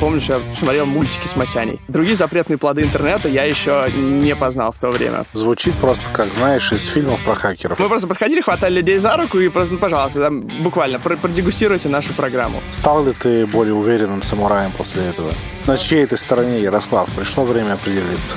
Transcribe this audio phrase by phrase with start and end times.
[0.00, 1.80] помню, что я смотрел мультики с Масяней.
[1.86, 5.24] Другие запретные плоды интернета я еще не познал в то время.
[5.34, 7.78] Звучит просто как, знаешь, из фильмов про хакеров.
[7.78, 12.14] Мы просто подходили, хватали людей за руку и просто, ну, пожалуйста, там, буквально продегустируйте нашу
[12.14, 12.60] программу.
[12.72, 15.30] Стал ли ты более уверенным самураем после этого?
[15.66, 17.08] На чьей ты стороне, Ярослав?
[17.14, 18.36] Пришло время определиться.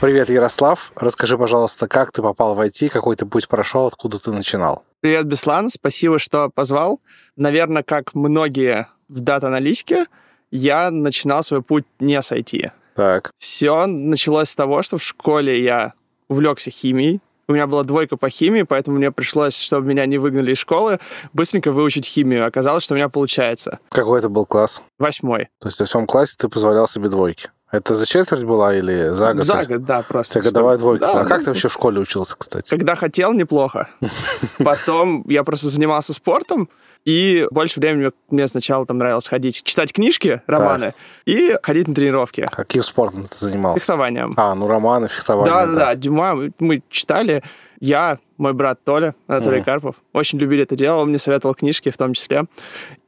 [0.00, 0.92] Привет, Ярослав.
[0.96, 4.84] Расскажи, пожалуйста, как ты попал в IT, какой ты путь прошел, откуда ты начинал?
[5.00, 5.70] Привет, Беслан.
[5.70, 7.00] Спасибо, что позвал.
[7.36, 10.06] Наверное, как многие в дата-аналитике,
[10.50, 12.70] я начинал свой путь не с IT.
[12.94, 13.30] Так.
[13.38, 15.94] Все началось с того, что в школе я
[16.28, 17.20] увлекся химией.
[17.50, 20.98] У меня была двойка по химии, поэтому мне пришлось, чтобы меня не выгнали из школы,
[21.32, 22.46] быстренько выучить химию.
[22.46, 23.78] Оказалось, что у меня получается.
[23.88, 24.82] Какой это был класс?
[24.98, 25.48] Восьмой.
[25.58, 27.48] То есть в восьмом классе ты позволял себе двойки?
[27.70, 29.44] Это за четверть была или за год?
[29.44, 30.38] За год, да, просто.
[30.38, 32.68] У тебя годовая двойка да, А как ты вообще в школе учился, кстати?
[32.70, 33.88] Когда хотел, неплохо.
[34.58, 36.68] Потом я просто занимался спортом,
[37.08, 40.94] и больше времени мне сначала там нравилось ходить, читать книжки, романы, так.
[41.24, 42.46] и ходить на тренировки.
[42.52, 43.80] Каким спортом ты занимался?
[43.80, 44.34] Фехтованием.
[44.36, 45.50] А, ну романы, фехтование.
[45.50, 47.42] Да-да-да, Дюма мы читали.
[47.80, 49.64] Я, мой брат Толя, Анатолий mm.
[49.64, 52.44] Карпов, очень любили это дело, он мне советовал книжки в том числе.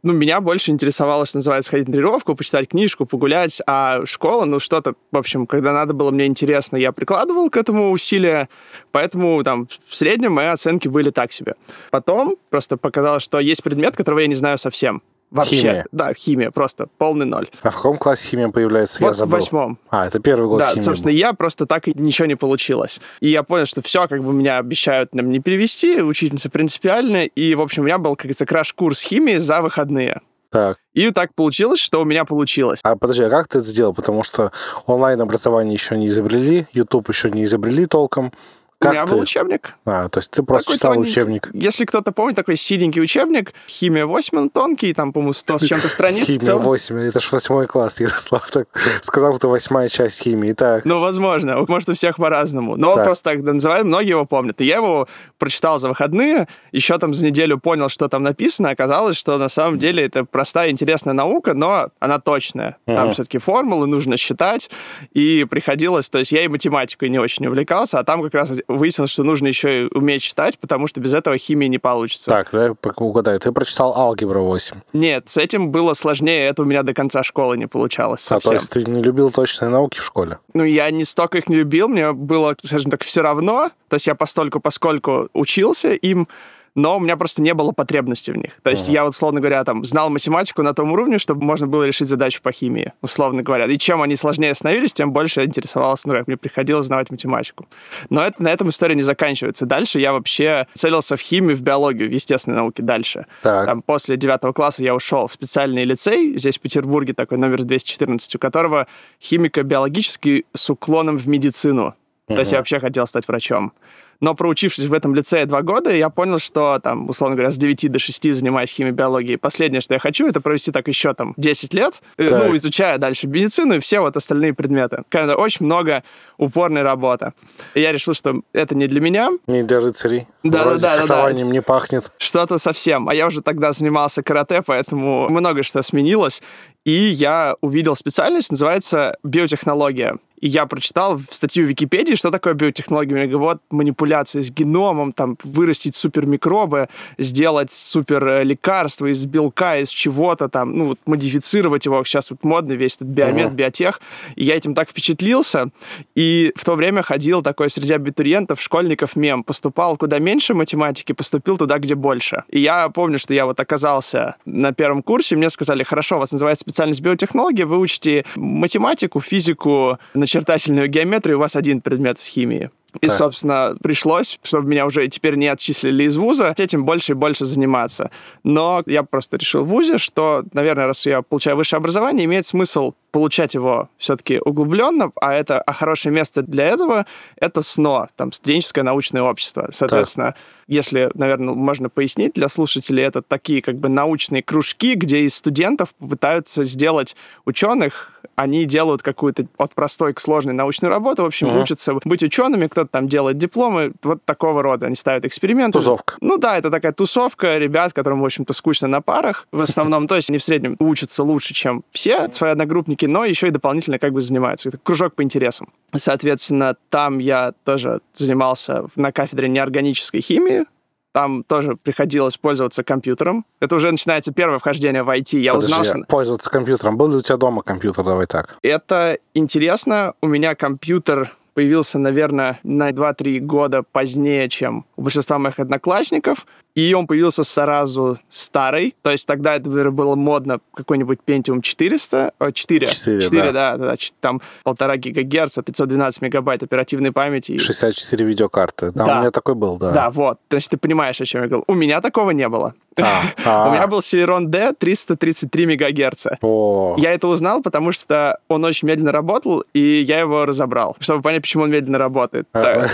[0.03, 4.61] Ну, меня больше интересовало, что называется, сходить на тренировку, почитать книжку, погулять, а школа, ну,
[4.61, 8.48] что-то, в общем, когда надо было мне интересно, я прикладывал к этому усилия,
[8.93, 11.57] поэтому там в среднем мои оценки были так себе.
[11.91, 15.03] Потом просто показалось, что есть предмет, которого я не знаю совсем.
[15.31, 15.56] Вообще.
[15.56, 15.86] Химия.
[15.92, 17.48] Да, химия, просто полный ноль.
[17.62, 18.98] А в каком классе химия появляется?
[19.00, 19.36] Вот я забыл.
[19.36, 19.78] в восьмом.
[19.89, 21.19] А, это первый год Да, химии собственно, был.
[21.19, 23.00] я просто так и ничего не получилось.
[23.20, 27.55] И я понял, что все, как бы меня обещают нам не перевести, учительница принципиальная, и,
[27.55, 30.20] в общем, у меня был, как говорится, краш-курс химии за выходные.
[30.51, 30.78] Так.
[30.95, 32.81] И так получилось, что у меня получилось.
[32.83, 33.95] А подожди, а как ты это сделал?
[33.95, 34.51] Потому что
[34.86, 38.33] онлайн-образование еще не изобрели, YouTube еще не изобрели толком.
[38.81, 39.14] Как у меня ты...
[39.14, 39.75] был учебник.
[39.84, 41.11] А, то есть ты просто Такой читал тоненький.
[41.11, 41.50] учебник.
[41.53, 45.89] Если кто-то помнит, такой синенький учебник, химия 8, он тонкий, там, по-моему, 100 с чем-то
[45.89, 46.25] страниц.
[46.25, 46.62] Химия целом.
[46.62, 48.69] 8, это ж восьмой класс, Ярослав так
[49.03, 50.55] сказал, что восьмая часть химии.
[50.55, 51.62] Так, Ну, возможно.
[51.69, 52.77] Может, у всех по-разному.
[52.77, 54.58] Но он просто так называют, многие его помнят.
[54.62, 58.70] И я его прочитал за выходные, еще там за неделю понял, что там написано.
[58.70, 62.79] Оказалось, что на самом деле это простая, интересная наука, но она точная.
[62.86, 64.70] Там все-таки формулы нужно считать.
[65.12, 66.08] И приходилось...
[66.08, 69.48] То есть я и математикой не очень увлекался, а там как раз выяснилось, что нужно
[69.48, 72.31] еще и уметь читать, потому что без этого химии не получится.
[72.31, 73.39] так, да, угадаю.
[73.41, 74.77] Ты прочитал алгебра 8.
[74.92, 76.45] Нет, с этим было сложнее.
[76.47, 78.53] Это у меня до конца школы не получалось А, то совсем.
[78.55, 80.39] есть ты не любил точные науки в школе?
[80.55, 83.70] Ну, я не столько их не любил, мне было, скажем так, все равно.
[83.89, 86.29] То есть я постольку, поскольку учился им,
[86.75, 88.53] но у меня просто не было потребности в них.
[88.63, 88.92] То есть Ага.
[88.92, 92.41] я вот, условно говоря, там, знал математику на том уровне, чтобы можно было решить задачу
[92.42, 93.67] по химии, условно говоря.
[93.67, 97.67] И чем они сложнее становились, тем больше я интересовался, ну, как мне приходилось знать математику.
[98.09, 99.67] Но это, на этом история не заканчивается.
[99.67, 103.27] Дальше я вообще целился в химию, в биологию, в естественной науке дальше.
[103.42, 103.67] Так.
[103.67, 108.36] Там, после девятого класса я ушел в специальный лицей, здесь в Петербурге такой номер 214,
[108.36, 108.86] у которого
[109.20, 111.95] химико-биологический с уклоном в медицину.
[112.27, 113.73] То есть я вообще хотел стать врачом.
[114.20, 117.91] Но проучившись в этом лицее два года, я понял, что там, условно говоря, с 9
[117.91, 119.39] до 6 занимаюсь химией, биологией.
[119.39, 122.45] Последнее, что я хочу, это провести так еще там 10 лет, э, Так.
[122.45, 125.05] ну, изучая дальше медицину и все вот остальные предметы.
[125.09, 126.03] Когда очень много
[126.36, 127.33] упорной работы.
[127.75, 130.26] И я решил, что это не для меня, Не для рыцарей.
[130.43, 132.12] Да, Вроде да, да, да, не пахнет.
[132.19, 133.09] что-то совсем.
[133.09, 136.43] А я уже тогда занимался карате, поэтому много что сменилось.
[136.85, 140.17] И я увидел специальность, называется биотехнология.
[140.40, 143.14] И я прочитал в статью в Википедии, что такое биотехнология.
[143.17, 146.88] Мне говорят, вот манипуляции с геномом, там, вырастить супермикробы,
[147.19, 152.02] сделать супер лекарства из белка, из чего-то там, ну, вот, модифицировать его.
[152.05, 153.56] Сейчас вот модный весь этот биомед, Мгм.
[153.56, 154.00] биотех.
[154.37, 155.70] И я этим так впечатлился.
[156.14, 159.44] И в то время ходил такой среди абитуриентов, школьников мем.
[159.44, 162.44] Поступал куда меньше математики, поступил туда, где больше.
[162.49, 166.32] И я помню, что я вот оказался на первом курсе, мне сказали, хорошо, у вас
[166.32, 169.99] называется специальность биотехнология, вы учите математику, физику,
[170.31, 172.70] начертательную геометрию, у вас один предмет с химией.
[173.00, 173.17] И, Так.
[173.17, 178.11] собственно, пришлось, чтобы меня уже теперь не отчислили из вуза, этим больше и больше заниматься.
[178.43, 182.94] Но я просто решил в вузе, что, наверное, раз я получаю высшее образование, имеет смысл
[183.12, 187.06] получать его все-таки углубленно, а это а хорошее место для этого—
[187.37, 189.69] это СНО, там, студенческое научное общество.
[189.73, 190.35] Соответственно,
[190.67, 195.94] если, наверное, можно пояснить для слушателей, это такие как бы научные кружки, где из студентов
[195.94, 201.61] попытаются сделать ученых, они делают какую-то от простой к сложной научную работу, в общем, Мгм.
[201.61, 204.87] учатся быть учеными, кто-то там делает дипломы, вот такого рода.
[204.87, 205.79] Они ставят эксперименты.
[205.79, 206.15] Тусовка.
[206.21, 209.47] Ну да, это такая тусовка ребят, которым, в общем-то, скучно на парах.
[209.53, 213.49] В основном, то есть они в среднем учатся лучше, чем все свои одногруппники, но еще
[213.49, 214.69] и дополнительно как бы занимаются.
[214.71, 215.69] Это кружок по интересам.
[215.95, 220.65] Соответственно, там я тоже занимался на кафедре неорганической химии,
[221.12, 223.45] там тоже приходилось пользоваться компьютером.
[223.61, 225.39] Это уже начинается первое вхождение в IT.
[225.39, 226.05] Я Подожди, узнал, что...
[226.09, 226.97] пользоваться компьютером.
[226.97, 228.05] Был ли у тебя дома компьютер?
[228.05, 228.57] Давай так.
[228.62, 230.15] Это интересно.
[230.21, 236.47] У меня компьютер появился, наверное, на 2-3 года позднее, чем у большинства моих одноклассников.
[236.75, 238.94] И он появился сразу старый.
[239.02, 243.76] То есть тогда это наверное, было модно какой-нибудь Pentium 400, о, 4, 4, 4 да.
[243.76, 247.52] да, там полтора гигагерца, 512 мегабайт оперативной памяти.
[247.52, 248.93] И- 64 видеокарты.
[248.93, 249.17] Да, Да.
[249.17, 249.90] у меня такой был, да.
[249.90, 250.38] Да, вот.
[250.49, 251.64] То есть ты понимаешь, о чем я говорил.
[251.67, 252.75] У меня такого не было.
[252.99, 253.69] А, а.
[253.69, 256.38] У меня был Celeron D 333 мегагерца.
[256.43, 261.43] Я это узнал, потому что он очень медленно работал, и я его разобрал, чтобы понять,
[261.43, 262.46] почему он медленно работает.
[262.52, 262.87] А,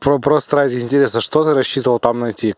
[0.00, 2.54] Просто ради интереса, что ты рассчитывал там найти?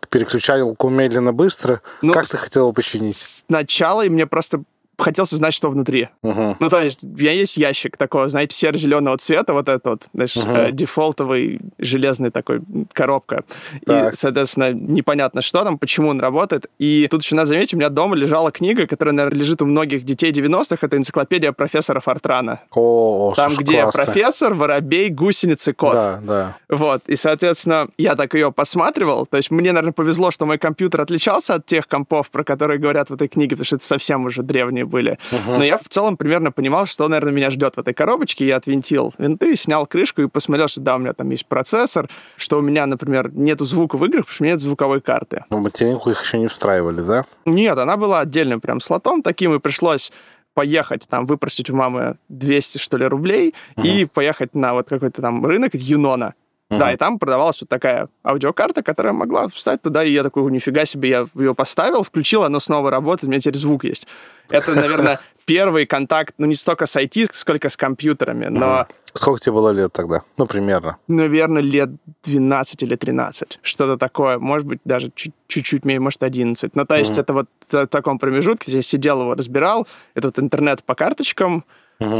[0.58, 1.80] Переключалку медленно-быстро?
[2.02, 3.44] Ну, как ты хотел его починить?
[3.46, 4.62] Сначала и мне просто
[4.98, 6.08] хотелось узнать, что внутри.
[6.22, 6.56] Мгм.
[6.58, 10.36] Ну, то есть, у меня есть ящик такого, знаете, серо-зеленого цвета, вот этот вот, знаешь,
[10.36, 12.60] э, дефолтовый железный такой
[12.92, 13.44] коробка.
[13.86, 14.12] Так.
[14.12, 16.66] И, соответственно, непонятно, что там, почему он работает.
[16.78, 20.04] И тут еще надо заметить, у меня дома лежала книга, которая, наверное, лежит у многих
[20.04, 20.78] детей 90-х.
[20.84, 22.60] Это энциклопедия профессора Фортрана.
[22.72, 24.04] О, Там, слушай, где классно.
[24.04, 25.94] профессор, воробей, гусеницы, кот.
[25.94, 26.56] Да, да.
[26.68, 29.26] Вот, и, соответственно, я так ее посматривал.
[29.26, 33.10] То есть мне, наверное, повезло, что мой компьютер отличался от тех компов, про которые говорят
[33.10, 35.18] в этой книге, потому что это совсем уже древние были.
[35.46, 38.46] Но я в целом примерно понимал, что, наверное, меня ждет в этой коробочке.
[38.46, 42.58] Я отвинтил винты, снял крышку и посмотрел, что да, у меня там есть процессор, что
[42.58, 45.44] у меня, например, нету звука в играх, потому что у меня нет звуковой карты.
[45.50, 47.24] В материнку их еще не встраивали, да?
[47.44, 50.12] Нет, она была отдельным прям слотом таким, и пришлось
[50.54, 55.46] поехать там, выпросить у мамы 200, что ли, рублей, и поехать на вот какой-то там
[55.46, 56.34] рынок Юнона.
[56.70, 60.84] Да, и там продавалась вот такая аудиокарта, которая могла встать туда, и я такой, нифига
[60.84, 64.06] себе, я ее поставил, включил, оно снова работает, у меня теперь звук есть.
[64.50, 69.52] Это, наверное, первый контакт, ну, не столько с IT, сколько с компьютерами, но, Сколько тебе
[69.52, 70.20] было лет тогда?
[70.36, 70.98] Ну, примерно.
[71.08, 71.88] наверное, лет
[72.24, 76.76] 12 или 13, что-то такое, может быть, даже чуть- чуть-чуть меньше, может, 11.
[76.76, 80.84] Ну, то есть это вот в таком промежутке, я сидел его, разбирал, это вот интернет
[80.84, 81.64] по карточкам,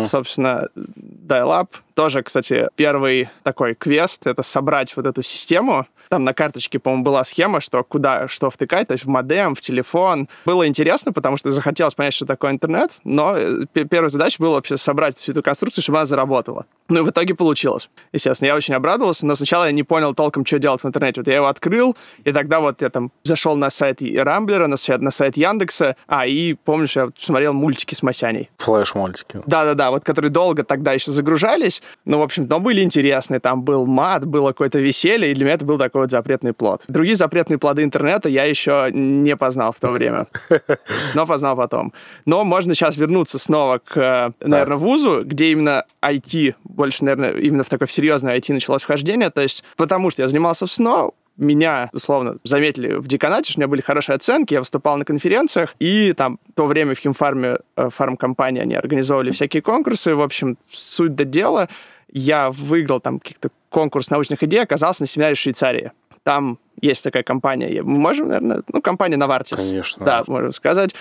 [0.06, 1.68] собственно, dial-up.
[1.98, 5.84] Тоже, кстати, первый такой квест— это собрать вот эту систему.
[6.10, 9.60] Там на карточке, по-моему, была схема, что куда что втыкать, то есть в модем, в
[9.60, 10.28] телефон.
[10.46, 14.76] Было интересно, потому что захотелось понять, что такое интернет, но э, первая задача была вообще
[14.76, 16.66] собрать всю эту конструкцию, чтобы она заработала.
[16.88, 17.90] Ну и в итоге получилось.
[18.12, 21.20] Естественно, я очень обрадовался, но сначала я не понял толком, что делать в интернете.
[21.20, 25.02] Вот я его открыл, и тогда вот я там зашел на сайт Рамблера, на сайт,
[25.02, 28.48] на сайт Яндекса, а, и помнишь, я смотрел мультики с Масяней.
[28.58, 29.42] Флэш-мультики.
[29.44, 31.82] Да-да-да, вот которые долго тогда еще загружались.
[32.05, 33.40] Ну, в общем, но были интересные.
[33.40, 36.82] Там был мат, было какое-то веселье, и для меня это был такой вот запретный плод.
[36.88, 40.26] Другие запретные плоды интернета я еще не познал в то время.
[41.14, 41.93] Но познал потом.
[42.25, 47.64] Но можно сейчас вернуться снова к, э, наверное, вузу, где именно IT, больше, наверное, именно
[47.64, 49.31] в такое серьезное IT началось вхождение.
[49.31, 53.61] То есть потому что я занимался в СНО, меня, условно, заметили в деканате, что у
[53.61, 57.58] меня были хорошие оценки, я выступал на конференциях, и там в то время в химфарме,
[57.76, 61.69] э, фармкомпании, они организовывали всякие конкурсы, в общем, суть до дела,
[62.12, 65.93] я выиграл там каких-то конкурс научных идей, оказался на семинаре в Швейцарии.
[66.25, 69.56] Там есть такая компания, мы можем, наверное, ну, компания Novartis.
[69.56, 70.05] Конечно.
[70.05, 70.94] Да, можем сказать.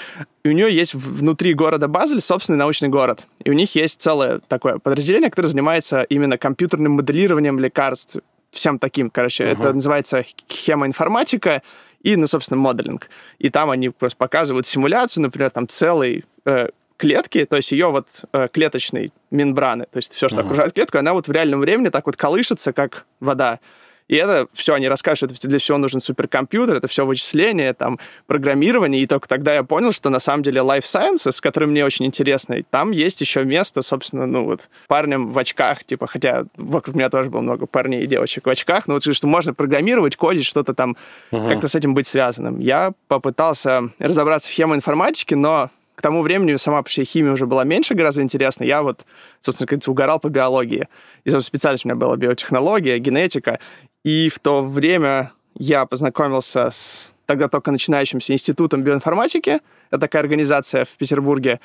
[0.44, 3.26] И у нее есть внутри города Базель собственный научный город.
[3.44, 8.18] И у них есть целое такое подразделение, которое занимается именно компьютерным моделированием лекарств,
[8.52, 9.44] всем таким, короче.
[9.44, 11.62] Это называется хемоинформатика
[12.02, 13.10] и, ну, собственно, моделинг.
[13.40, 18.08] И там они просто показывают симуляцию, например, там целой э, клетки, то есть ее вот
[18.34, 22.06] э, клеточной мембраны, то есть все, что окружает клетку, она вот в реальном времени так
[22.06, 23.60] вот колышется, как вода.
[24.08, 28.00] И это все, они расскажут, что это для всего нужен суперкомпьютер, это все вычисление, там,
[28.26, 29.02] программирование.
[29.02, 32.66] И только тогда я понял, что на самом деле Life Sciences, который мне очень интересный,
[32.70, 37.30] там есть еще место, собственно, ну вот, парням в очках, типа, хотя вокруг меня тоже
[37.30, 40.96] было много парней и девочек в очках, но вот что можно программировать, кодить, что-то там,
[41.32, 42.60] как-то с этим быть связанным.
[42.60, 47.96] Я попытался разобраться в хемоинформатике, но к тому времени сама вообще химия уже была меньше
[47.96, 48.64] гораздо интересна.
[48.64, 49.08] Я вот,
[49.40, 50.88] собственно, как угорал по биологии.
[51.24, 53.60] И, собственно, специальность у меня была биотехнология, генетика.
[54.04, 59.60] И в то время я познакомился с тогда только начинающимся институтом биоинформатики.
[59.90, 61.60] Это такая организация в Петербурге,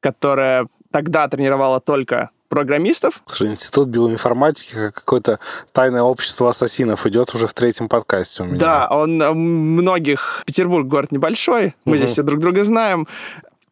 [0.00, 3.22] которая тогда тренировала только программистов.
[3.26, 5.40] Слушай, Институт биоинформатики, как какое-то
[5.72, 8.58] тайное общество ассасинов идет уже в третьем подкасте у меня.
[8.58, 10.42] Да, он э, многих...
[10.46, 13.08] Петербург город небольшой, мы здесь все друг друга знаем.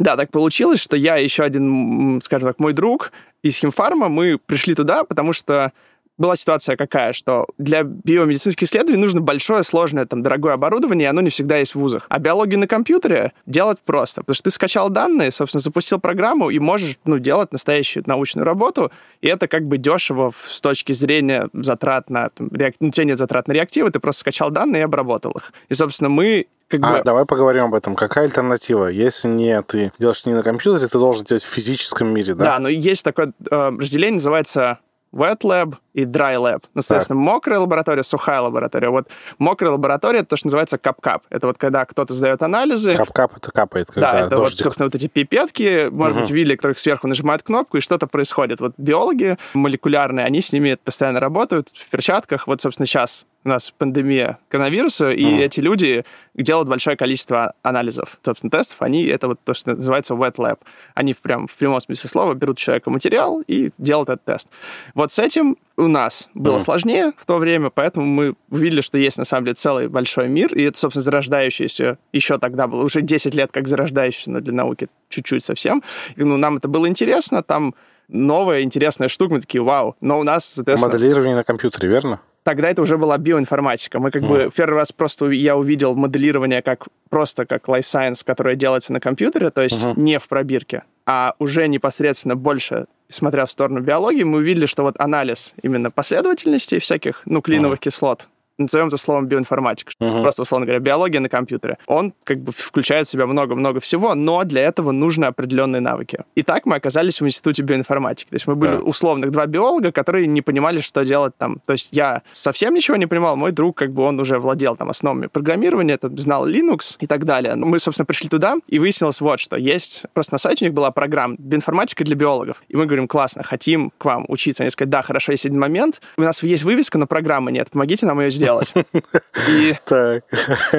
[0.02, 3.12] Да, так получилось, что я еще один, скажем так, мой друг
[3.44, 5.70] из химфарма, мы пришли туда, потому что
[6.18, 11.20] была ситуация какая, что для биомедицинских исследований нужно большое, сложное, там, дорогое оборудование, и оно
[11.20, 12.06] не всегда есть в вузах.
[12.08, 16.58] А биологию на компьютере делать просто, потому что ты скачал данные, собственно, запустил программу и
[16.58, 18.90] можешь, ну, делать настоящую научную работу,
[19.20, 22.74] и это как бы дешево с точки зрения затрат на, там, реак...
[22.80, 25.52] ну, тебе нет затрат на реактивы, ты просто скачал данные и обработал их.
[25.68, 26.48] И, собственно, мы
[26.78, 27.04] как бы...
[27.04, 27.94] давай поговорим об этом.
[27.94, 28.86] Какая альтернатива?
[28.86, 32.44] Если не ты делаешь не на компьютере, ты должен делать в физическом мире, да?
[32.44, 34.78] Да, но есть такое э, разделение, называется
[35.12, 36.64] wet lab и dry lab.
[36.74, 37.32] Ну, соответственно, так.
[37.32, 38.88] мокрая лаборатория, сухая лаборатория.
[38.88, 41.24] Вот мокрая лаборатория, это то, что называется кап-кап.
[41.30, 42.96] Это вот когда кто-то сдает анализы.
[42.96, 44.58] Кап-кап это капает, когда Да, это дождик.
[44.58, 46.22] вот, собственно, вот эти пипетки, может угу.
[46.22, 48.60] быть, видели, которых сверху нажимают кнопку, и что-то происходит.
[48.60, 52.46] Вот биологи молекулярные, они с ними постоянно работают в перчатках.
[52.46, 55.44] Вот, собственно, сейчас у нас пандемия коронавируса, и mm.
[55.44, 58.82] эти люди делают большое количество анализов, собственно, тестов.
[58.82, 60.58] Они, это вот то, что называется wet lab.
[60.94, 64.48] Они в, прям, в прямом смысле слова берут человека материал и делают этот тест.
[64.94, 66.60] Вот с этим у нас было mm.
[66.60, 70.54] сложнее в то время, поэтому мы увидели, что есть на самом деле целый большой мир,
[70.54, 74.88] и это, собственно, зарождающийся, еще тогда было, уже 10 лет как зарождающийся, но для науки
[75.08, 75.82] чуть-чуть совсем.
[76.16, 77.74] И, ну, нам это было интересно, там
[78.08, 79.96] новая интересная штука, мы такие, вау.
[80.00, 80.92] Но у нас, соответственно...
[80.92, 82.20] Моделирование на компьютере, верно?
[82.42, 84.00] Тогда это уже была биоинформатика.
[84.00, 84.28] Мы как mm.
[84.28, 89.00] бы первый раз просто я увидел моделирование как просто как life science, которое делается на
[89.00, 89.98] компьютере, то есть mm-hmm.
[90.00, 94.96] не в пробирке, а уже непосредственно больше, смотря в сторону биологии, мы увидели, что вот
[94.98, 97.82] анализ именно последовательностей всяких нуклеиновых mm.
[97.82, 98.28] кислот
[98.62, 100.22] назовем это словом биоинформатика, uh-huh.
[100.22, 101.78] просто, условно говоря, биология на компьютере.
[101.86, 106.20] Он как бы включает в себя много-много всего, но для этого нужны определенные навыки.
[106.34, 108.28] И так мы оказались в институте биоинформатики.
[108.28, 108.82] То есть мы были yeah.
[108.82, 111.60] условных два биолога, которые не понимали, что делать там.
[111.66, 114.90] То есть я совсем ничего не понимал, мой друг как бы он уже владел там
[114.90, 117.54] основами программирования, там, знал Linux и так далее.
[117.54, 119.56] Но мы, собственно, пришли туда, и выяснилось вот что.
[119.56, 122.62] Есть, просто на сайте у них была программа биоинформатика для биологов.
[122.68, 124.62] И мы говорим, классно, хотим к вам учиться.
[124.62, 126.00] Они сказали, да, хорошо, есть один момент.
[126.16, 127.70] У нас есть вывеска, но программы нет.
[127.70, 128.74] Помогите нам ее сделать делать.
[129.48, 130.24] И, так.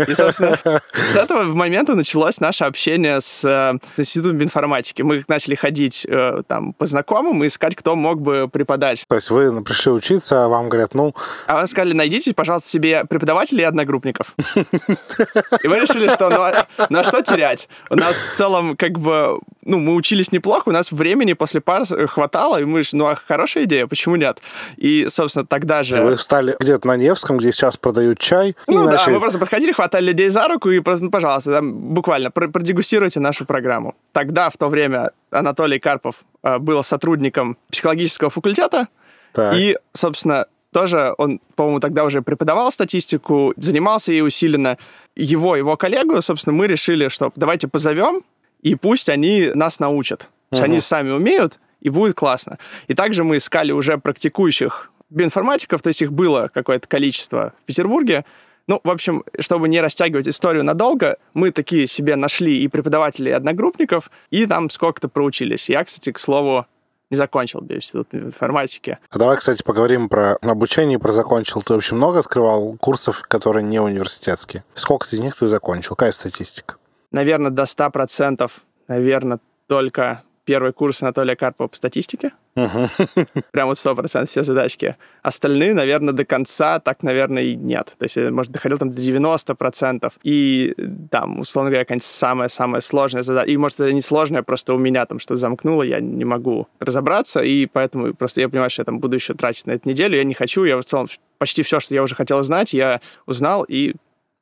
[0.07, 0.57] и, собственно,
[0.93, 5.01] с этого момента началось наше общение с э, Институтом информатики.
[5.01, 9.05] Мы начали ходить э, там по знакомым и искать, кто мог бы преподать.
[9.07, 11.13] То есть вы пришли учиться, а вам говорят, ну...
[11.47, 14.33] А вам сказали, найдите, пожалуйста, себе преподавателей и одногруппников.
[14.55, 17.67] И мы решили, что ну, а, ну а что терять?
[17.89, 19.39] У нас в целом как бы...
[19.65, 23.15] Ну, мы учились неплохо, у нас времени после пар хватало, и мы же, ну, а
[23.15, 24.39] хорошая идея, почему нет?
[24.75, 26.01] И, собственно, тогда же...
[26.03, 28.55] Вы встали где-то на Невском, где сейчас продают чай.
[28.67, 29.13] Ну да, начали...
[29.13, 33.45] мы просто подходили, хватали людей за руку и просто, ну, пожалуйста, там, буквально продегустируйте нашу
[33.45, 33.95] программу.
[34.11, 38.87] Тогда, в то время, Анатолий Карпов э, был сотрудником психологического факультета,
[39.33, 39.55] так.
[39.55, 44.77] и, собственно, тоже он, по-моему, тогда уже преподавал статистику, занимался ей усиленно.
[45.15, 48.21] Его, его коллегу, собственно, мы решили, что давайте позовем,
[48.61, 50.29] и пусть они нас научат.
[50.51, 50.61] Угу.
[50.61, 52.57] Они сами умеют, и будет классно.
[52.87, 58.25] И также мы искали уже практикующих биоинформатиков, то есть их было какое-то количество в Петербурге.
[58.67, 63.33] Ну, в общем, чтобы не растягивать историю надолго, мы такие себе нашли и преподавателей, и
[63.33, 65.69] одногруппников, и там сколько-то проучились.
[65.69, 66.65] Я, кстати, к слову,
[67.13, 68.97] не закончил биоинститут информатики.
[69.11, 71.61] А давай, кстати, поговорим про обучение, про закончил.
[71.61, 74.63] Ты вообще много открывал курсов, которые не университетские?
[74.73, 75.95] Сколько из них ты закончил?
[75.95, 76.75] Какая статистика?
[77.11, 78.49] Наверное, до 100%.
[78.87, 82.31] Наверное, только первый курс Анатолия Карпова по статистике.
[82.55, 83.43] Uh-huh.
[83.51, 84.95] Прям вот сто процентов все задачки.
[85.23, 87.93] Остальные, наверное, до конца так, наверное, и нет.
[87.97, 90.11] То есть, может, доходил там до 90%.
[90.23, 90.75] И
[91.09, 93.49] там, условно говоря, какая-нибудь самая-самая сложная задача.
[93.49, 97.41] И, может, это не сложная, просто у меня там что-то замкнуло, я не могу разобраться,
[97.41, 100.15] и поэтому просто я понимаю, что я там буду еще тратить на эту неделю.
[100.15, 101.07] Я не хочу, я в целом
[101.39, 103.95] почти все, что я уже хотел узнать, я узнал, и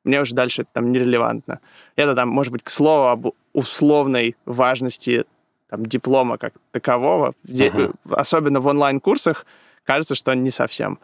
[0.04, 1.60] мне уже дальше там нерелевантно.
[1.96, 5.24] Это там, может быть, к слову об условной важности
[5.72, 7.96] там, диплома как такового, uh-huh.
[8.10, 9.46] особенно в онлайн-курсах,
[9.84, 10.98] кажется, что не совсем.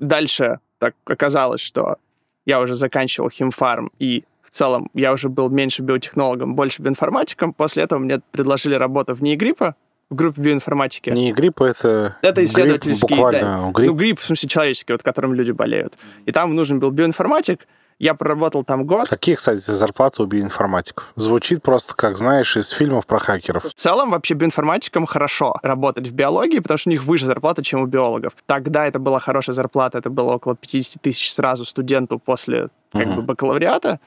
[0.00, 1.98] Дальше так оказалось, что
[2.44, 7.52] я уже заканчивал химфарм, и в целом я уже был меньше биотехнологом, больше биоинформатиком.
[7.52, 9.76] После этого мне предложили работу в НИИГРИПа,
[10.10, 11.10] в группе биоинформатики.
[11.10, 12.16] Не грипп, это...
[12.20, 13.06] Это исследовательский...
[13.06, 13.90] Грипп буквально, да, грипп.
[13.90, 15.96] Ну, грипп, в смысле, человеческий, вот, которым люди болеют.
[16.26, 17.68] И там нужен был биоинформатик,
[18.00, 19.08] я проработал там год.
[19.08, 21.12] Какие, кстати, зарплаты у биоинформатиков?
[21.16, 23.64] Звучит просто, как знаешь, из фильмов про хакеров.
[23.64, 27.82] В целом, вообще, биоинформатикам хорошо работать в биологии, потому что у них выше зарплата, чем
[27.82, 28.32] у биологов.
[28.46, 33.16] Тогда это была хорошая зарплата, это было около 50 тысяч сразу студенту после как uh-huh.
[33.16, 34.00] бы бакалавриата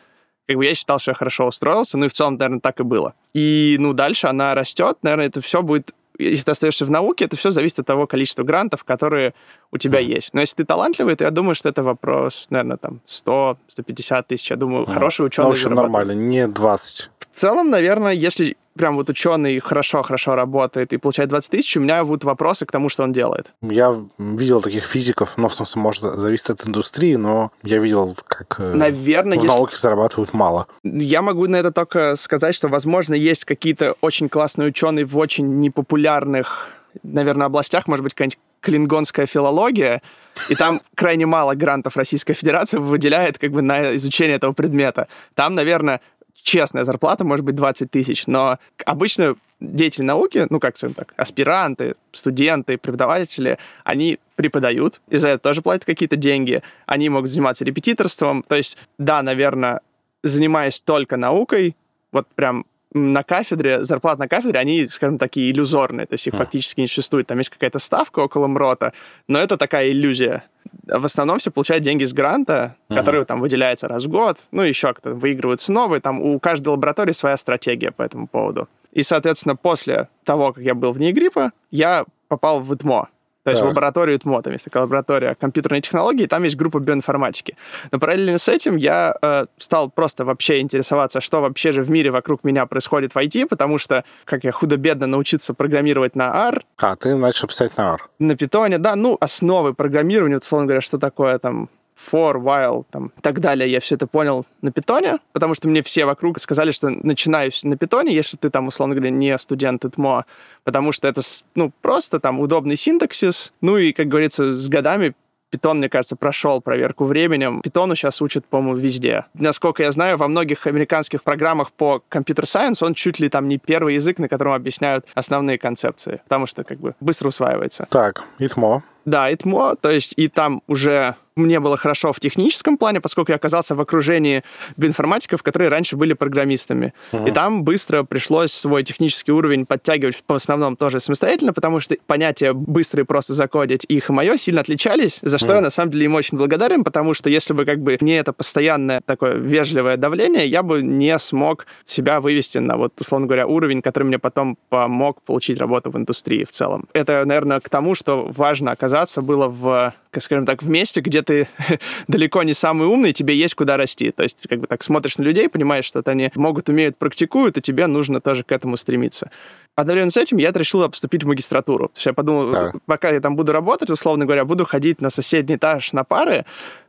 [0.46, 2.84] как бы я считал, что я хорошо устроился, ну и в целом, наверное, так и
[2.84, 3.14] было.
[3.34, 7.36] И, ну, дальше она растет, наверное, это все будет если ты остаешься в науке, это
[7.36, 9.34] все зависит от того количества грантов, которые
[9.72, 10.06] у тебя mm.
[10.06, 10.34] есть.
[10.34, 14.50] Но если ты талантливый, то я думаю, что это вопрос, наверное, там 100-150 тысяч.
[14.52, 14.94] Я думаю, mm.
[14.94, 17.10] хороший ученый Ну, в общем, нормально, не 20.
[17.20, 22.04] В целом, наверное, если прям вот ученый хорошо-хорошо работает и получает 20 тысяч, у меня
[22.04, 23.52] будут вопросы к тому, что он делает.
[23.62, 28.60] Я видел таких физиков, ну, в смысле, может, зависит от индустрии, но я видел, как
[28.60, 30.68] э, Наверное, в если- науке зарабатывают мало.
[30.84, 35.60] Я могу на это только сказать, что, возможно, есть какие-то очень классные ученые в очень
[35.60, 36.70] непопулярных,
[37.04, 40.02] наверное, областях, может быть, какая-нибудь клингонская филология,
[40.50, 45.08] и там крайне мало грантов Российская Федерация выделяет как бы на изучение этого предмета.
[45.36, 46.00] Там, наверное,
[46.44, 51.96] честная зарплата может быть 20 тысяч, но обычно деятели науки, ну, как скажем так, аспиранты,
[52.12, 58.44] студенты, преподаватели, они преподают, и за это тоже платят какие-то деньги, они могут заниматься репетиторством,
[58.44, 59.82] то есть, да, наверное,
[60.22, 61.76] занимаясь только наукой,
[62.12, 66.82] вот прям на кафедре, зарплаты на кафедре, они, скажем, такие иллюзорные, то есть их фактически
[66.82, 67.28] не существует.
[67.28, 68.94] Там есть какая-то ставка около МРОТа,
[69.28, 70.44] но это такая иллюзия.
[70.86, 74.94] В основном все получают деньги с гранта, который там выделяется раз в год, ну, еще
[74.94, 78.68] кто-то выигрываются новые, там у каждой лаборатории своя стратегия по этому поводу.
[78.92, 83.10] И, соответственно, после того, как я был вне гриппа, я попал в ИТМО.
[83.44, 83.66] То есть Так.
[83.66, 87.58] в лабораторию ТМО, там есть такая лаборатория компьютерной технологии, там есть группа биоинформатики.
[87.92, 92.10] Но параллельно с этим я э, стал просто вообще интересоваться, что вообще же в мире
[92.12, 96.96] вокруг меня происходит в IT, потому что, как я худо-бедно научиться программировать на R, А,
[96.96, 98.08] ты начал писать на R.
[98.20, 103.22] на питоне, да, ну, основы программирования, условно говоря, что такое там for, while, там, и
[103.22, 103.72] так далее.
[103.72, 107.78] Я все это понял на питоне, потому что мне все вокруг сказали, что начинаюсь на
[107.78, 110.26] питоне, если ты там, условно говоря, не студент ИТМО,
[110.64, 111.22] потому что это,
[111.56, 115.14] ну, просто там удобный синтаксис, ну и, как говорится, с годами
[115.54, 117.62] Питон, мне кажется, прошел проверку временем.
[117.62, 119.26] Питону сейчас учат, по-моему, везде.
[119.36, 123.94] Насколько я знаю, во многих американских программах по компьютер-сайенс он чуть ли там не первый
[123.94, 127.86] язык, на котором объясняют основные концепции, потому что как бы быстро усваивается.
[127.92, 128.82] Так, ИТМО.
[129.06, 133.36] Да, ИТМО, то есть и там уже мне было хорошо в техническом плане, поскольку я
[133.36, 134.44] оказался в окружении
[134.78, 136.94] биоинформатиков, которые раньше были программистами.
[137.26, 142.54] И там быстро пришлось свой технический уровень подтягивать в основном тоже самостоятельно, потому что понятия
[142.54, 146.06] быстро и просто закодить их и мое сильно отличались, за что я на самом деле
[146.06, 150.48] им очень благодарен, потому что если бы как бы не это постоянное такое вежливое давление,
[150.48, 155.22] я бы не смог себя вывести на вот, условно говоря, уровень, который мне потом помог
[155.22, 156.88] получить работу в индустрии в целом.
[156.94, 161.48] Это, наверное, к тому, что важно оказаться было в, скажем так, в месте, где ты
[162.08, 164.12] далеко не самый умный, тебе есть куда расти.
[164.12, 167.62] То есть, как бы так смотришь на людей, понимаешь, что они могут, умеют, практикуют, и
[167.62, 169.32] тебе нужно тоже к этому стремиться.
[169.76, 171.88] Одновременно с этим я решил поступить в магистратуру.
[171.88, 172.76] То есть я подумал, Так.
[172.86, 176.46] пока я там буду работать, условно говоря, буду ходить на соседний этаж на пары,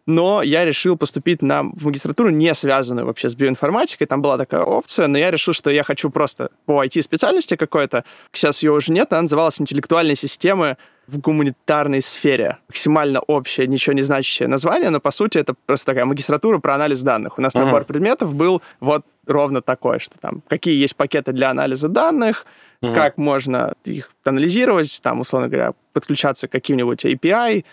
[0.06, 4.06] но я решил поступить на магистратуру, не связанную вообще с биоинформатикой.
[4.06, 8.04] Там была такая опция, но я решил, что я хочу просто по IT-специальности какой-то.
[8.32, 12.58] Сейчас ее уже нет, она называлась «Интеллектуальные системы в гуманитарной сфере».
[12.68, 17.02] Максимально общее, ничего не значащее название, но по сути это просто такая магистратура про анализ
[17.02, 17.38] данных.
[17.38, 17.66] У нас Ага.
[17.66, 22.46] набор предметов был вот ровно такой, что там какие есть пакеты для анализа данных,
[22.94, 27.64] как можно их анализировать, там, условно говоря, подключаться к каким-нибудь API,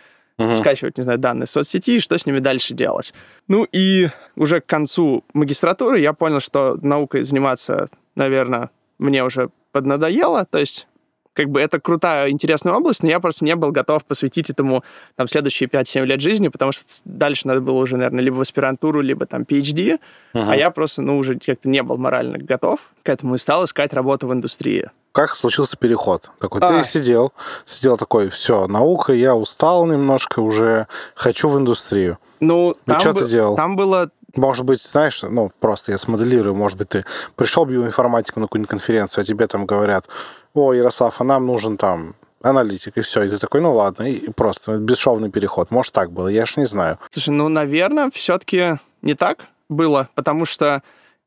[0.53, 3.13] скачивать, не знаю, данные соцсети, что с ними дальше делать.
[3.47, 10.45] Ну и уже к концу магистратуры я понял, что наукой заниматься, наверное, мне уже поднадоело,
[10.49, 10.87] то есть
[11.33, 14.83] как бы это крутая, интересная область, но я просто не был готов посвятить этому
[15.15, 19.01] там следующие 5-7 лет жизни, потому что дальше надо было уже, наверное, либо в аспирантуру,
[19.01, 19.99] либо там PhD,
[20.33, 23.93] а я просто, ну, уже как-то не был морально готов к этому и стал искать
[23.93, 24.89] работу в индустрии.
[25.13, 26.31] Как случился переход?
[26.39, 26.67] Такой, А.
[26.69, 27.33] ты сидел,
[27.65, 32.17] сидел такой, все, наука, я устал немножко, уже хочу в индустрию.
[32.39, 33.55] Ну, Ну, там, чё бы- ты делал?
[33.55, 37.03] там было Может быть, знаешь, ну, просто я смоделирую, может быть, ты
[37.35, 40.07] пришел в биоинформатику на какую-нибудь конференцию, а тебе там говорят,
[40.53, 43.23] о, Ярослав, а нам нужен там аналитик, и все.
[43.23, 45.71] И ты такой, ну ладно, и просто бесшовный переход.
[45.71, 46.97] Может, так было, я ж не знаю.
[47.09, 50.81] Слушай, ну, наверное, все-таки не так было, потому что,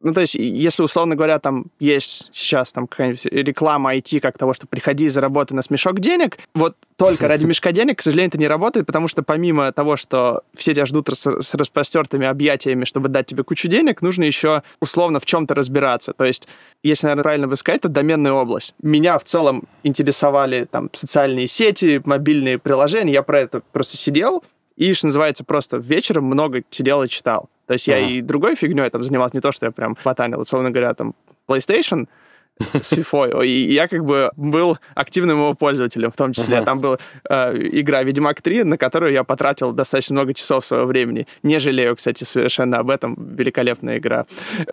[0.05, 4.53] ну, то есть, если, условно говоря, там есть сейчас там какая-нибудь реклама IT как того,
[4.53, 8.39] что приходи и заработай на смешок денег, вот только ради мешка денег, к сожалению, это
[8.39, 13.09] не работает, потому что помимо того, что все тебя ждут рас- с распростертыми объятиями, чтобы
[13.09, 16.13] дать тебе кучу денег, нужно еще условно в чем-то разбираться.
[16.13, 16.49] То есть,
[16.83, 18.75] если, наверное, правильно бы сказать, это доменная область.
[18.83, 24.45] Меня в целом интересовали там социальные сети, мобильные приложения, я про это просто сидел,
[24.77, 27.49] и, что называется, просто вечером много сидел и читал.
[27.67, 28.07] То есть я Ага.
[28.07, 31.15] и другой фигней там занимался, не то, что я прям ботанил, условно говоря, там,
[31.49, 32.09] PlayStation
[32.83, 36.63] с FIFA, и я как бы был активным его пользователем в том числе.
[36.63, 41.27] Там была э, игра «Ведьмак 3», на которую я потратил достаточно много часов своего времени.
[41.43, 43.17] Не жалею, кстати, совершенно об этом.
[43.35, 44.27] Великолепная игра.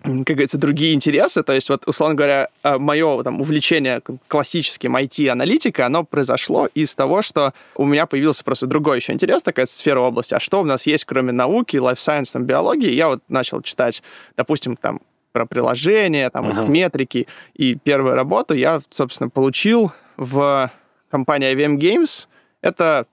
[0.04, 6.04] Как говорится, другие интересы, то есть вот, условно говоря, мое там, увлечение классическим IT-аналитикой, оно
[6.04, 10.36] произошло из того, что у меня появился просто другой еще интерес, такая сфера области.
[10.36, 12.92] А что у нас есть, кроме науки, life science, там, биологии?
[12.92, 14.04] Я вот начал читать,
[14.38, 15.00] допустим, там,
[15.32, 17.28] про приложения, там, их метрики.
[17.54, 20.70] И первую работу я, собственно, получил в
[21.10, 22.28] компании IBM Games.
[22.62, 23.06] Это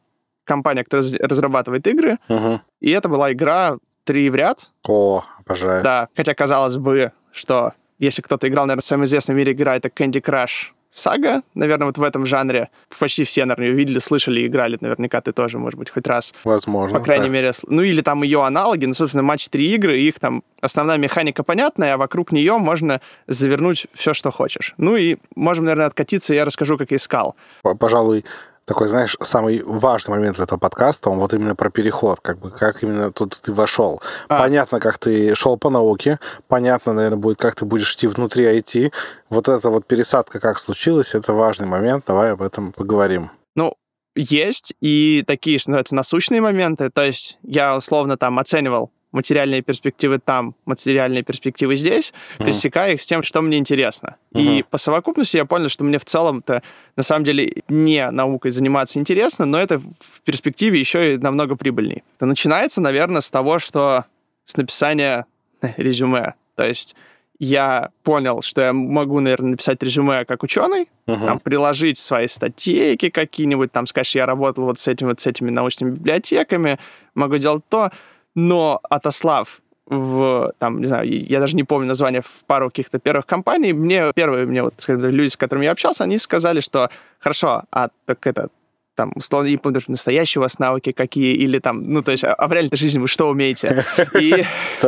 [0.45, 2.19] компания, которая раз- разрабатывает игры.
[2.29, 2.61] Мгм.
[2.81, 4.71] И это была игра три в ряд.
[4.87, 5.83] О, обожаю.
[5.83, 9.89] Да, хотя казалось бы, что если кто-то играл, наверное, в своем известном мире игра, это
[9.89, 12.71] Candy Crush Сага, наверное, вот в этом жанре.
[12.99, 14.79] Почти все, наверное, ее видели, слышали, играли.
[14.81, 16.33] Наверняка ты тоже, может быть, хоть раз.
[16.45, 16.99] Возможно.
[16.99, 17.33] По крайней да.
[17.33, 21.43] мере, ну или там ее аналоги, ну, собственно, матч три игры, их там основная механика
[21.43, 24.75] понятная, а вокруг нее можно завернуть все, что хочешь.
[24.79, 27.37] Ну и можем, наверное, откатиться, я расскажу, как я искал.
[27.79, 28.25] Пожалуй,
[28.69, 32.83] такой, знаешь, самый важный момент этого подкаста, он вот именно про переход, как бы, как
[32.83, 34.01] именно тут ты вошел.
[34.29, 34.39] А.
[34.39, 38.93] Понятно, как ты шел по науке, понятно, наверное, будет, как ты будешь идти внутри IT.
[39.31, 43.31] Вот эта вот пересадка, как случилась, это важный момент, давай об этом поговорим.
[43.57, 43.75] Ну,
[44.15, 46.91] есть и такие, что называется, насущные моменты.
[46.91, 53.07] То есть я условно там оценивал материальные перспективы там, материальные перспективы здесь, пересекая их с
[53.07, 54.17] тем, что мне интересно.
[54.35, 54.65] И Мгм.
[54.71, 56.63] по совокупности я понял, что мне в целом-то
[56.97, 62.03] на самом деле не наукой заниматься интересно, но это в перспективе еще и намного прибыльней.
[62.17, 64.05] Это начинается, наверное, с того, что
[64.45, 65.25] с написания
[65.77, 66.35] резюме.
[66.55, 66.95] То есть
[67.41, 71.25] я понял, что я могу, наверное, написать резюме как ученый, Мгм.
[71.27, 75.49] там, приложить свои статейки какие-нибудь, там, сказать, я работал вот с этим вот с этими
[75.51, 76.79] научными библиотеками,
[77.15, 77.91] могу делать то,
[78.35, 83.27] но отослав в, там, не знаю, я даже не помню название, в пару каких-то первых
[83.27, 86.91] компаний, мне первые, мне вот, скажем так, люди, с которыми я общался, они сказали, что
[87.19, 88.49] хорошо, а так это,
[88.95, 92.35] там, условно, не помню, настоящие у вас навыки какие, или там, ну, то есть, а,
[92.35, 93.85] а в реальной жизни вы что умеете?
[94.21, 94.45] И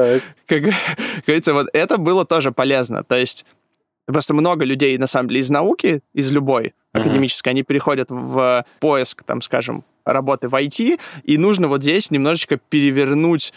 [0.47, 0.63] как
[1.27, 3.03] говорится, вот это было тоже полезно.
[3.03, 3.47] То есть
[4.07, 9.23] просто много людей, на самом деле, из науки, из любой академической, они переходят в поиск,
[9.23, 13.53] там, скажем, работы в IT, и нужно вот здесь немножечко перевернуть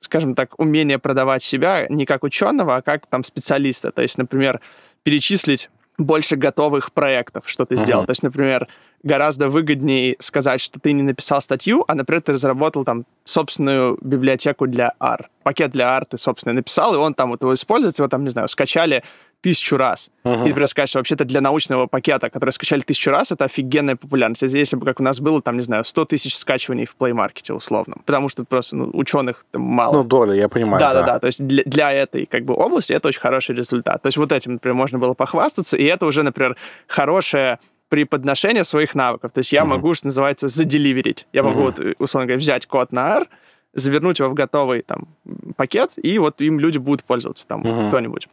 [0.00, 3.90] скажем так, умение продавать себя не как ученого, а как там специалиста.
[3.90, 4.60] То есть, например,
[5.02, 8.02] перечислить больше готовых проектов, что ты сделал.
[8.02, 8.06] Мгм.
[8.06, 8.68] То есть, например,
[9.06, 14.66] гораздо выгоднее сказать, что ты не написал статью, а, например, ты разработал там собственную библиотеку
[14.66, 15.28] для R.
[15.44, 18.30] Пакет для R ты, собственно, написал, и он там вот его используется, его там, не
[18.30, 19.04] знаю, скачали
[19.42, 20.10] тысячу раз.
[20.24, 20.44] Мгм.
[20.44, 24.42] И, например, что вообще-то для научного пакета, который скачали тысячу раз, это офигенная популярность.
[24.42, 27.12] Это Если бы, как у нас было, там, не знаю, 100 тысяч скачиваний в Play
[27.12, 28.02] Market условном.
[28.04, 29.98] Потому что просто ну, ученых мало.
[29.98, 30.80] Ну, доля, я понимаю.
[30.80, 31.18] Да, да, да.
[31.20, 34.02] То есть для, для этой как бы области это очень хороший результат.
[34.02, 36.56] То есть вот этим, например, можно было похвастаться, и это уже, например,
[36.88, 39.32] хорошее преподношение своих навыков.
[39.32, 39.70] То есть я Мгм.
[39.70, 41.26] могу, что называется, заделиверить.
[41.32, 41.64] Я могу, Мгм.
[41.64, 43.28] вот, условно говоря, взять код на R,
[43.74, 45.08] завернуть его в готовый там
[45.56, 47.88] пакет, и вот им люди будут пользоваться, там, Мгм.
[47.88, 48.28] кто-нибудь.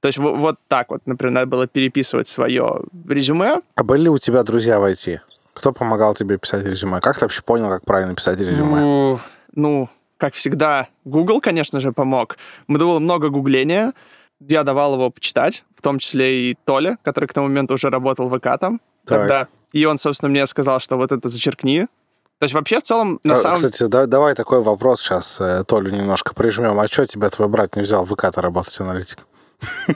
[0.00, 3.60] То есть вот, вот так вот, например, надо было переписывать свое резюме.
[3.74, 5.20] А были ли у тебя друзья в IT?
[5.54, 7.00] Кто помогал тебе писать резюме?
[7.00, 8.80] Как ты вообще понял, как правильно писать резюме?
[8.80, 9.18] Ну,
[9.54, 12.36] ну, как всегда, Google, конечно же, помог.
[12.66, 13.92] Мы было много гугления.
[14.48, 18.28] Я давал его почитать, в том числе и Толя, который к тому моменту уже работал
[18.28, 18.80] в ВК там.
[19.06, 19.20] Так.
[19.20, 19.48] Тогда.
[19.72, 21.86] И он, собственно, мне сказал, что вот это зачеркни.
[22.38, 25.90] То есть вообще в целом, на А, самом Кстати, да- давай такой вопрос сейчас Толю
[25.90, 26.78] немножко прижмем.
[26.78, 29.24] А что тебя твой брат не взял в ВК-то работать аналитиком?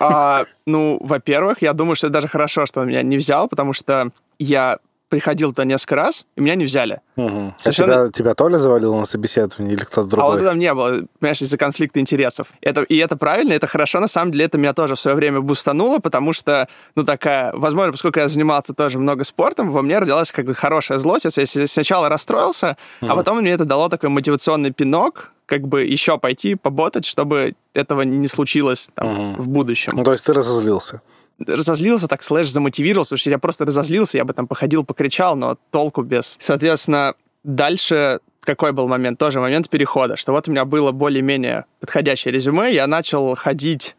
[0.01, 3.73] А, ну, во-первых, я думаю, что это даже хорошо, что он меня не взял, потому
[3.73, 7.01] что я приходил туда несколько раз, и меня не взяли.
[7.17, 10.37] А Совершенно- тебя, тебя Толя завалил на собеседование или кто-то А вот другой?
[10.43, 12.49] этого не было, понимаешь, из-за конфликта интересов.
[12.61, 14.01] Это, и это правильно, это хорошо.
[14.01, 17.93] На самом деле это меня тоже в свое время бустануло, потому что, ну, такая, возможно,
[17.93, 21.25] поскольку я занимался тоже много спортом, во мне родилась как бы хорошая злость.
[21.25, 26.55] Я сначала расстроился, а потом мне это дало такой мотивационный пинок, как бы еще пойти
[26.55, 29.37] поботать, чтобы этого не случилось там, Мгм.
[29.43, 31.01] в будущем Ну, то есть ты разозлился.
[31.47, 35.57] Разозлился, так слэш замотивировался, потому что я просто разозлился, я бы там походил, покричал, но
[35.71, 36.37] толку без.
[36.41, 39.19] Соответственно, дальше какой был момент?
[39.19, 43.95] Тоже момент перехода, что вот у меня было более-менее подходящее резюме, я начал ходить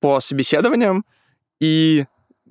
[0.00, 1.04] по собеседованиям,
[1.60, 2.06] и,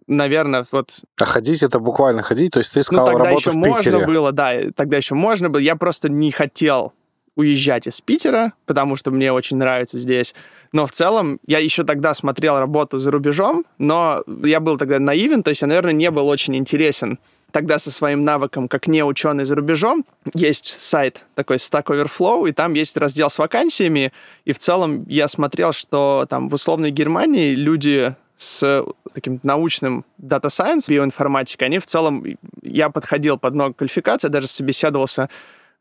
[0.07, 3.51] наверное, вот А ходить это буквально ходить, то есть ты ну, искал тогда работу еще
[3.51, 3.91] в Питере.
[3.97, 5.61] можно было, да, тогда еще можно было.
[5.61, 6.93] Я просто не хотел
[7.39, 10.35] уезжать из Питера, потому что мне очень нравится здесь.
[10.73, 15.41] Но в целом я еще тогда смотрел работу за рубежом, но я был тогда наивен,
[15.41, 17.17] то есть я, наверное, не был очень интересен
[17.51, 20.05] тогда со своим навыком, как не ученый за рубежом.
[20.33, 24.11] Есть сайт такой Stack Overflow, и там есть раздел с вакансиями,
[24.43, 30.49] и в целом я смотрел, что там в условной Германии люди с таким научным Data
[30.49, 32.25] Science, биоинформатикой, они в целом,
[32.61, 35.29] я подходил под много квалификаций, даже собеседовался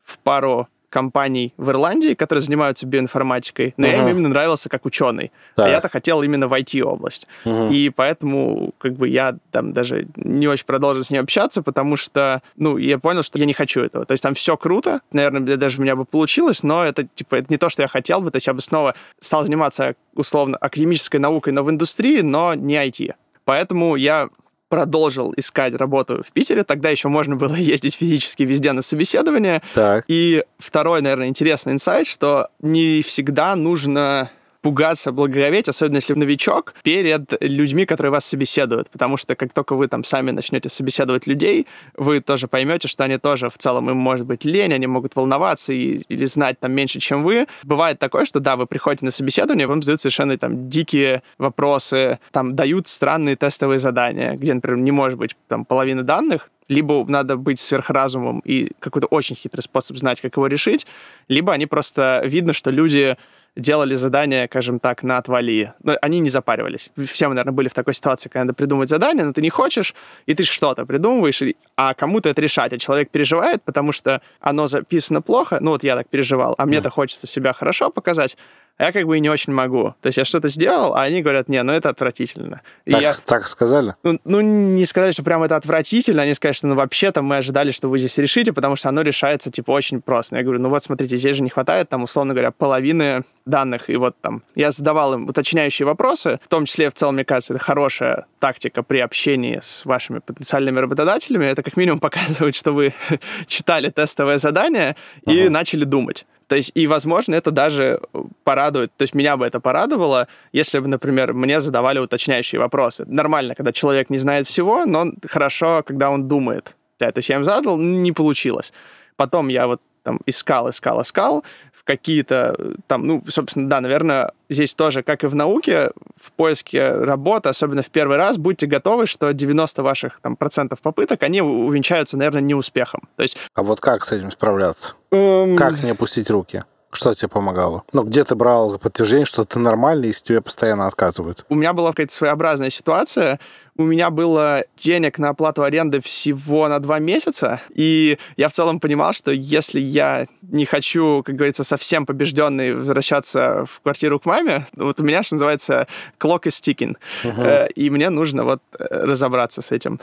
[0.03, 3.91] в пару компаний в Ирландии, которые занимаются биоинформатикой, но uh-huh.
[3.91, 5.31] я им именно нравился как ученый.
[5.55, 5.67] Так.
[5.67, 7.27] А я-то хотел именно в IT-область.
[7.45, 7.71] Uh-huh.
[7.71, 12.41] И поэтому как бы я там даже не очень продолжил с ней общаться, потому что,
[12.55, 14.05] ну, я понял, что я не хочу этого.
[14.05, 17.47] То есть там все круто, наверное, даже у меня бы получилось, но это, типа, это
[17.49, 21.17] не то, что я хотел бы, то есть я бы снова стал заниматься, условно, академической
[21.17, 23.13] наукой, но в индустрии, но не IT.
[23.45, 24.29] Поэтому я
[24.69, 26.63] продолжил искать работу в Питере.
[26.63, 29.61] Тогда еще можно было ездить физически везде на собеседование.
[29.73, 30.05] Так.
[30.07, 34.29] И второй, наверное, интересный инсайт, что не всегда нужно
[34.61, 38.89] пугаться, благоговеть, особенно если новичок, перед людьми, которые вас собеседуют.
[38.89, 43.17] Потому что как только вы там сами начнете собеседовать людей, вы тоже поймете, что они
[43.17, 46.99] тоже в целом, им может быть лень, они могут волноваться и, или знать там меньше,
[46.99, 47.47] чем вы.
[47.63, 52.55] Бывает такое, что да, вы приходите на собеседование, вам задают совершенно там дикие вопросы, там
[52.55, 57.59] дают странные тестовые задания, где, например, не может быть там половины данных, либо надо быть
[57.59, 60.85] сверхразумом и какой-то очень хитрый способ знать, как его решить,
[61.27, 63.17] либо они просто видно, что люди
[63.55, 65.73] делали задания, скажем так, на отвали.
[65.83, 66.91] Но они не запаривались.
[67.07, 69.95] Все мы, наверное, были в такой ситуации, когда надо придумать задание, но ты не хочешь,
[70.25, 71.41] и ты что-то придумываешь,
[71.75, 72.73] а кому-то это решать.
[72.73, 75.59] А человек переживает, потому что оно записано плохо.
[75.61, 76.55] Ну, вот я так переживал.
[76.57, 78.37] А мне-то хочется себя хорошо показать
[78.79, 79.93] а я как бы и не очень могу.
[80.01, 82.61] То есть я что-то сделал, а они говорят, не, ну это отвратительно.
[82.85, 83.93] И так, я, так сказали?
[84.03, 87.71] Ну, ну, не сказали, что прям это отвратительно, они сказали, что ну вообще-то мы ожидали,
[87.71, 90.37] что вы здесь решите, потому что оно решается типа очень просто.
[90.37, 93.97] Я говорю, ну вот смотрите, здесь же не хватает там, условно говоря, половины данных, и
[93.97, 97.61] вот там я задавал им уточняющие вопросы, в том числе, в целом, мне кажется, это
[97.61, 101.45] хорошая тактика при общении с вашими потенциальными работодателями.
[101.45, 102.93] Это как минимум показывает, что вы
[103.47, 105.49] читали тестовое задание и uh-huh.
[105.49, 106.25] начали думать.
[106.49, 108.01] То есть, и, возможно, это даже
[108.43, 113.05] порадует, то есть меня бы это порадовало, если бы, например, мне задавали уточняющие вопросы.
[113.05, 116.75] Нормально, когда человек не знает всего, но хорошо, когда он думает.
[116.99, 118.73] Да, то есть я им задал, не получилось.
[119.15, 121.43] Потом я вот там искал, искал, искал,
[121.89, 125.89] какие-то там, ну, собственно, да, наверное, здесь тоже, как и в науке,
[126.21, 131.23] в поиске работы, особенно в первый раз, будьте готовы, что 90 ваших там, процентов попыток,
[131.23, 133.09] они увенчаются, наверное, неуспехом.
[133.15, 133.37] То есть...
[133.55, 134.93] А вот как с этим справляться?
[135.11, 135.55] Um...
[135.57, 136.63] Как не опустить руки?
[136.91, 137.83] Что тебе помогало?
[137.91, 141.43] Ну, где ты брал подтверждение, что ты нормальный, если тебе постоянно отказывают?
[141.49, 143.39] У меня была какая-то своеобразная ситуация.
[143.79, 148.81] У меня было денег на оплату аренды всего на два месяца, и я в целом
[148.81, 154.65] понимал, что если я не хочу, как говорится, совсем побежденный возвращаться в квартиру к маме,
[154.75, 155.87] вот у меня, что называется,
[156.19, 157.71] clock is ticking, uh-huh.
[157.71, 160.01] и мне нужно вот э, разобраться с этим.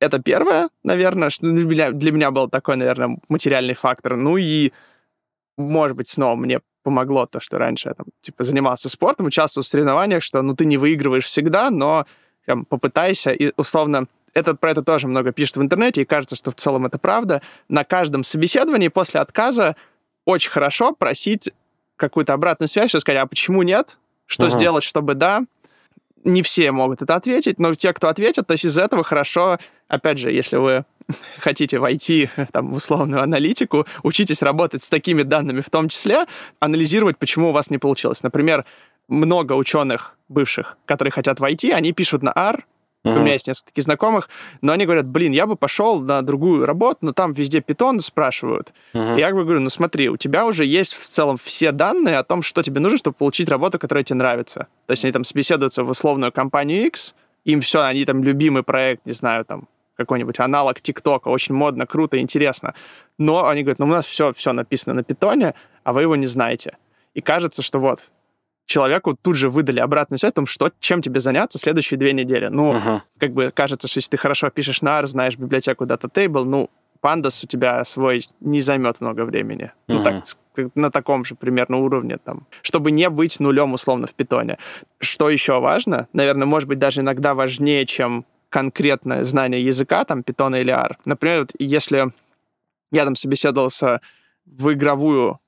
[0.00, 4.16] Это первое, наверное, что для меня, для меня был такой, наверное, материальный фактор.
[4.16, 4.72] Ну и
[5.56, 9.68] может быть, снова мне помогло то, что раньше я там, типа, занимался спортом, участвовал в
[9.68, 12.06] соревнованиях, что, ну, ты не выигрываешь всегда, но
[12.46, 16.50] там, попытайся, и, условно, это, про это тоже много пишут в интернете, и кажется, что
[16.50, 17.40] в целом это правда.
[17.68, 19.76] На каждом собеседовании после отказа
[20.24, 21.50] очень хорошо просить
[21.96, 23.98] какую-то обратную связь, и сказать, а почему нет?
[24.26, 24.50] Что uh-huh.
[24.50, 25.44] сделать, чтобы да?
[26.24, 30.18] Не все могут это ответить, но те, кто ответит, то есть из этого хорошо, опять
[30.18, 30.84] же, если вы
[31.38, 36.26] хотите войти там, в условную аналитику, учитесь работать с такими данными в том числе,
[36.58, 38.22] анализировать, почему у вас не получилось.
[38.22, 38.64] Например,
[39.06, 42.66] много ученых бывших, которые хотят войти, они пишут на R,
[43.04, 43.18] Uh-huh.
[43.18, 44.30] У меня есть несколько таких знакомых,
[44.62, 48.72] но они говорят, блин, я бы пошел на другую работу, но там везде питон спрашивают.
[48.94, 49.16] Uh-huh.
[49.16, 52.42] И я говорю, ну смотри, у тебя уже есть в целом все данные о том,
[52.42, 54.68] что тебе нужно, чтобы получить работу, которая тебе нравится.
[54.86, 59.04] То есть они там собеседуются в условную компанию X, им все, они там любимый проект,
[59.04, 62.74] не знаю, там какой-нибудь аналог ТикТока, очень модно, круто, интересно.
[63.18, 66.26] Но они говорят, ну у нас все, все написано на питоне, а вы его не
[66.26, 66.78] знаете.
[67.12, 68.00] И кажется, что вот,
[68.66, 72.46] человеку тут же выдали обратную связь о том, что, чем тебе заняться следующие две недели.
[72.46, 73.00] Ну, uh-huh.
[73.18, 76.70] как бы кажется, что если ты хорошо пишешь на R, знаешь библиотеку DataTable, ну,
[77.02, 79.72] Pandas у тебя свой не займет много времени.
[79.86, 79.98] Uh-huh.
[79.98, 80.24] Ну, так,
[80.74, 84.58] на таком же примерно уровне, там, чтобы не быть нулем условно в питоне.
[84.98, 90.56] Что еще важно, наверное, может быть, даже иногда важнее, чем конкретное знание языка, там, питона
[90.56, 90.96] или R.
[91.04, 92.12] Например, вот если
[92.92, 94.00] я там собеседовался
[94.46, 95.40] в игровую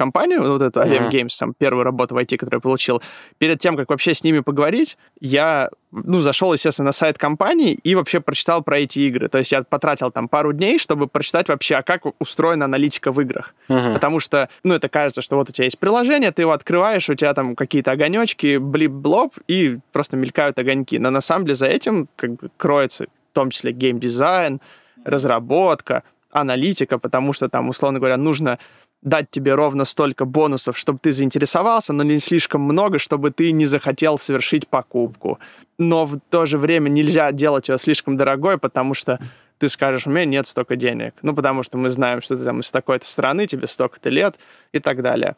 [0.00, 1.10] компанию, вот эту Alem uh-huh.
[1.10, 3.02] Games, там, первую работу в IT, которую я получил,
[3.38, 7.94] перед тем, как вообще с ними поговорить, я, ну, зашел, естественно, на сайт компании и
[7.94, 9.28] вообще прочитал про эти игры.
[9.28, 13.20] То есть я потратил там пару дней, чтобы прочитать вообще, а как устроена аналитика в
[13.20, 13.54] играх.
[13.68, 13.92] Uh-huh.
[13.92, 17.14] Потому что, ну, это кажется, что вот у тебя есть приложение, ты его открываешь, у
[17.14, 20.98] тебя там какие-то огонечки, блип-блоп, и просто мелькают огоньки.
[20.98, 24.60] Но на самом деле за этим как бы кроется в том числе геймдизайн,
[25.04, 28.58] разработка, аналитика, потому что там, условно говоря, нужно
[29.02, 33.66] дать тебе ровно столько бонусов, чтобы ты заинтересовался, но не слишком много, чтобы ты не
[33.66, 35.38] захотел совершить покупку.
[35.78, 39.18] Но в то же время нельзя делать ее слишком дорогой, потому что
[39.58, 41.14] ты скажешь, у меня нет столько денег.
[41.22, 44.36] Ну, потому что мы знаем, что ты там из такой-то страны, тебе столько-то лет
[44.72, 45.36] и так далее.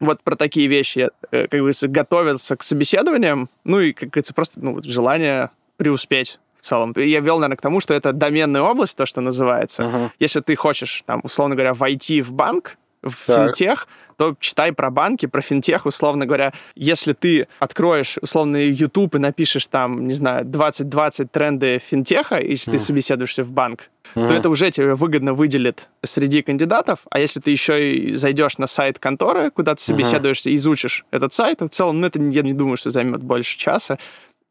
[0.00, 4.60] Вот про такие вещи, э, как бы готовиться к собеседованиям, ну и, как говорится, просто
[4.60, 6.94] ну, желание преуспеть в целом.
[6.96, 9.82] Я вел, наверное, к тому, что это доменная область, то, что называется.
[9.82, 10.10] Uh-huh.
[10.18, 13.56] Если ты хочешь, там, условно говоря, войти в банк, в так.
[13.56, 16.52] финтех, то читай про банки, про финтех, условно говоря.
[16.74, 22.76] Если ты откроешь, условно, YouTube и напишешь там, не знаю, 20-20 тренды финтеха, если mm.
[22.76, 24.28] ты собеседуешься в банк, mm.
[24.28, 27.00] то это уже тебе выгодно выделит среди кандидатов.
[27.10, 30.54] А если ты еще и зайдешь на сайт конторы, куда ты собеседуешься, mm.
[30.56, 33.98] изучишь этот сайт, то в целом, ну, это я не думаю, что займет больше часа,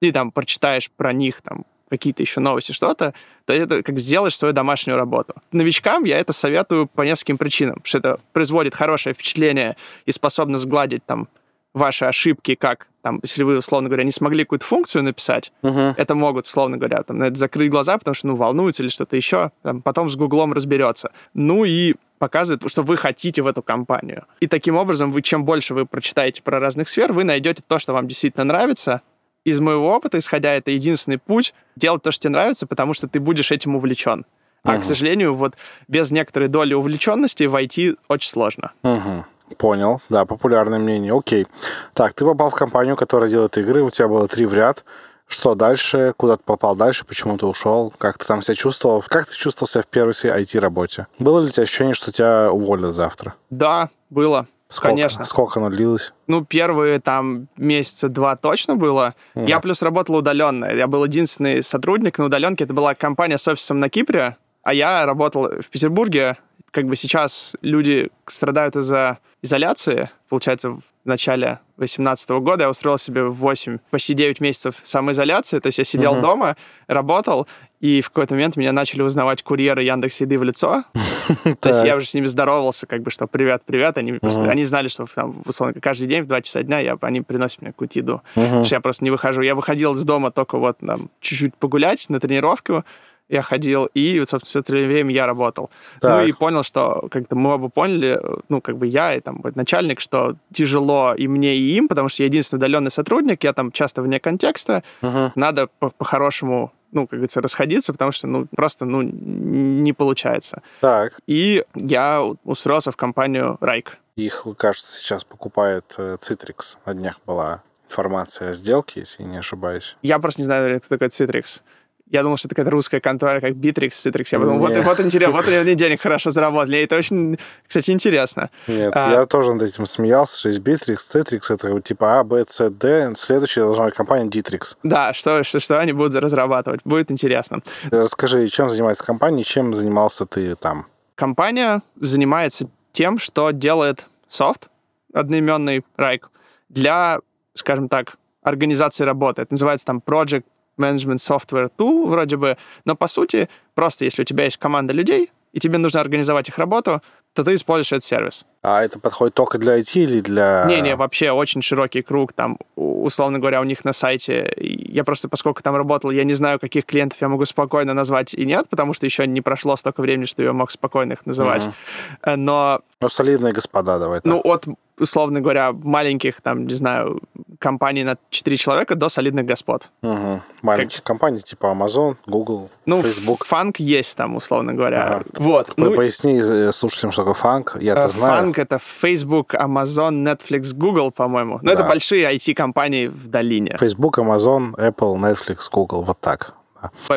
[0.02, 3.14] и там прочитаешь про них там какие-то еще новости, что-то,
[3.46, 5.34] то это как сделаешь свою домашнюю работу.
[5.52, 9.76] Новичкам я это советую по нескольким причинам, потому что это производит хорошее впечатление
[10.06, 11.28] и способно сгладить там
[11.74, 15.94] ваши ошибки, как там, если вы, условно говоря, не смогли какую-то функцию написать, uh-huh.
[15.96, 19.16] это могут, условно говоря, там, на это закрыть глаза, потому что, ну, волнуются или что-то
[19.16, 21.12] еще, там, потом с Гуглом разберется.
[21.34, 24.26] Ну и показывает, что вы хотите в эту компанию.
[24.42, 27.94] И таким образом, вы чем больше вы прочитаете про разных сфер, вы найдете то, что
[27.94, 29.02] вам действительно нравится,
[29.50, 33.20] из моего опыта, исходя, это единственный путь делать то, что тебе нравится, потому что ты
[33.20, 34.26] будешь этим увлечен.
[34.64, 34.82] А, угу.
[34.82, 35.56] к сожалению, вот
[35.88, 38.72] без некоторой доли увлеченности войти очень сложно.
[38.84, 39.26] Угу.
[39.58, 41.18] Понял, да, популярное мнение.
[41.18, 41.48] Окей.
[41.94, 44.84] Так, ты попал в компанию, которая делает игры, у тебя было три в ряд.
[45.28, 46.14] Что дальше?
[46.18, 47.06] Куда ты попал дальше?
[47.06, 47.94] Почему ты ушел?
[48.00, 49.04] Как ты там себя чувствовал?
[49.08, 51.06] Как ты чувствовал себя в первой IT-работе?
[51.20, 53.36] Было ли у тебя ощущение, что тебя уволят завтра?
[53.52, 54.48] Да, было.
[54.70, 54.90] Сколько?
[54.90, 55.24] Конечно.
[55.26, 56.14] Сколько оно длилось?
[56.28, 59.16] Ну, первые там месяца два точно было.
[59.34, 59.50] Mm.
[59.50, 60.66] Я плюс работал удаленно.
[60.66, 62.66] Я был единственный сотрудник на удаленке.
[62.66, 66.38] Это была компания с офисом на Кипре, а я работал в Петербурге.
[66.70, 70.12] Как бы сейчас люди страдают из-за изоляции.
[70.30, 75.58] Получается, в начале 2018 года я устроил себе 8, почти 9 месяцев самоизоляции.
[75.58, 76.22] То есть я сидел mm-hmm.
[76.22, 77.48] дома, работал,
[77.80, 80.84] и в какой-то момент меня начали узнавать курьеры Яндекс Еды в лицо.
[81.62, 83.98] То есть я уже с ними здоровался, как бы, что привет, привет.
[83.98, 87.22] Они просто, они знали, что там, условно, каждый день в 2 часа дня я, они
[87.22, 88.22] приносят мне какую-то еду.
[88.36, 89.42] Потому что я просто не выхожу.
[89.42, 92.84] Я выходил из дома только вот там чуть-чуть погулять на тренировку,
[93.30, 95.70] я ходил, и, собственно, все это время я работал.
[96.02, 96.22] Так.
[96.22, 100.00] Ну и понял, что как-то мы оба поняли, ну, как бы я и там начальник,
[100.00, 104.02] что тяжело и мне, и им, потому что я единственный удаленный сотрудник, я там часто
[104.02, 105.32] вне контекста, угу.
[105.36, 110.62] надо по-хорошему ну, как говорится, расходиться, потому что, ну, просто, ну, не получается.
[110.82, 111.20] Так.
[111.28, 113.98] И я устроился в компанию Райк.
[114.16, 116.78] Их, кажется, сейчас покупает э, Citrix.
[116.86, 119.96] На днях была информация о сделке, если не ошибаюсь.
[120.02, 121.62] Я просто не знаю, кто такой Citrix.
[122.10, 124.28] Я думал, что это какая-то русская контора, как Bittrex, Citrix.
[124.32, 126.78] Я подумал, вот, вот интересно, вот они денег хорошо заработали.
[126.78, 128.50] И это очень, кстати, интересно.
[128.68, 132.44] Нет, а, я тоже над этим смеялся, что есть Bittrex, Citrix, это типа А, Б,
[132.48, 133.14] С, Д.
[133.16, 134.78] Следующая должна быть компания Ditrix.
[134.82, 136.82] Да, что, что, что они будут разрабатывать.
[136.84, 137.60] Будет интересно.
[137.92, 140.88] Расскажи, чем занимается компания, чем занимался ты там?
[141.14, 144.70] Компания занимается тем, что делает софт,
[145.14, 146.32] одноименный Райк,
[146.70, 147.20] для,
[147.54, 149.42] скажем так, организации работы.
[149.44, 150.46] Это называется там Project
[150.80, 155.32] Management Software Tool вроде бы, но по сути просто если у тебя есть команда людей,
[155.52, 157.02] и тебе нужно организовать их работу,
[157.34, 158.46] то ты используешь этот сервис.
[158.62, 160.66] А это подходит только для IT или для...
[160.68, 162.34] Не-не, вообще очень широкий круг.
[162.34, 164.52] Там, условно говоря, у них на сайте...
[164.58, 168.46] Я просто, поскольку там работал, я не знаю, каких клиентов я могу спокойно назвать и
[168.46, 171.66] нет, потому что еще не прошло столько времени, что я мог спокойно их называть.
[171.66, 172.36] Угу.
[172.36, 172.82] Но...
[173.02, 174.26] Ну, солидные господа, давай так.
[174.26, 174.66] Ну, от,
[175.00, 177.22] условно говоря, маленьких, там, не знаю,
[177.60, 179.90] компаний на 4 человека до солидных господ.
[180.02, 180.42] Угу.
[180.62, 181.06] Маленьких как...
[181.06, 183.46] компаний типа Amazon, Google, ну, Facebook.
[183.46, 185.06] фанк есть там, условно говоря.
[185.06, 185.26] Ага.
[185.34, 185.74] Вот.
[185.78, 187.78] Ну, поясни э, слушателям, что такое фанк.
[187.80, 188.44] Я это знаю.
[188.44, 191.60] Фанк— это Facebook, Amazon, Netflix, Google, по-моему.
[191.62, 191.74] Но да.
[191.74, 193.78] это большие IT-компании в долине.
[193.80, 196.04] Facebook, Amazon, Apple, Netflix, Google.
[196.04, 196.54] Вот так.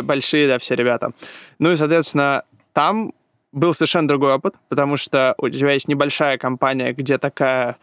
[0.03, 1.13] Большие, да, все ребята.
[1.59, 2.43] Ну и, соответственно,
[2.73, 3.13] там
[3.53, 7.77] был совершенно другой опыт, потому что у тебя есть небольшая компания, где такая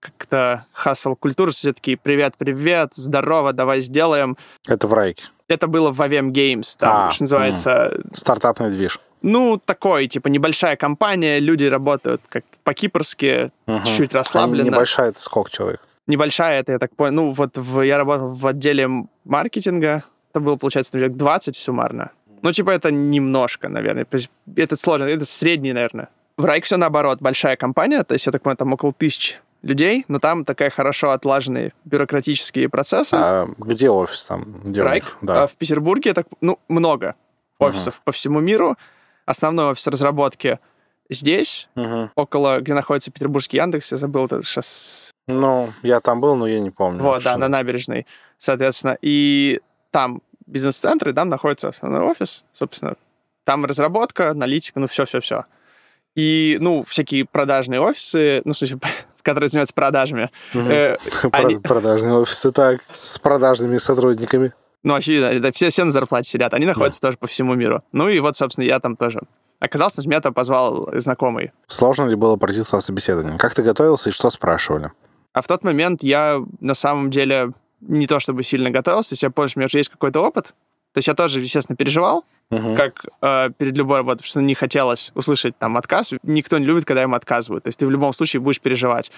[0.00, 4.36] как-то хасл-культура, все такие «Привет-привет, здорово, давай сделаем».
[4.66, 5.24] Это в Райке?
[5.46, 7.92] Это было в Avem Games, там, а, что называется...
[7.94, 8.98] М- стартапный движ.
[9.20, 13.86] Ну, такой, типа, небольшая компания, люди работают как по-кипрски, угу.
[13.86, 14.64] чуть-чуть расслабленно.
[14.64, 15.80] А небольшая это сколько человек?
[16.08, 18.88] Небольшая это, я так понял, ну, вот в, я работал в отделе
[19.24, 22.10] маркетинга, это было, получается, наверное, 20 суммарно.
[22.42, 24.06] Ну, типа, это немножко, наверное.
[24.56, 26.08] Это сложно, это средний, наверное.
[26.36, 30.04] В Райк все наоборот, большая компания, то есть, я так понимаю, там около тысячи людей,
[30.08, 33.14] но там такая хорошо отлаженные бюрократические процессы.
[33.14, 34.60] А где офис там?
[34.64, 35.16] Где Райк?
[35.20, 35.44] Да.
[35.44, 37.14] А в Петербурге так, ну, много
[37.58, 38.04] офисов uh-huh.
[38.04, 38.76] по всему миру.
[39.24, 40.58] Основной офис разработки
[41.08, 42.08] здесь, uh-huh.
[42.16, 45.12] около, где находится петербургский Яндекс, я забыл это сейчас.
[45.28, 47.00] Ну, я там был, но я не помню.
[47.02, 48.06] Вот, да, на набережной,
[48.38, 48.98] соответственно.
[49.00, 49.60] И
[49.92, 50.22] там
[50.52, 52.94] бизнес-центр, и там находится основной офис, собственно,
[53.44, 55.46] Там разработка, аналитика, ну все-все-все.
[56.14, 58.78] И, ну, всякие продажные офисы, ну, в смысле,
[59.22, 60.30] которые занимаются продажами.
[60.54, 60.96] Э,
[61.32, 61.56] они...
[61.56, 64.52] Продажные офисы, так, с продажными сотрудниками.
[64.82, 66.54] Ну, очевидно, это все, все на зарплате сидят.
[66.54, 67.08] Они находятся да.
[67.08, 67.82] тоже по всему миру.
[67.92, 69.20] Ну и вот, собственно, я там тоже
[69.60, 71.52] оказался, меня там позвал знакомый.
[71.68, 73.38] Сложно ли было пройти туда собеседование?
[73.38, 74.90] Как ты готовился и что спрашивали?
[75.32, 77.52] А в тот момент я на самом деле
[77.82, 80.20] не то чтобы сильно готовился, то есть я понял, что у меня уже есть какой-то
[80.20, 80.54] опыт.
[80.92, 82.76] То есть я тоже, естественно, переживал, uh-huh.
[82.76, 86.12] как э, перед любой работой, потому что не хотелось услышать там отказ.
[86.22, 87.64] Никто не любит, когда им отказывают.
[87.64, 89.10] То есть ты в любом случае будешь переживать.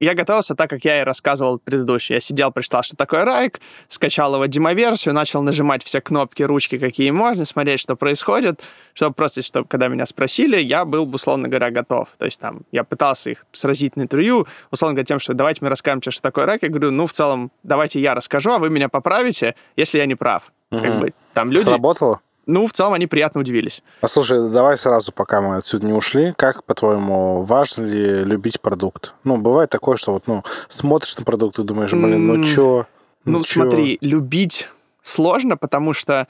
[0.00, 2.14] Я готовился так, как я и рассказывал предыдущий.
[2.14, 7.10] Я сидел, прочитал, что такое райк, скачал его демоверсию, начал нажимать все кнопки, ручки, какие
[7.10, 12.08] можно, смотреть, что происходит, чтобы просто, чтобы когда меня спросили, я был, условно говоря, готов.
[12.18, 15.68] То есть там я пытался их сразить на интервью, условно говоря, тем, что давайте мы
[15.68, 16.62] расскажем, что такое райк.
[16.62, 20.16] Я говорю, ну, в целом, давайте я расскажу, а вы меня поправите, если я не
[20.16, 20.52] прав.
[20.70, 20.82] Угу.
[20.82, 21.62] Как бы, там люди...
[21.62, 22.20] Сработало?
[22.46, 23.82] Ну, в целом они приятно удивились.
[24.00, 29.14] А слушай, давай сразу, пока мы отсюда не ушли, как, по-твоему, важно ли любить продукт?
[29.24, 32.86] Ну, бывает такое, что вот, ну, смотришь на продукт и думаешь, блин, ну чё?
[33.24, 34.68] Ну, ну смотри, любить
[35.02, 36.28] сложно, потому что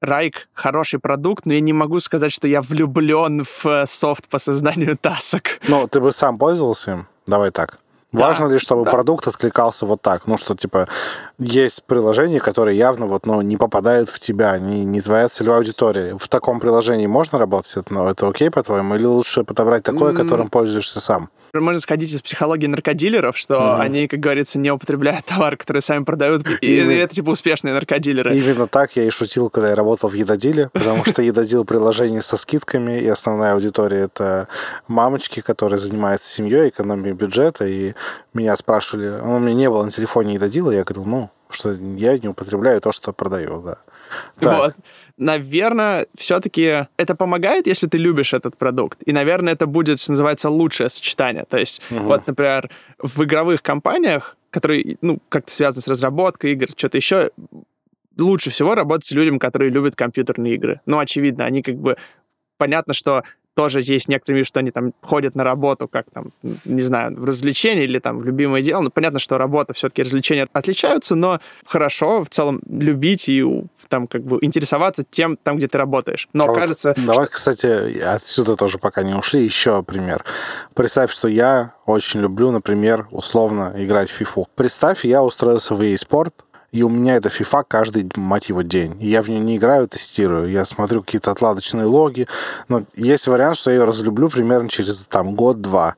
[0.00, 4.38] Райк хороший продукт, но я не могу сказать, что я влюблен в э, софт по
[4.38, 5.60] созданию тасок.
[5.68, 7.06] Ну, ты бы сам пользовался им?
[7.26, 7.78] Давай так.
[8.12, 8.90] Важно ли, чтобы да.
[8.92, 10.26] продукт откликался вот так?
[10.26, 10.88] Ну, что, типа,
[11.38, 16.16] есть приложения, которые явно вот, ну, не попадают в тебя, не, не твоя целевая аудитория.
[16.16, 17.76] В таком приложении можно работать?
[17.76, 18.94] Это, ну, это окей, по-твоему?
[18.94, 21.30] Или лучше подобрать такое, которым пользуешься сам?
[21.54, 23.80] Можно сходить из психологии наркодилеров, что mm-hmm.
[23.80, 26.92] они, как говорится, не употребляют товар, который сами продают, и Именно...
[26.92, 28.36] это типа успешные наркодилеры.
[28.36, 32.36] Именно так я и шутил, когда я работал в Едодиле, потому что Едодил приложение со
[32.36, 34.48] скидками, и основная аудитория это
[34.88, 37.94] мамочки, которые занимаются семьей, экономией бюджета, и
[38.34, 42.18] меня спрашивали, ну, у меня не было на телефоне Едодила, я говорил, ну, что я
[42.18, 43.78] не употребляю то, что продаю, да.
[44.40, 44.74] Вот
[45.18, 48.98] наверное, все-таки это помогает, если ты любишь этот продукт.
[49.06, 51.44] И, наверное, это будет, что называется, лучшее сочетание.
[51.48, 52.00] То есть, угу.
[52.00, 57.30] вот, например, в игровых компаниях, которые, ну, как-то связаны с разработкой игр, что-то еще,
[58.18, 60.80] лучше всего работать с людьми, которые любят компьютерные игры.
[60.86, 61.96] Ну, очевидно, они как бы...
[62.58, 63.22] Понятно, что
[63.56, 66.32] тоже есть некоторые, что они там ходят на работу, как там,
[66.66, 68.82] не знаю, в развлечения или там в любимое дело.
[68.82, 73.42] Ну, понятно, что работа, все-таки развлечения отличаются, но хорошо в целом любить и
[73.88, 76.28] там как бы интересоваться тем, там, где ты работаешь.
[76.32, 76.94] Но а кажется...
[76.96, 77.34] Вот давай, что...
[77.34, 80.24] кстати, отсюда тоже пока не ушли, еще пример.
[80.74, 84.46] Представь, что я очень люблю, например, условно играть в FIFA.
[84.54, 86.34] Представь, я устроился в e-спорт,
[86.72, 88.96] и у меня это FIFA каждый, мать его, день.
[89.00, 90.50] И я в нее не играю, тестирую.
[90.50, 92.26] Я смотрю какие-то отладочные логи.
[92.68, 95.96] Но есть вариант, что я ее разлюблю примерно через там год-два.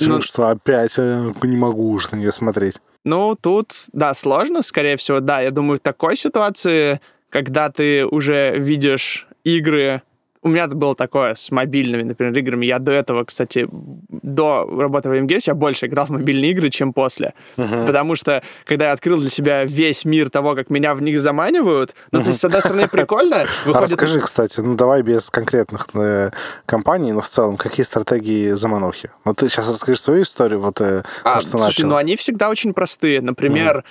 [0.00, 2.80] Ну, что опять э, не могу уж на нее смотреть.
[3.04, 5.40] Ну, тут, да, сложно, скорее всего, да.
[5.40, 7.00] Я думаю, в такой ситуации,
[7.36, 10.00] когда ты уже видишь игры
[10.40, 12.64] у меня было такое с мобильными, например, играми.
[12.64, 16.92] Я до этого, кстати, до работы в AMGS я больше играл в мобильные игры, чем
[16.92, 17.34] после.
[17.56, 17.84] Uh-huh.
[17.84, 21.96] Потому что, когда я открыл для себя весь мир того, как меня в них заманивают,
[22.10, 22.22] ну, uh-huh.
[22.22, 23.46] то есть, с одной стороны, прикольно.
[23.66, 23.76] Выходит...
[23.76, 26.30] А расскажи, кстати, ну, давай без конкретных э,
[26.64, 29.10] компаний, но в целом, какие стратегии заманухи?
[29.24, 31.88] Ну, ты сейчас расскажешь свою историю, вот э, а, то, что слушай, начал.
[31.88, 33.20] ну, они всегда очень простые.
[33.20, 33.84] Например,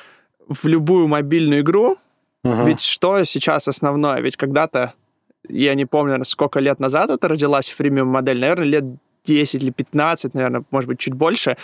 [0.48, 0.56] uh-huh.
[0.62, 1.98] в любую мобильную игру,
[2.46, 2.66] uh-huh.
[2.68, 4.22] ведь что сейчас основное?
[4.22, 4.94] Ведь когда-то
[5.50, 8.84] я не помню, сколько лет назад это родилась фримиум модель, наверное, лет
[9.24, 11.58] 10 или 15, наверное, может быть, чуть больше,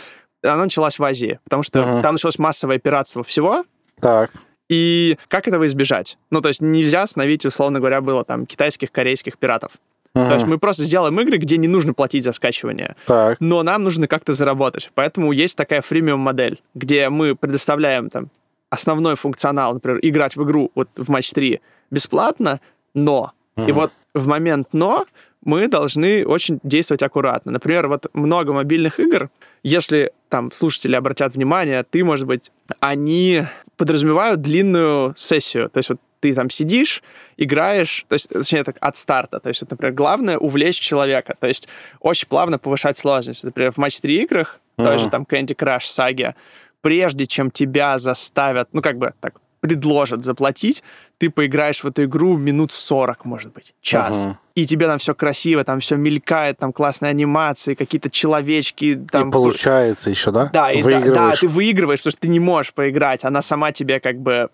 [0.43, 2.01] она началась в Азии, потому что uh-huh.
[2.01, 3.63] там началось массовое пиратство всего.
[3.99, 4.31] Так.
[4.69, 6.17] И как этого избежать?
[6.31, 9.73] Ну, то есть нельзя остановить, условно говоря, было там китайских, корейских пиратов.
[10.15, 10.27] Uh-huh.
[10.27, 12.95] То есть мы просто сделаем игры, где не нужно платить за скачивание.
[13.05, 13.37] Так.
[13.39, 14.91] Но нам нужно как-то заработать.
[14.95, 18.29] Поэтому есть такая фримиум модель, где мы предоставляем там
[18.71, 21.61] основной функционал, например, играть в игру вот в матч 3
[21.91, 22.59] бесплатно,
[22.95, 23.69] но Mm-hmm.
[23.69, 25.05] И вот в момент «но»
[25.43, 27.51] мы должны очень действовать аккуратно.
[27.51, 29.29] Например, вот много мобильных игр,
[29.63, 33.43] если там слушатели обратят внимание, ты, может быть, они
[33.75, 35.69] подразумевают длинную сессию.
[35.69, 37.01] То есть вот ты там сидишь,
[37.37, 39.39] играешь, то есть, точнее, так, от старта.
[39.39, 41.35] То есть, вот, например, главное увлечь человека.
[41.39, 41.67] То есть,
[41.99, 43.43] очень плавно повышать сложность.
[43.43, 44.85] Например, в матч 3 играх, mm-hmm.
[44.85, 46.35] тоже там Candy Crush, Саги,
[46.81, 50.83] прежде чем тебя заставят, ну, как бы так, предложат заплатить,
[51.19, 54.25] ты поиграешь в эту игру минут 40, может быть, час.
[54.25, 54.35] Uh-huh.
[54.55, 58.99] И тебе там все красиво, там все мелькает, там классные анимации, какие-то человечки.
[59.11, 59.29] Там...
[59.29, 60.49] И получается еще, да?
[60.51, 63.23] Да, и да, да, ты выигрываешь, потому что ты не можешь поиграть.
[63.23, 64.49] Она сама тебе как бы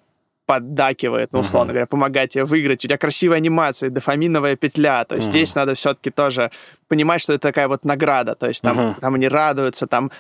[0.46, 1.74] поддакивает, ну, условно uh-huh.
[1.74, 2.84] говоря, помогает тебе выиграть.
[2.84, 5.04] У тебя красивая анимация, дофаминовая петля.
[5.06, 5.32] То есть uh-huh.
[5.32, 6.52] здесь надо все-таки тоже
[6.90, 8.36] понимать, что это такая вот награда.
[8.36, 9.00] То есть там, uh-huh.
[9.00, 10.12] там они радуются, там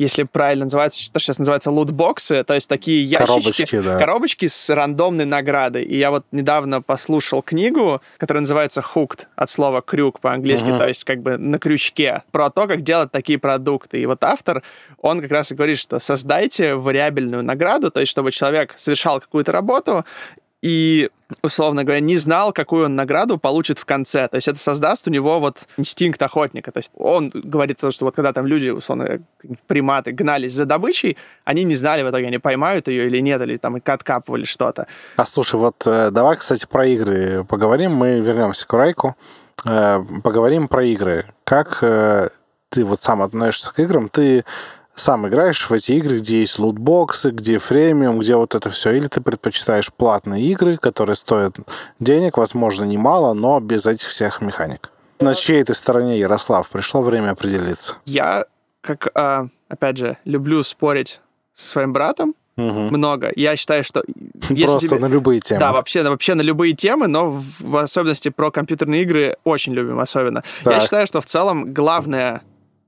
[0.00, 3.98] если правильно называется, то, что сейчас называется лутбоксы, то есть такие ящички, Коробочки, да.
[3.98, 5.84] коробочки с рандомной наградой.
[5.84, 10.78] И я вот недавно послушал книгу, которая называется «Hooked», от слова «крюк» по-английски, Мгм.
[10.78, 14.00] то есть как бы на крючке, про то, как делать такие продукты.
[14.00, 14.62] И вот автор,
[15.02, 19.52] он как раз и говорит, что создайте вариабельную награду, то есть чтобы человек совершал какую-то
[19.52, 20.06] работу,
[20.62, 21.10] и,
[21.42, 24.28] условно говоря, не знал, какую он награду получит в конце.
[24.28, 26.70] То есть это создаст у него вот инстинкт охотника.
[26.70, 29.22] То есть он говорит то, что вот когда там люди, условно
[29.66, 33.56] приматы гнались за добычей, они не знали в итоге, они поймают ее или нет, или
[33.56, 34.86] там откапывали что-то.
[35.16, 37.92] А слушай, вот э, давай, кстати, про игры поговорим.
[37.92, 39.16] Мы вернемся к Райку.
[39.64, 41.26] Э, Поговорим про игры.
[41.44, 42.28] Как э,
[42.68, 44.08] ты вот сам относишься к играм?
[44.08, 44.44] Ты
[45.00, 49.08] сам играешь в эти игры, где есть лутбоксы, где фремиум, где вот это все, или
[49.08, 51.56] ты предпочитаешь платные игры, которые стоят
[51.98, 54.90] денег, возможно, немало, но без этих всех механик?
[55.20, 56.68] На чьей ты стороне, Ярослав?
[56.68, 57.96] Пришло время определиться.
[58.06, 58.44] Я,
[58.80, 61.20] как, а, опять же, люблю спорить
[61.52, 62.88] со своим братом Мгм.
[62.88, 63.30] много.
[63.36, 64.02] Я считаю, что
[64.48, 65.60] Просто тебе- на любые темы.
[65.60, 69.98] Да, вообще, вообще на любые темы, но в, в особенности про компьютерные игры очень любим
[70.00, 70.42] особенно.
[70.64, 70.82] Я Так.
[70.82, 72.42] считаю, что в целом главное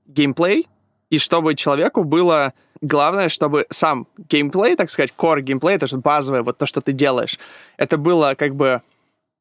[0.07, 0.67] геймплей,
[1.13, 6.43] и чтобы человеку было главное, чтобы сам геймплей, так сказать, core геймплей, это же базовое,
[6.43, 7.39] вот то, что ты делаешь,
[7.77, 8.81] это было как бы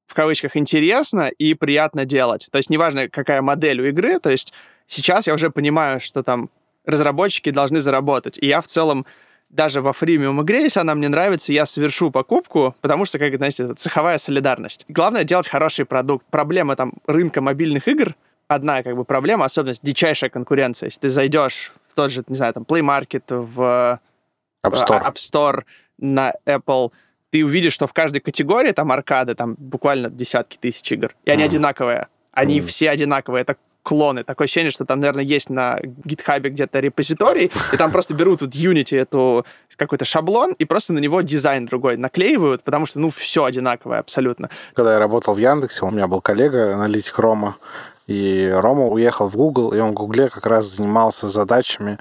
[0.05, 2.49] в кавычках интересно и приятно делать.
[2.51, 4.51] То есть неважно, какая модель у игры, то есть
[4.85, 6.49] сейчас я уже понимаю, что там
[6.85, 8.37] разработчики должны заработать.
[8.37, 9.05] И я в целом
[9.47, 13.63] даже во фримиум игре, если она мне нравится, я совершу покупку, потому что, как знаете,
[13.63, 14.83] это цеховая солидарность.
[14.89, 16.25] Главное делать хороший продукт.
[16.29, 18.13] Проблема там рынка мобильных игр,
[18.55, 20.87] одна как бы проблема, особенность дичайшая конкуренция.
[20.87, 23.99] Если ты зайдешь в тот же, не знаю, там, Play Market, в
[24.65, 25.01] App Store.
[25.03, 25.63] App Store
[25.97, 26.91] на Apple,
[27.31, 31.15] ты увидишь, что в каждой категории там аркады, там буквально десятки тысяч игр.
[31.25, 31.49] И они Мгм.
[31.49, 32.07] одинаковые.
[32.33, 32.67] Они Мгм.
[32.67, 33.43] все одинаковые.
[33.43, 34.23] Это клоны.
[34.23, 38.51] Такое ощущение, что там, наверное, есть на GitHub где-то репозиторий, и там просто берут вот
[38.53, 39.43] Unity эту
[39.75, 44.49] какой-то шаблон и просто на него дизайн другой наклеивают, потому что, ну, все одинаковое абсолютно.
[44.75, 47.55] Когда я работал в Яндексе, у меня был коллега, аналитик Рома,
[48.11, 51.97] и Рома уехал в Google, и он в Гугле как раз занимался задачами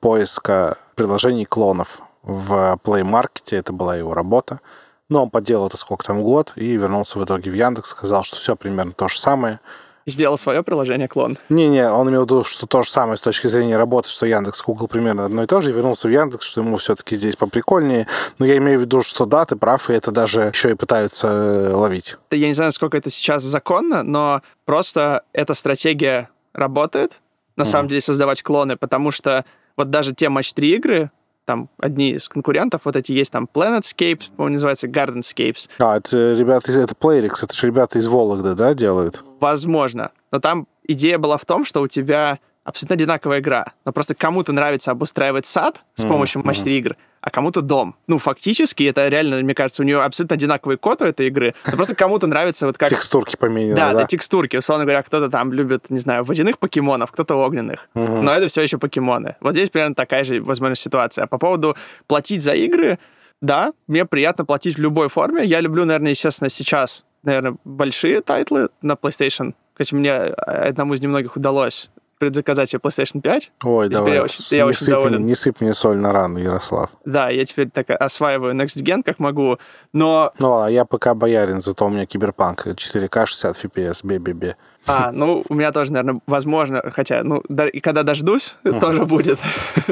[0.00, 4.60] поиска приложений клонов в Play Market, это была его работа.
[5.08, 8.36] Но он поделал это сколько там год и вернулся в итоге в Яндекс, сказал, что
[8.36, 9.60] все примерно то же самое.
[10.08, 11.36] Сделал свое приложение клон.
[11.48, 14.62] Не-не, он имел в виду, что то же самое с точки зрения работы, что Яндекс,
[14.62, 18.06] Google примерно одно и то же, и вернулся в Яндекс, что ему все-таки здесь поприкольнее.
[18.38, 21.26] Но я имею в виду, что да, ты прав, и это даже еще и пытаются
[21.26, 22.16] э, ловить.
[22.30, 27.20] Я не знаю, насколько это сейчас законно, но просто эта стратегия работает,
[27.56, 27.70] на Мгм.
[27.72, 29.44] самом деле, создавать клоны, потому что
[29.76, 31.10] вот даже те матч-3 игры,
[31.46, 36.70] там одни из конкурентов, вот эти есть там Planetscapes, по-моему, называется Gardenscapes, А, это ребята
[36.70, 36.76] из...
[36.76, 39.22] Это Playrix, это же ребята из Вологды, да, делают?
[39.40, 40.10] возможно.
[40.32, 44.52] Но там идея была в том, что у тебя абсолютно одинаковая игра, но просто кому-то
[44.52, 46.48] нравится обустраивать сад с помощью мгм.
[46.48, 47.94] матч-3 игр, а кому-то дом.
[48.08, 51.72] Ну, фактически, это реально, мне кажется, у нее абсолютно одинаковый код у этой игры, но
[51.72, 52.88] просто кому-то нравится вот как...
[52.88, 54.04] Текстурки покемоны, Да, да?
[54.04, 54.56] текстурки.
[54.56, 57.88] Условно говоря, кто-то там любит, не знаю, водяных покемонов, кто-то огненных.
[57.94, 59.36] Но это все еще покемоны.
[59.40, 61.24] Вот здесь примерно такая же, возможно, ситуация.
[61.24, 61.76] А по поводу
[62.08, 62.98] платить за игры,
[63.40, 65.44] да, мне приятно платить в любой форме.
[65.44, 69.54] Я люблю, наверное, естественно, сейчас, наверное, большие тайтлы на PlayStation.
[69.74, 73.52] Кстати, мне одному из немногих удалось предзаказать себе PlayStation 5.
[73.64, 74.14] Ой, давай.
[74.14, 75.26] я очень- я, очень доволен.
[75.26, 76.90] не сыпь мне соль на рану, Ярослав.
[77.04, 79.58] Да, я теперь так осваиваю Next Gen как могу.
[79.92, 84.56] Но, Ну, а я пока боярин, зато у меня киберпанк 4К 60 FPS, бе-бе-бе.
[84.86, 89.38] а, ну, у меня тоже, наверное, возможно, хотя, ну, да, и когда дождусь, тоже будет.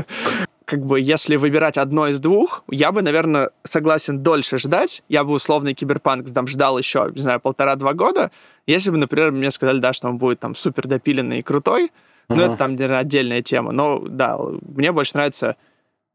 [0.66, 5.02] Как бы, если выбирать одно из двух, я бы, наверное, согласен дольше ждать.
[5.10, 8.30] Я бы условный киберпанк там ждал еще, не знаю, полтора-два года.
[8.66, 11.92] Если бы, например, мне сказали, да, что он будет там супер допиленный и крутой,
[12.28, 13.72] ну, это там, наверное, отдельная тема.
[13.72, 15.56] Но, да, мне больше нравятся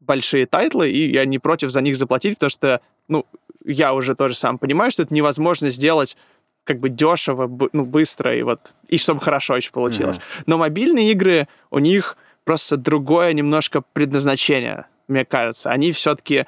[0.00, 3.26] большие тайтлы, и я не против за них заплатить, потому что, ну,
[3.64, 6.16] я уже тоже сам понимаю, что это невозможно сделать
[6.64, 10.20] как бы дешево, ну, быстро, и вот, и чтобы хорошо еще получилось.
[10.46, 15.70] Но мобильные игры, у них просто другое немножко предназначение, мне кажется.
[15.70, 16.46] Они все-таки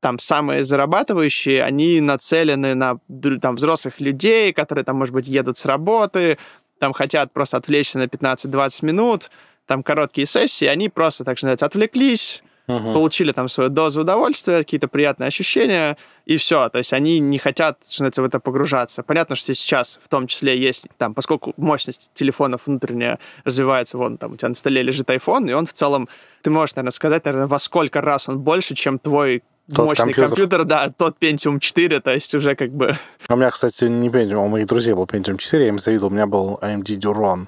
[0.00, 2.98] там самые зарабатывающие, они нацелены на
[3.40, 6.38] там взрослых людей, которые там, может быть, едут с работы,
[6.82, 9.30] там хотят просто отвлечься на 15-20 минут,
[9.66, 12.92] там короткие сессии, они просто, так называется, отвлеклись, Мгм.
[12.92, 16.68] получили там свою дозу удовольствия, какие-то приятные ощущения, и все.
[16.70, 19.04] То есть они не хотят, что называется, в это погружаться.
[19.04, 24.32] Понятно, что сейчас в том числе есть, там, поскольку мощность телефонов внутренняя развивается, вон там
[24.32, 26.08] у тебя на столе лежит iPhone, и он в целом,
[26.42, 30.28] ты можешь, наверное, сказать, наверное, во сколько раз он больше, чем твой Тот мощный компьютер.
[30.28, 30.64] компьютер.
[30.64, 32.96] да, тот Pentium 4, то есть уже как бы...
[33.28, 36.12] У меня, кстати, не Pentium, а у моих друзей был Pentium 4, я им завидовал,
[36.12, 37.46] у меня был AMD Duron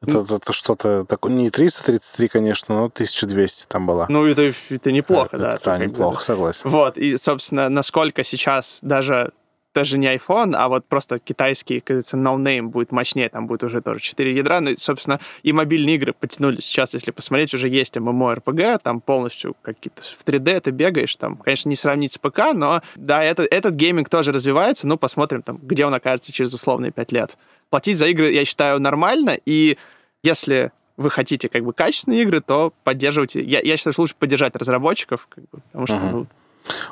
[0.00, 4.06] Это, это, это что-то такое, не 333, конечно, но 1200 там было.
[4.08, 5.50] Ну, это, это неплохо, это, да.
[5.54, 6.68] Это, да, неплохо, согласен.
[6.68, 9.32] Вот, и, собственно, насколько сейчас даже
[9.74, 14.00] даже не iPhone, а вот просто китайский, кажется, no-name будет мощнее, там будет уже тоже
[14.00, 14.60] 4 ядра.
[14.60, 16.64] Ну, и, собственно, и мобильные игры потянулись.
[16.64, 21.68] Сейчас, если посмотреть, уже есть MMORPG, там полностью какие-то в 3D ты бегаешь, там, конечно,
[21.68, 25.86] не сравнить с ПК, но да, это, этот гейминг тоже развивается, ну, посмотрим, там, где
[25.86, 27.36] он окажется через условные 5 лет.
[27.70, 29.78] Платить за игры, я считаю, нормально, и
[30.22, 33.42] если вы хотите как бы качественные игры, то поддерживайте.
[33.42, 36.10] Я, я считаю, что лучше поддержать разработчиков, как бы, потому что, uh-huh.
[36.12, 36.26] ну,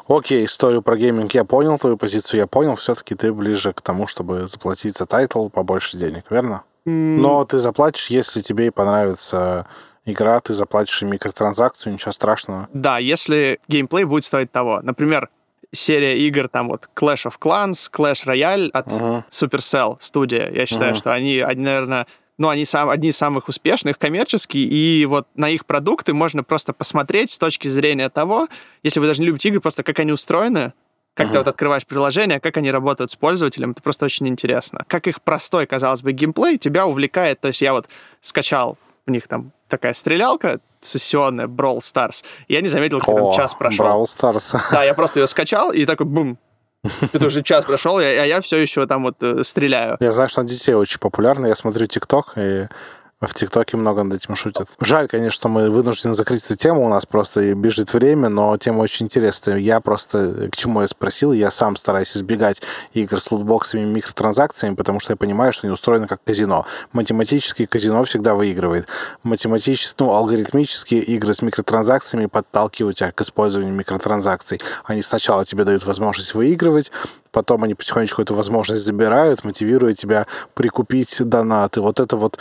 [0.09, 2.75] Окей, историю про гейминг я понял, твою позицию я понял.
[2.75, 6.63] Все-таки ты ближе к тому, чтобы заплатить за тайтл побольше денег, верно?
[6.85, 9.67] Но ты заплатишь, если тебе и понравится
[10.05, 12.69] игра, ты заплатишь и микротранзакцию, ничего страшного.
[12.73, 14.81] Да, если геймплей будет стоить того.
[14.83, 15.29] Например,
[15.73, 19.25] серия игр, там вот Clash of Clans, Clash Royale от uh-huh.
[19.31, 20.51] Supercell студия.
[20.51, 20.99] Я считаю, uh-huh.
[20.99, 22.07] что они, они, наверное,
[22.41, 26.73] ну, они сам, одни из самых успешных коммерческие, и вот на их продукты можно просто
[26.73, 28.49] посмотреть с точки зрения того,
[28.83, 30.73] если вы даже не любите игры, просто как они устроены,
[31.13, 31.33] как uh-huh.
[31.33, 34.87] ты вот открываешь приложение, как они работают с пользователем, это просто очень интересно.
[34.89, 37.41] Как их простой, казалось бы, геймплей тебя увлекает.
[37.41, 37.89] То есть я вот
[38.23, 42.25] скачал у них там такая стрелялка сессионная, Brawl Stars.
[42.49, 43.85] Я не заметил, как там час прошел.
[43.85, 44.59] Brawl Stars.
[44.71, 46.39] Да, я просто ее скачал, и такой бум,
[47.13, 49.97] это уже час прошел, а я все еще там вот э, стреляю.
[50.01, 51.47] Я знаю, что на детей очень популярно.
[51.47, 52.69] Я смотрю ТикТок, и
[53.27, 54.69] в ТикТоке много над этим шутят.
[54.81, 56.87] Жаль, конечно, что мы вынуждены закрыть эту тему.
[56.87, 59.59] У нас просто бежит время, но тема очень интересная.
[59.59, 62.63] Я просто, к чему я спросил, я сам стараюсь избегать
[62.95, 66.65] игр с лутбоксами и микротранзакциями, потому что я понимаю, что они устроены как казино.
[66.93, 68.89] Математические казино всегда выигрывает.
[69.23, 74.63] Математические, ну, алгоритмические игры с микротранзакциями подталкивают тебя к использованию микротранзакций.
[74.85, 76.91] Они сначала тебе дают возможность выигрывать,
[77.33, 81.81] потом они потихонечку эту возможность забирают, мотивируя тебя прикупить донаты.
[81.81, 82.39] Вот это вот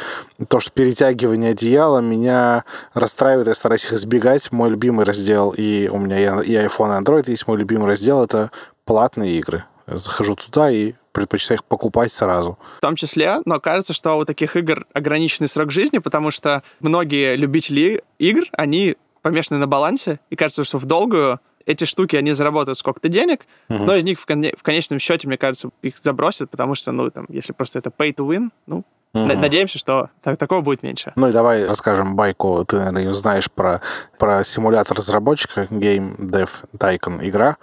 [0.47, 2.63] то, что перетягивание одеяла меня
[2.93, 4.51] расстраивает, я стараюсь их избегать.
[4.51, 8.51] Мой любимый раздел, и у меня и iPhone, и Android есть мой любимый раздел, это
[8.85, 9.65] платные игры.
[9.87, 12.57] Я захожу туда и предпочитаю их покупать сразу.
[12.77, 17.35] В том числе, но кажется, что у таких игр ограниченный срок жизни, потому что многие
[17.35, 22.77] любители игр, они помешаны на балансе, и кажется, что в долгую эти штуки, они заработают
[22.79, 23.83] сколько-то денег, uh-huh.
[23.85, 27.11] но из них в, кон- в конечном счете, мне кажется, их забросят, потому что, ну,
[27.11, 29.37] там, если просто это pay to win, ну, uh-huh.
[29.37, 31.13] надеемся, что так, такого будет меньше.
[31.15, 33.81] Ну и давай расскажем байку, ты, наверное, ее знаешь про,
[34.17, 37.57] про симулятор разработчика, Game Dev Tycoon игра.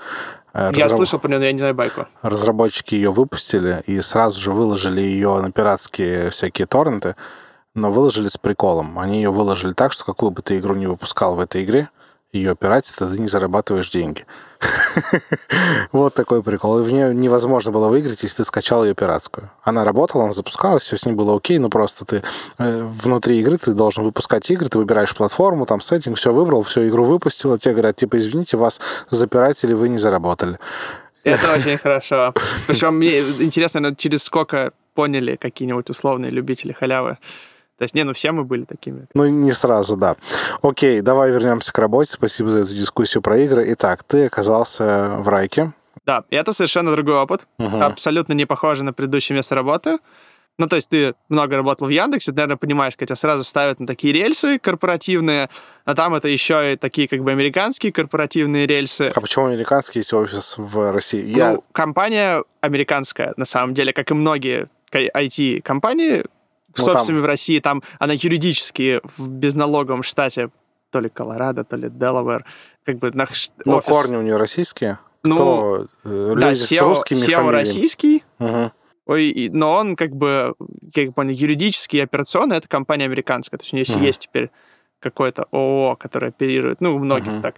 [0.55, 2.07] Э, я слышал про нее, но я не знаю байку.
[2.23, 7.17] Разработчики ее выпустили и сразу же выложили ее на пиратские всякие торренты,
[7.75, 9.01] но выложили с приколом.
[9.01, 11.89] Они ее выложили так, что какую бы ты игру не выпускал в этой игре,
[12.33, 14.27] ее пиратить, то ты не зарабатываешь деньги.
[15.93, 16.81] вот такой прикол.
[16.81, 19.51] И в нее невозможно было выиграть, если ты скачал ее пиратскую.
[19.63, 22.23] Она работала, она запускалась, все с ней было окей, но просто ты
[22.59, 26.89] э, внутри игры ты должен выпускать игры, ты выбираешь платформу, там сеттинг, все выбрал, все,
[26.89, 30.59] игру выпустил, а тебе говорят, типа, извините, вас запиратели, вы не заработали.
[31.25, 32.35] Это очень хорошо.
[32.67, 37.19] Причем мне интересно, через сколько поняли какие-нибудь условные любители халявы.
[37.79, 39.07] То есть, не, ну все мы были такими.
[39.15, 40.17] Ну, не сразу, да.
[40.63, 42.13] Окей, давай вернемся к работе.
[42.13, 43.65] Спасибо за эту дискуссию про игры.
[43.73, 45.73] Итак, ты оказался в Райке.
[46.07, 47.47] Да, это совершенно другой опыт.
[47.59, 47.79] Угу.
[47.79, 49.99] Абсолютно не похоже на предыдущее место работы.
[50.59, 53.79] Ну, то есть ты много работал в Яндексе, ты, наверное, понимаешь, когда тебя сразу ставят
[53.79, 55.51] на такие рельсы корпоративные,
[55.85, 59.13] а там это еще и такие как бы американские корпоративные рельсы.
[59.15, 61.23] А почему американский, если офис в России?
[61.31, 61.59] Ну, Я...
[61.73, 66.25] компания американская, на самом деле, как и многие IT-компании,
[66.79, 67.25] ну, собственно, там...
[67.25, 70.51] в России там она юридически в безналоговом штате,
[70.91, 72.45] то ли Колорадо, то ли Делавэр,
[72.85, 73.27] как бы на
[73.65, 73.89] Но офис...
[73.89, 74.99] корни у нее российские?
[75.23, 75.89] Ну, Кто?
[76.05, 77.53] Да, люди SEO, с русскими SEO фамилиями?
[77.53, 78.73] российский, угу.
[79.07, 80.55] Ой, но он как бы,
[80.93, 83.57] как я понял, юридически и операционно это компания американская.
[83.57, 84.05] То есть у нее угу.
[84.05, 84.51] есть теперь
[84.99, 87.43] какое-то ООО, которое оперирует, ну, у многих угу.
[87.43, 87.55] так,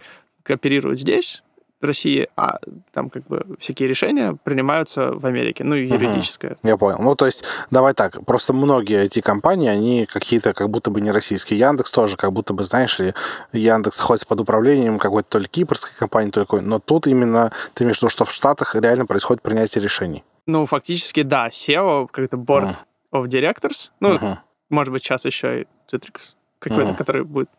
[0.47, 1.43] оперирует здесь,
[1.81, 2.59] России, а
[2.91, 6.51] там как бы всякие решения принимаются в Америке, ну и юридическое.
[6.51, 6.59] Угу.
[6.63, 6.97] Я понял.
[6.99, 11.11] Ну, то есть, давай так, просто многие эти компании, они какие-то как будто бы не
[11.11, 11.59] российские.
[11.59, 13.13] Яндекс тоже как будто бы, знаешь ли,
[13.53, 17.83] Яндекс находится под управлением какой-то то ли кипрской компании, то ли но тут именно ты
[17.83, 20.23] имеешь в виду, что в Штатах реально происходит принятие решений.
[20.45, 22.75] Ну, фактически, да, SEO, как-то Board
[23.13, 23.23] uh-huh.
[23.23, 24.37] of Directors, ну, uh-huh.
[24.69, 26.97] может быть, сейчас еще и Citrix какой-то, uh-huh.
[26.97, 27.49] который будет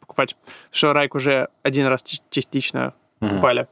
[0.00, 0.36] покупать.
[0.70, 3.66] Что Райк уже один раз частично Mm-hmm.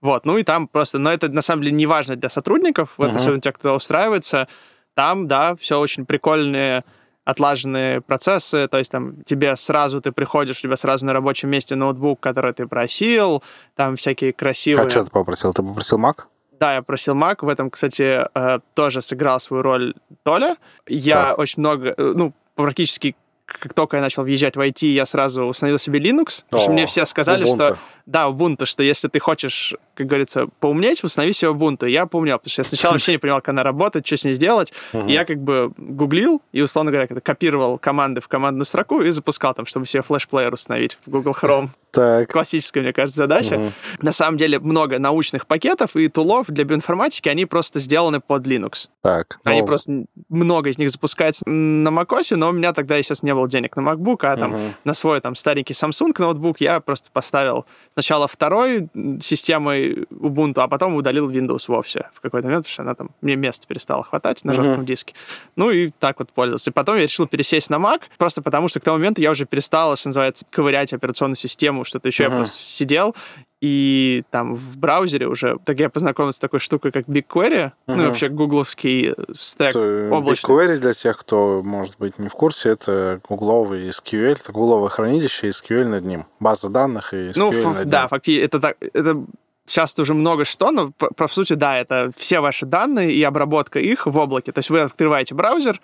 [0.00, 3.10] Вот, ну и там просто, но это на самом деле не важно для сотрудников, вот
[3.10, 3.16] mm-hmm.
[3.16, 4.48] особенно тех, кто устраивается,
[4.94, 6.84] там, да, все очень прикольные
[7.24, 11.76] отлаженные процессы, то есть там тебе сразу, ты приходишь, у тебя сразу на рабочем месте
[11.76, 13.44] ноутбук, который ты просил,
[13.76, 14.86] там всякие красивые...
[14.86, 15.52] А что ты попросил?
[15.52, 16.24] Ты попросил Mac?
[16.58, 17.38] Да, я просил Mac.
[17.40, 20.56] В этом, кстати, э, тоже сыграл свою роль Толя.
[20.86, 21.38] Я так.
[21.38, 25.78] очень много, э, ну, практически как только я начал въезжать в IT, я сразу установил
[25.78, 27.54] себе Linux, потому О, что мне все сказали, Ubuntu.
[27.54, 31.88] что да, Ubuntu, что если ты хочешь, как говорится, поумнеть, установи себе Ubuntu.
[31.88, 34.32] Я поумнел, потому что я сначала вообще не понимал, как она работает, что с ней
[34.32, 34.72] сделать.
[34.92, 39.54] И я как бы гуглил и, условно говоря, копировал команды в командную строку и запускал
[39.54, 41.68] там, чтобы себе флеш-плеер установить в Google Chrome.
[41.92, 42.32] Так.
[42.32, 43.72] Классическая, мне кажется, задача.
[44.00, 48.88] На самом деле много научных пакетов и тулов для биоинформатики, они просто сделаны под Linux.
[49.02, 49.38] Так.
[49.44, 53.34] Они ну, просто, много из них запускается на macOS, но у меня тогда, естественно, не
[53.34, 57.66] было денег на MacBook, а там на свой там старенький Samsung ноутбук я просто поставил
[57.94, 58.88] сначала второй
[59.20, 63.36] системой Ubuntu, а потом удалил Windows вовсе в какой-то момент, потому что она там, мне
[63.36, 65.14] места перестало хватать на жестком диске.
[65.56, 66.70] Ну и так вот пользовался.
[66.70, 69.46] И потом я решил пересесть на Mac, просто потому что к тому моменту я уже
[69.46, 72.24] перестал, что называется, ковырять операционную систему, что-то еще.
[72.24, 73.14] Я просто сидел
[73.62, 77.96] и там в браузере уже, так я познакомился с такой штукой, как BigQuery, ну и
[77.96, 78.06] Мгм.
[78.08, 80.50] вообще гугловский стек это облачный.
[80.50, 85.46] BigQuery для тех, кто, может быть, не в курсе, это гугловый SQL, это гугловое хранилище
[85.46, 86.26] и SQL над ним.
[86.40, 87.88] База данных и SQL Ну, над ним.
[87.90, 89.24] да, фактически, это так, это
[89.64, 93.78] сейчас уже много что, но по, по сути, да, это все ваши данные и обработка
[93.78, 94.50] их в облаке.
[94.50, 95.80] То есть вы открываете браузер,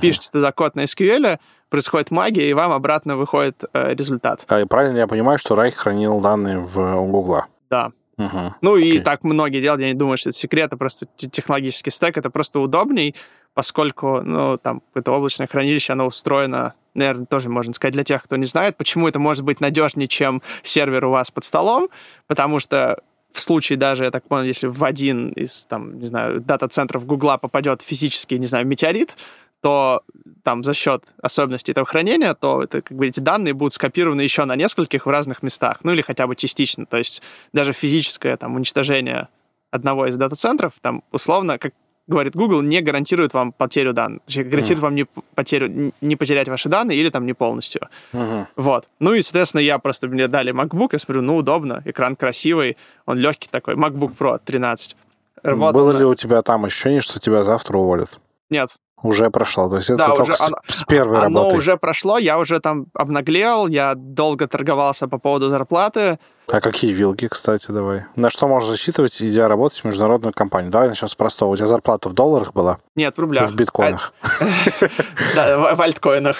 [0.00, 1.38] пишете туда код на SQL,
[1.68, 4.44] происходит магия, и вам обратно выходит э, результат.
[4.48, 7.46] А правильно я понимаю, что Райх хранил данные в, у Гугла?
[7.70, 7.90] Да.
[8.16, 8.54] Мгм.
[8.60, 11.90] Ну и так многие делают, я не думаю, что это секрет, это просто те- технологический
[11.90, 13.16] стек, это просто удобней,
[13.54, 18.36] поскольку, ну, там, это облачное хранилище, оно устроено, наверное, тоже можно сказать для тех, кто
[18.36, 21.88] не знает, почему это может быть надежнее, чем сервер у вас под столом,
[22.28, 23.00] потому что
[23.32, 27.36] в случае даже, я так понял, если в один из, там, не знаю, дата-центров Гугла
[27.36, 29.16] попадет физический, не знаю, метеорит,
[29.64, 30.02] то
[30.42, 34.44] там за счет особенностей этого хранения, то это, как бы, эти данные будут скопированы еще
[34.44, 36.84] на нескольких в разных местах, ну или хотя бы частично.
[36.84, 37.22] То есть
[37.54, 39.28] даже физическое там, уничтожение
[39.70, 41.72] одного из дата-центров, там, условно, как
[42.06, 44.20] говорит Google, не гарантирует вам потерю данных.
[44.26, 47.88] Точнее, гарантирует вам не, потерю, не потерять ваши данные или там не полностью.
[48.12, 48.46] Мгм.
[48.56, 48.84] Вот.
[49.00, 53.16] Ну и, соответственно, я просто, мне дали MacBook, я смотрю, ну, удобно, экран красивый, он
[53.16, 54.94] легкий такой, MacBook Pro 13.
[55.42, 58.18] Работал Было на- ли у тебя там ощущение, что тебя завтра уволят?
[58.50, 59.68] Нет, Уже прошло.
[59.68, 61.58] То есть это Да, только уже с, с первой Оно работы.
[61.58, 66.18] уже прошло, я уже там обнаглел, я долго торговался по поводу зарплаты.
[66.48, 68.04] А какие вилки, кстати, давай?
[68.16, 70.70] На что можешь засчитывать, идя работать в международную компанию?
[70.70, 71.50] Давай начнем с простого.
[71.50, 72.78] У тебя зарплата в долларах была?
[72.96, 73.50] Нет, в рублях.
[73.50, 74.14] В биткоинах.
[75.34, 76.36] Да, в, альткоинах,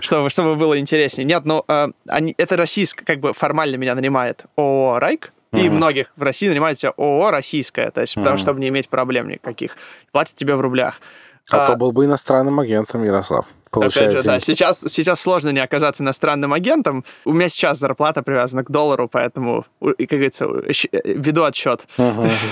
[0.00, 1.24] чтобы, было интереснее.
[1.24, 1.88] Нет, ну, э,
[2.36, 6.92] это российское, как бы формально меня нанимает ООО «Райк», и многих в России нанимает себя
[6.96, 9.76] ООО «Российская», то есть, потому что, чтобы не иметь проблем никаких.
[10.10, 11.00] Платят тебе в рублях.
[11.50, 13.46] А А, то был бы иностранным агентом, Ярослав.
[13.46, 17.04] Опять Получает же, да, сейчас, сейчас сложно не оказаться иностранным агентом.
[17.24, 20.72] У меня сейчас зарплата привязана к доллару, поэтому, как говорится, э,
[21.04, 21.86] веду отсчет.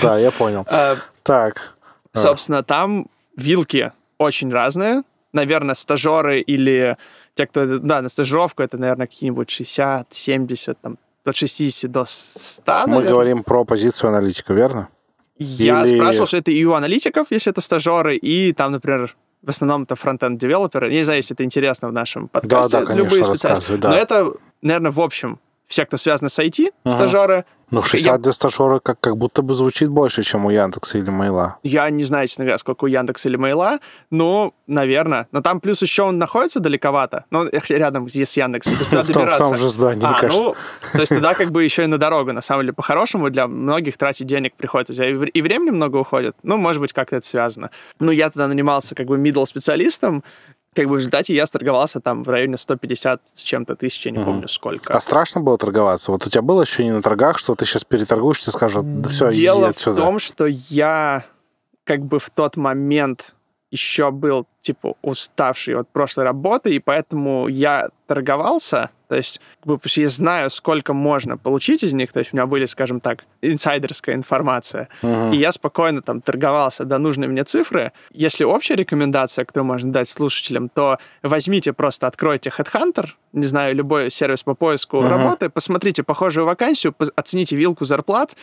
[0.01, 0.65] Да, я понял.
[0.69, 1.75] Э, Так,
[2.13, 2.17] А.
[2.17, 5.03] Собственно, там вилки очень разные.
[5.31, 6.97] Наверное, стажеры или
[7.35, 12.63] те, кто, да, на стажировку, это, наверное, какие-нибудь 60, 70, там, от 60 до 100,
[12.65, 13.11] мы наверное.
[13.11, 14.89] говорим про позицию аналитика, верно?
[15.43, 19.49] Я или- спрашивал, что это и у аналитиков, если это стажеры, и там, например, в
[19.49, 20.87] основном это фронтенд девелоперы.
[20.91, 22.71] Я не знаю, если это интересно в нашем подкасте.
[22.79, 23.77] да, конечно, Любые специалисты.
[23.77, 23.89] да.
[23.89, 26.95] Но это, наверное, в общем, все, кто связан с IT, Ага.
[26.95, 27.45] стажеры.
[27.71, 31.57] Ну, 60 для стажера как, как будто бы звучит больше, чем у Яндекса или Мейла.
[31.63, 35.27] Я не знаю, честно говоря, сколько у Яндекса или Мейла, но, наверное.
[35.31, 37.25] Но там плюс еще он находится далековато.
[37.31, 38.73] Ну, рядом с Яндексом.
[38.73, 40.43] То есть В том, в том же здании, А, кажется.
[40.43, 40.55] ну,
[40.93, 43.97] то есть туда как бы еще и на дорогу, на самом деле, по-хорошему, для многих
[43.97, 44.93] тратить денег приходится.
[45.03, 46.35] И, и времени много уходит.
[46.43, 47.71] Ну, может быть, как-то это связано.
[47.99, 50.23] Ну, я тогда нанимался как бы middle специалистом,
[50.73, 54.23] как бы в результате я сторговался там в районе 150 с чем-то тысяч, я не
[54.23, 54.93] помню сколько.
[54.93, 56.11] А страшно было торговаться?
[56.11, 59.31] Вот у тебя было ощущение на торгах, что ты сейчас переторгуешь, тебе скажут, да все,
[59.31, 60.01] иди Дело в отсюда.
[60.01, 61.25] том, что я
[61.83, 63.35] как бы в тот момент
[63.69, 69.77] еще был, типа, уставший от прошлой работы, и поэтому я торговался, то есть, как бы,
[69.97, 74.15] я знаю, сколько можно получить из них, то есть у меня были, скажем так, инсайдерская
[74.15, 75.33] информация, Мгм.
[75.33, 77.91] и я спокойно там торговался до нужной мне цифры.
[78.13, 84.09] Если общая рекомендация, которую можно дать слушателям, то возьмите просто, откройте Headhunter, не знаю, любой
[84.11, 85.09] сервис по поиску Мгм.
[85.09, 88.37] работы, посмотрите похожую вакансию, оцените вилку зарплат,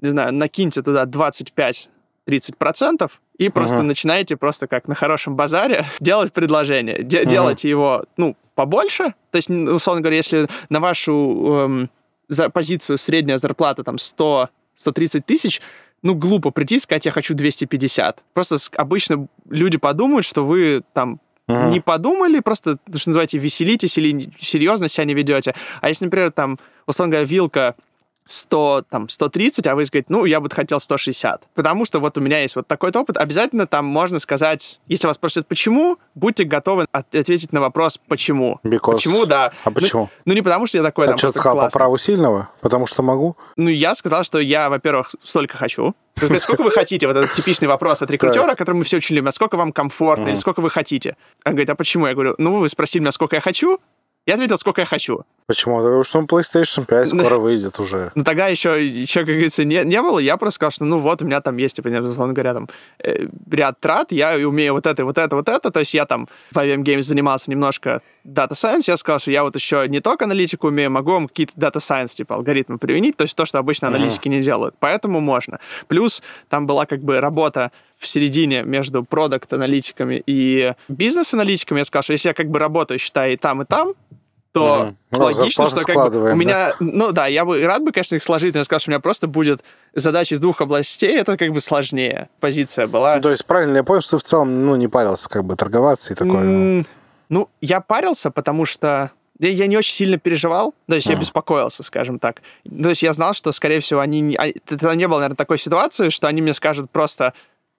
[0.00, 3.88] не знаю, накиньте туда 25-30% и просто Мгм.
[3.88, 7.02] начинаете просто как на хорошем базаре делать предложение.
[7.02, 7.28] Де- Мгм.
[7.28, 9.14] Делайте его, ну, побольше.
[9.30, 11.90] То есть, условно говоря, если на вашу эм,
[12.28, 15.60] за позицию средняя зарплата там 100-130 тысяч,
[16.02, 18.22] ну, глупо прийти и сказать, я хочу 250.
[18.34, 21.70] Просто обычно люди подумают, что вы там Мгм.
[21.70, 25.54] не подумали, просто, что называете, веселитесь или серьезно себя не ведете.
[25.80, 27.74] А если, например, там, условно говоря, вилка
[28.32, 31.48] 100, там, 130, а вы говорите, ну, я бы хотел 160.
[31.54, 33.16] Потому что вот у меня есть вот такой опыт.
[33.18, 38.58] Обязательно там можно сказать, если вас спросят, почему, будьте готовы ответить на вопрос, почему.
[38.64, 38.92] Because...
[38.92, 39.52] Почему, да.
[39.64, 40.10] А почему?
[40.24, 41.72] Ну, ну, не потому что я такой, а там, что сказал, классный.
[41.72, 42.48] по праву сильного?
[42.60, 43.36] Потому что могу?
[43.56, 45.94] Ну, я сказал, что я, во-первых, столько хочу.
[46.38, 47.06] Сколько вы хотите?
[47.06, 49.28] Вот этот типичный вопрос от рекрутера, который мы все очень любим.
[49.28, 51.16] А сколько вам комфортно или сколько вы хотите?
[51.44, 52.06] Он говорит, а почему?
[52.06, 53.80] Я говорю, ну, вы спросили меня, сколько я хочу,
[54.26, 55.24] я ответил, сколько я хочу.
[55.46, 55.78] Почему?
[55.78, 58.12] Потому что PlayStation 5 скоро выйдет уже.
[58.14, 60.20] Ну, тогда еще, еще как говорится, не, не было.
[60.20, 62.68] Я просто сказал, что, ну, вот, у меня там есть, типа, условно говоря, там,
[63.00, 65.70] э, ряд трат, я умею вот это, вот это, вот это.
[65.70, 68.84] То есть я там в IBM Games занимался немножко Data Science.
[68.86, 72.14] Я сказал, что я вот еще не только аналитику умею, могу вам какие-то Data Science,
[72.14, 73.16] типа, алгоритмы применить.
[73.16, 74.30] То есть то, что обычно аналитики mm-hmm.
[74.30, 74.74] не делают.
[74.78, 75.60] Поэтому можно.
[75.88, 81.78] Плюс там была как бы работа в середине между продукт-аналитиками и бизнес-аналитиками.
[81.78, 83.94] Я сказал, что если я как бы работаю, считай, и там, и там,
[84.52, 88.16] то Ну, логично, что как бы у меня, ну да, я бы рад бы, конечно,
[88.16, 89.62] их сложить, но я сказал, что у меня просто будет
[89.94, 93.16] задача из двух областей, это как бы сложнее позиция была.
[93.16, 95.56] Ну, то есть правильно я понял, что ты в целом, ну, не парился как бы
[95.56, 96.42] торговаться и такое.
[96.42, 96.84] ну.
[97.32, 101.20] Ну, я парился, потому что я, я не очень сильно переживал, то есть я Мгм.
[101.22, 102.42] беспокоился, скажем так.
[102.82, 104.20] То есть я знал, что, скорее всего, они...
[104.20, 107.32] не- а, Это не было, наверное, такой ситуации, что они мне скажут просто,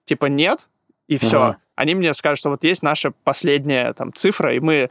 [0.06, 0.68] типа, нет,
[1.06, 1.38] и все.
[1.50, 1.56] Мгм.
[1.76, 4.90] Они мне скажут, что вот есть наша последняя там цифра, и мы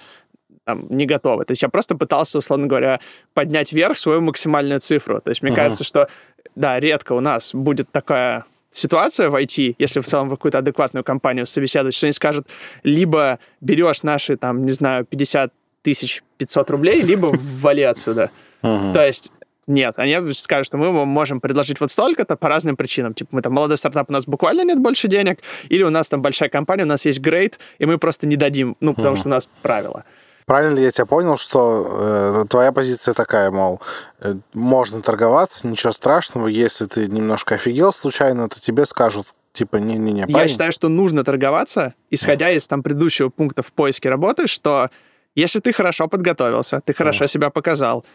[0.64, 1.44] там, не готовы.
[1.44, 3.02] То есть я просто пытался, условно говоря,
[3.34, 5.20] поднять вверх свою максимальную цифру.
[5.20, 5.58] То есть мне Мгм.
[5.58, 6.08] кажется, что,
[6.56, 11.04] да, редко у нас будет такая ситуация в IT, если в целом в какую-то адекватную
[11.04, 12.48] компанию собеседовать, что они скажут,
[12.84, 18.32] либо берешь наши, там, не знаю, 50 тысяч 500 рублей, либо вали отсюда.
[18.62, 19.32] То есть
[19.66, 23.14] нет, они скажут, что мы вам можем предложить вот столько-то по разным причинам.
[23.14, 26.22] Типа мы там молодой стартап, у нас буквально нет больше денег, или у нас там
[26.22, 29.32] большая компания, у нас есть грейд, и мы просто не дадим, ну, потому что у
[29.32, 30.04] нас правила.
[30.46, 33.82] Правильно ли я тебя понял, что э, твоя позиция такая, мол,
[34.20, 40.26] э, можно торговаться, ничего страшного, если ты немножко офигел случайно, то тебе скажут, типа, не-не-не,
[40.28, 44.90] Я считаю, что нужно торговаться, исходя из там предыдущего пункта в поиске работы, что
[45.36, 48.06] если ты хорошо подготовился, ты хорошо себя показал,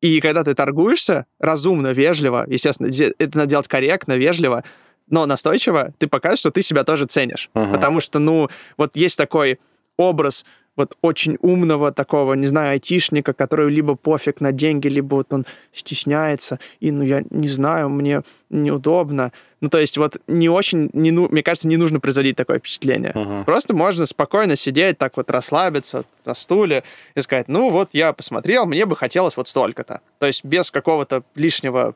[0.00, 4.64] и когда ты торгуешься разумно, вежливо, естественно, это надо делать корректно, вежливо,
[5.08, 7.50] но настойчиво, ты покажешь, что ты себя тоже ценишь.
[7.54, 7.72] Мгм.
[7.72, 9.58] Потому что, ну, вот есть такой
[9.96, 10.46] образ
[10.80, 15.46] вот очень умного такого, не знаю, айтишника, который либо пофиг на деньги, либо вот он
[15.72, 19.32] стесняется, и, ну, я не знаю, мне неудобно.
[19.60, 23.12] Ну, то есть вот не очень, не, ну, мне кажется, не нужно производить такое впечатление.
[23.14, 23.44] Мгм.
[23.44, 26.82] Просто можно спокойно сидеть, так вот расслабиться на стуле
[27.14, 30.00] и сказать, ну, вот я посмотрел, мне бы хотелось вот столько-то.
[30.18, 31.94] То есть без какого-то лишнего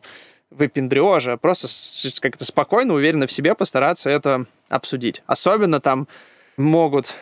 [0.50, 1.68] выпендрежа, просто
[2.20, 5.22] как-то спокойно, уверенно в себе постараться это обсудить.
[5.26, 6.06] Особенно там
[6.56, 7.14] могут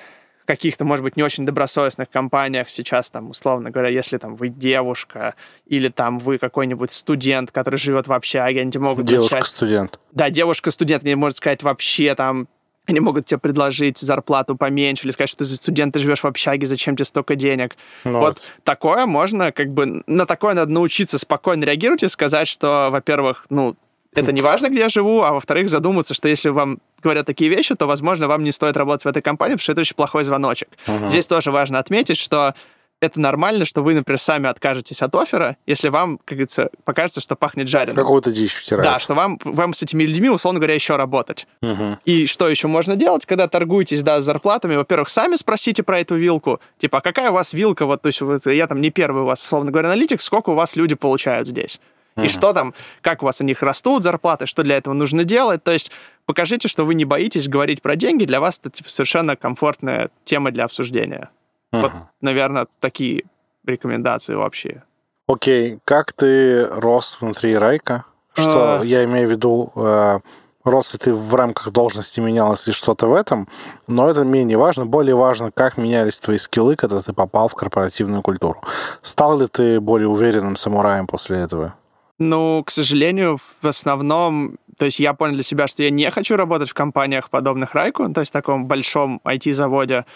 [0.53, 5.35] каких-то, может быть, не очень добросовестных компаниях сейчас, там, условно говоря, если там вы девушка
[5.67, 9.99] или там вы какой-нибудь студент, который живет в общаге, они тебе могут Девушка-студент.
[10.13, 12.49] да, девушка-студент, мне может сказать вообще там,
[12.87, 16.67] они могут тебе предложить зарплату поменьше или сказать, что ты студент, ты живешь в общаге,
[16.67, 17.77] зачем тебе столько денег.
[18.05, 18.51] Ну вот вот.
[18.63, 23.75] такое можно, как бы, на такое надо научиться спокойно реагировать и сказать, что, во-первых, ну,
[24.15, 27.75] это не важно, где я живу, а во-вторых, задуматься, что если вам говорят такие вещи,
[27.75, 30.69] то, возможно, вам не стоит работать в этой компании, потому что это очень плохой звоночек.
[30.87, 31.09] Мгм.
[31.09, 32.55] Здесь тоже важно отметить, что
[33.03, 37.35] это нормально, что вы, например, сами откажетесь от оффера, если вам, как говорится, покажется, что
[37.35, 37.97] пахнет жареным.
[37.97, 38.85] Какую-то дичь втирают.
[38.85, 41.49] Да, что вам, вам с этими людьми, условно говоря, еще работать.
[41.63, 41.99] Мгм.
[42.05, 44.77] И что еще можно делать, когда торгуетесь, да, с зарплатами?
[44.77, 46.61] Во-первых, сами спросите про эту вилку.
[46.79, 47.87] Типа, а какая у вас вилка?
[47.87, 50.55] Вот, то есть, вот я там не первый у вас, условно говоря, аналитик, сколько у
[50.55, 51.81] вас люди получают здесь?
[52.23, 55.65] И что там, как у вас у них растут зарплаты, что для этого нужно делать?
[55.65, 55.91] То есть
[56.27, 60.51] покажите, что вы не боитесь говорить про деньги, для вас это типа, совершенно комфортная тема
[60.51, 61.31] для обсуждения.
[61.73, 62.09] Вот, Мгм.
[62.21, 63.25] наверное, такие
[63.67, 64.83] рекомендации вообще.
[65.27, 68.05] Окей, как ты рос внутри Райка?
[68.35, 68.85] Что А.
[68.85, 70.21] я имею в виду, э,
[70.65, 73.49] рос ли ты в рамках должности, менялось ли что-то в этом,
[73.87, 74.87] но это менее важно.
[74.87, 78.61] Более важно, как менялись твои скиллы, когда ты попал в корпоративную культуру.
[79.03, 81.75] Стал ли ты более уверенным самураем после этого?
[82.23, 86.37] Ну, к сожалению, в основном, то есть я понял для себя, что я не хочу
[86.37, 90.07] работать в компаниях, подобных Райку, то есть в таком большом IT-заводе,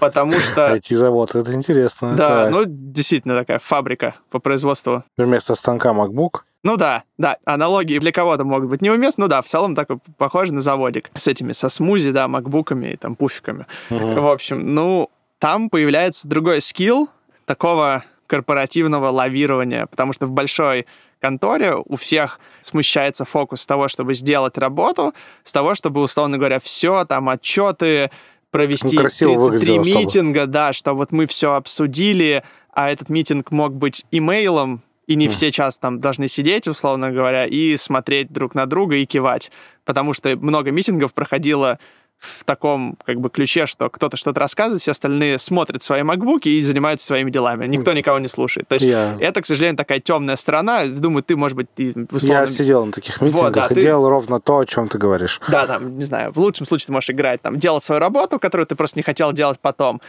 [0.00, 0.74] потому что...
[0.76, 2.14] IT-завод, это интересно.
[2.16, 5.04] Да, ну, действительно такая фабрика по производству.
[5.16, 6.40] Вместо станка MacBook.
[6.64, 10.54] Ну да, да, аналогии для кого-то могут быть неуместны, ну да, в целом такой похоже
[10.54, 13.66] на заводик с этими, со смузи, да, макбуками и там пуфиками.
[13.90, 17.10] В общем, ну, там появляется другой скилл
[17.44, 20.86] такого корпоративного лавирования, потому что в большой
[21.24, 26.60] конторе у всех смущается фокус с того, чтобы сделать работу, с того, чтобы, условно говоря,
[26.60, 28.10] все, там, отчеты,
[28.50, 30.04] провести Ну, красиво 33 выглядело, чтобы.
[30.04, 32.44] митинга, да, что вот мы все обсудили,
[32.74, 37.46] а этот митинг мог быть имейлом, и не все час там должны сидеть, условно говоря,
[37.46, 39.50] и смотреть друг на друга и кивать,
[39.86, 41.78] потому что много митингов проходило
[42.18, 46.60] в таком как бы ключе, что кто-то что-то рассказывает, все остальные смотрят свои макбуки и
[46.62, 47.66] занимаются своими делами.
[47.66, 48.66] Никто никого не слушает.
[48.68, 50.86] То есть Я- это, к сожалению, такая темная сторона.
[50.86, 52.40] Думаю, ты, может быть, ты условно...
[52.40, 55.40] Я сидел на таких митингах да, и ты- делал ровно то, о чем ты говоришь.
[55.48, 58.66] Да, там, не знаю, в лучшем случае ты можешь играть, там, делать свою работу, которую
[58.66, 60.00] ты просто не хотел делать потом.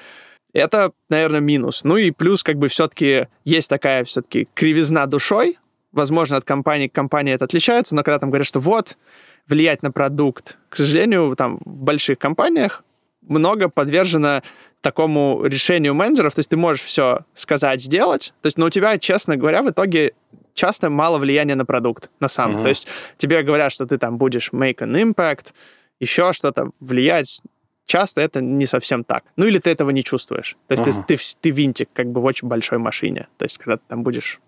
[0.53, 1.82] Это, наверное, минус.
[1.84, 5.58] Ну и плюс, как бы, все-таки есть такая все-таки кривизна душой.
[5.91, 8.95] Возможно, от компании к компании это отличается, но когда там говорят, что вот,
[9.47, 12.83] влиять на продукт, к сожалению, там, в больших компаниях
[13.21, 14.41] много подвержено
[14.81, 18.97] такому решению менеджеров, то есть ты можешь все сказать, сделать, то есть, но у тебя,
[18.99, 20.13] честно говоря, в итоге
[20.53, 22.51] часто мало влияния на продукт, на сам.
[22.53, 22.63] Мгм.
[22.63, 22.87] То есть
[23.17, 25.53] тебе говорят, что ты там будешь make an impact,
[25.99, 27.41] еще что-то, влиять.
[27.87, 29.23] Часто это не совсем так.
[29.37, 30.55] Ну или ты этого не чувствуешь.
[30.67, 31.03] То есть ты- Ага.
[31.07, 33.27] ты, вс- ты винтик как бы в очень большой машине.
[33.37, 34.39] То есть когда ты там будешь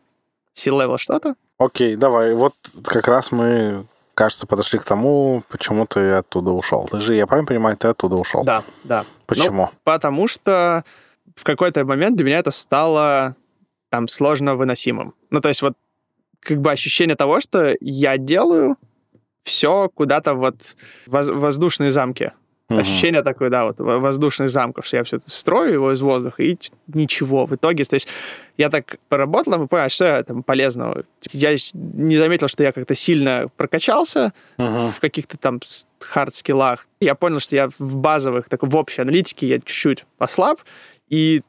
[0.53, 2.33] C-level что-то, Окей, давай.
[2.35, 3.85] Вот как раз мы,
[4.17, 6.87] кажется, подошли к тому, почему ты оттуда ушел.
[6.89, 8.43] Ты же, я правильно понимаю, ты оттуда ушел?
[8.43, 9.05] да, да.
[9.27, 9.69] Почему?
[9.83, 10.83] Потому что
[11.35, 13.35] в какой-то момент для меня это стало
[13.89, 15.13] там сложно выносимым.
[15.29, 15.73] Ну, то есть вот
[16.39, 18.77] как бы ощущение того, что я делаю
[19.43, 20.55] все куда-то вот
[21.05, 22.31] воз- воздушные замки.
[22.69, 22.79] Мгм.
[22.81, 26.43] Ощущение такое, да, вот во- воздушных замков, что я все это строю его из воздуха,
[26.43, 26.57] и
[26.93, 27.45] ничего.
[27.45, 28.09] В итоге, то есть
[28.57, 31.05] я так поработал, и понял, что я там полезного.
[31.31, 34.89] Я с- не заметил, что я как-то сильно прокачался Мгм.
[34.89, 35.61] в каких-то там
[36.01, 36.79] хард-скиллах.
[36.99, 40.59] Я понял, что я в базовых, так в общей аналитике я чуть-чуть послаб,
[41.07, 41.41] и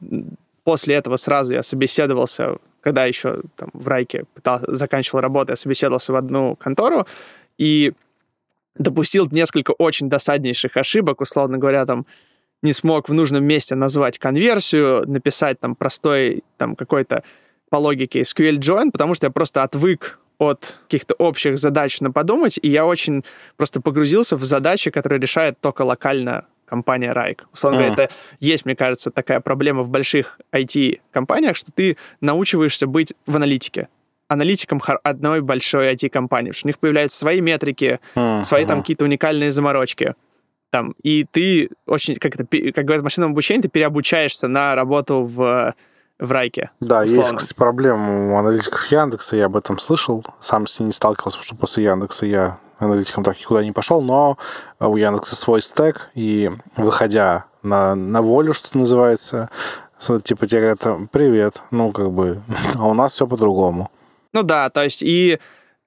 [0.63, 6.13] после этого сразу я собеседовался, когда еще там в Райке пытался, заканчивал работу, я собеседовался
[6.13, 7.05] в одну контору,
[7.57, 7.91] и
[8.79, 12.07] допустил несколько очень досаднейших ошибок, условно говоря, там
[12.63, 17.23] не смог в нужном месте назвать конверсию, написать там простой там какой-то
[17.69, 22.57] по логике SQL join, потому что я просто отвык от каких-то общих задач на подумать,
[22.61, 23.23] и я очень
[23.57, 27.47] просто погрузился в задачи, которые решает только локально компания Райк.
[27.51, 33.13] Условно говоря, это есть, мне кажется, такая проблема в больших IT-компаниях, что ты научиваешься быть
[33.25, 33.89] в аналитике
[34.29, 38.43] аналитиком одной большой IT-компании, что у них появляются свои метрики, Мгм.
[38.45, 40.15] свои там какие-то уникальные заморочки.
[40.71, 45.23] Там, и ты очень, как это, как говорят в машинном обучении, ты переобучаешься на работу
[45.25, 45.73] в,
[46.19, 46.69] в Райке.
[46.79, 47.37] Да, есть, условно.
[47.37, 50.23] кстати, проблема у аналитиков Яндекса, я об этом слышал.
[50.39, 54.01] Сам с ней не сталкивался, потому что после Яндекса я аналитиком так никуда не пошел,
[54.03, 54.37] но
[54.79, 59.49] у Яндекса свой стек, и выходя на, на волю, что называется,
[60.23, 62.41] типа тебе говорят, привет, ну, как бы,
[62.75, 63.89] а у нас все по-другому.
[64.33, 65.39] Ну да, то есть и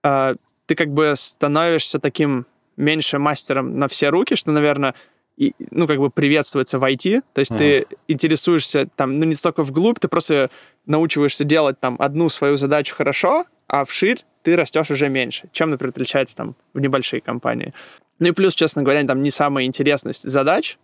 [0.03, 0.35] э,
[0.67, 4.95] ты как бы становишься таким меньше мастером на все руки, что, наверное,
[5.37, 7.23] и, ну, как бы приветствуется в IT.
[7.33, 10.51] То есть ты интересуешься там, ну, не столько вглубь, ты просто
[10.87, 15.91] научиваешься делать там одну свою задачу хорошо, а вширь ты растешь уже меньше, чем, например,
[15.91, 17.73] отличается там в небольшие компании.
[18.19, 20.79] Ну и плюс, честно говоря, там не самая интересность задач,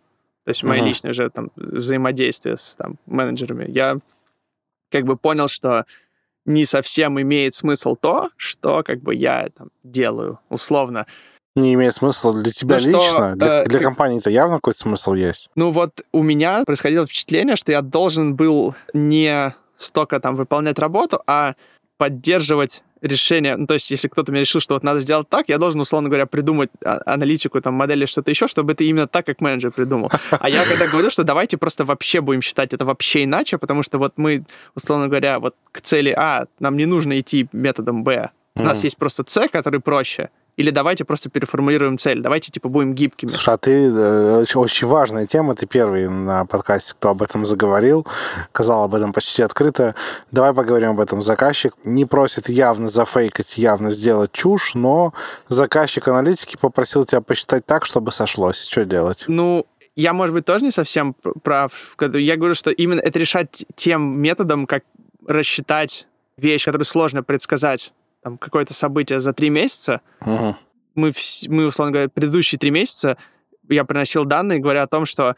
[0.44, 0.88] то есть мои Мгм.
[0.88, 3.98] личные же там взаимодействия с там, менеджерами, я
[4.90, 5.84] как бы понял, что
[6.44, 11.06] не совсем имеет смысл то, что как бы я там делаю, условно.
[11.56, 15.14] Не имеет смысла для тебя Ну что, лично, для, э, для компании-то явно какой-то смысл
[15.14, 15.50] есть.
[15.56, 21.22] Ну вот у меня происходило впечатление, что я должен был не столько там выполнять работу,
[21.26, 21.54] а
[21.96, 23.56] поддерживать решение.
[23.56, 26.08] Ну, то есть, если кто-то мне решил, что вот надо сделать так, я должен, условно
[26.08, 30.10] говоря, придумать а- аналитику, там, модели, что-то еще, чтобы это именно так, как менеджер придумал.
[30.30, 33.98] А я когда говорю, что давайте просто вообще будем считать это вообще иначе, потому что
[33.98, 34.44] вот мы,
[34.74, 38.30] условно говоря, вот к цели А нам не нужно идти методом Б.
[38.54, 40.30] У нас есть просто С, который проще.
[40.58, 43.30] Или давайте просто переформулируем цель, давайте, типа, будем гибкими.
[43.30, 47.46] Слушай, а ты э, очень, очень важная тема, ты первый на подкасте, кто об этом
[47.46, 48.04] заговорил,
[48.50, 49.94] сказал об этом почти открыто.
[50.32, 51.22] Давай поговорим об этом.
[51.22, 55.14] Заказчик не просит явно зафейкать, явно сделать чушь, но
[55.46, 58.64] заказчик аналитики попросил тебя посчитать так, чтобы сошлось.
[58.64, 59.26] Что делать?
[59.28, 61.96] Ну, я, может быть, тоже не совсем пр- прав.
[62.14, 64.82] Я говорю, что именно это решать тем методом, как
[65.24, 67.92] рассчитать вещь, которую сложно предсказать,
[68.22, 70.00] там, какое-то событие за три месяца.
[70.20, 70.56] Мгм.
[70.94, 71.12] Мы,
[71.48, 73.16] мы, условно говоря, предыдущие три месяца
[73.68, 75.36] я приносил данные, говоря о том, что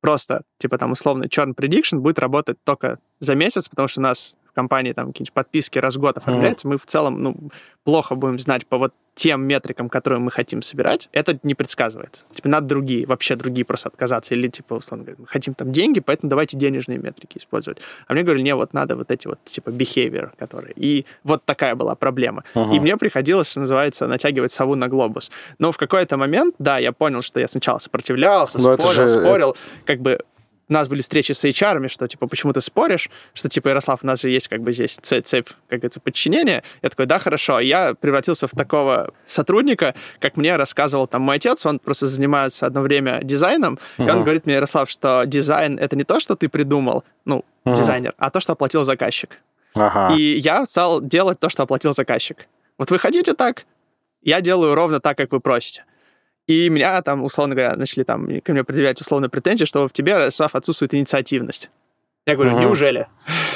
[0.00, 4.36] просто, типа, там, условно, Churn Prediction будет работать только за месяц, потому что у нас
[4.56, 7.36] компании там какие-нибудь подписки раз в год оформляются, мы в целом, ну,
[7.84, 12.24] плохо будем знать по вот тем метрикам, которые мы хотим собирать, это не предсказывается.
[12.34, 14.34] Типа, надо другие, вообще другие просто отказаться.
[14.34, 17.78] Или, типа, условно говоря, мы хотим там деньги, поэтому давайте денежные метрики использовать.
[18.06, 20.74] А мне говорили, не, вот надо вот эти вот, типа, behavior, которые...
[20.76, 22.44] И вот такая была проблема.
[22.54, 22.74] Ага.
[22.74, 25.30] И мне приходилось, что называется, натягивать сову на глобус.
[25.58, 29.18] Но в какой-то момент, да, я понял, что я сначала сопротивлялся, Но это спорил, же-
[29.20, 30.18] спорил, как бы
[30.68, 34.06] у нас были встречи с HR, что, типа, почему ты споришь, что, типа, Ярослав, у
[34.06, 36.64] нас же есть, как бы, здесь цепь, как говорится, подчинения.
[36.82, 37.60] Я такой, да, хорошо.
[37.60, 42.80] Я превратился в такого сотрудника, как мне рассказывал там мой отец, он просто занимается одно
[42.80, 44.06] время дизайном, uh-huh.
[44.06, 47.76] и он говорит мне, Ярослав, что дизайн— это не то, что ты придумал, ну, uh-huh.
[47.76, 49.38] дизайнер, а то, что оплатил заказчик.
[49.74, 50.14] Ага.
[50.16, 52.46] И я стал делать то, что оплатил заказчик.
[52.78, 53.66] Вот вы хотите так?
[54.22, 55.84] Я делаю ровно так, как вы просите.
[56.46, 60.28] И меня там, условно говоря, начали там ко мне предъявлять условно претензии, что в тебе,
[60.38, 61.70] Раф, отсутствует инициативность.
[62.26, 62.60] Я говорю, ага.
[62.60, 63.06] неужели?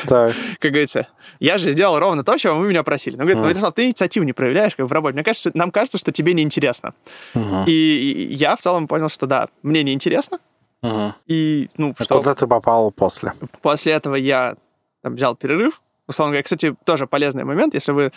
[0.07, 0.33] Так.
[0.61, 1.09] Как говорится,
[1.41, 3.17] я же сделал ровно то, чего вы меня просили.
[3.17, 5.15] Но говорит, ну, Ярослав, ты инициативу не проявляешь как в работе.
[5.15, 6.95] Мне кажется, нам кажется, что тебе неинтересно.
[7.35, 7.65] Ага.
[7.67, 10.39] И я в целом понял, что да, мне неинтересно.
[10.83, 11.17] Ага.
[11.27, 12.19] И, ну, а что...
[12.19, 13.33] куда ты попал после?
[13.61, 14.57] После этого я
[15.03, 15.83] там, взял перерыв.
[16.07, 18.13] Условно говоря, кстати, тоже полезный момент, если вы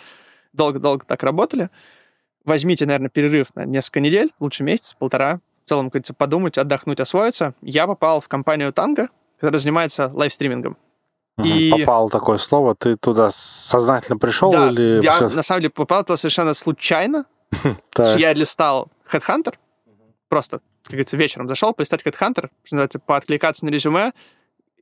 [0.52, 1.68] долго-долго так работали,
[2.44, 7.00] возьмите, наверное, перерыв на несколько недель, лучше месяц, полтора, в целом, как говорится, подумать, отдохнуть,
[7.00, 7.54] освоиться.
[7.62, 10.76] Я попал в компанию Танго, которая занимается лайвстримингом.
[11.38, 11.70] Угу, и...
[11.70, 12.74] Попал такое слово.
[12.74, 15.00] Ты туда сознательно пришел да, или...
[15.02, 17.26] я на самом деле попал туда совершенно случайно.
[18.16, 19.54] Я листал Headhunter,
[20.28, 24.12] просто, как говорится, вечером зашел, полистать Headhunter, что называется, пооткликаться на резюме,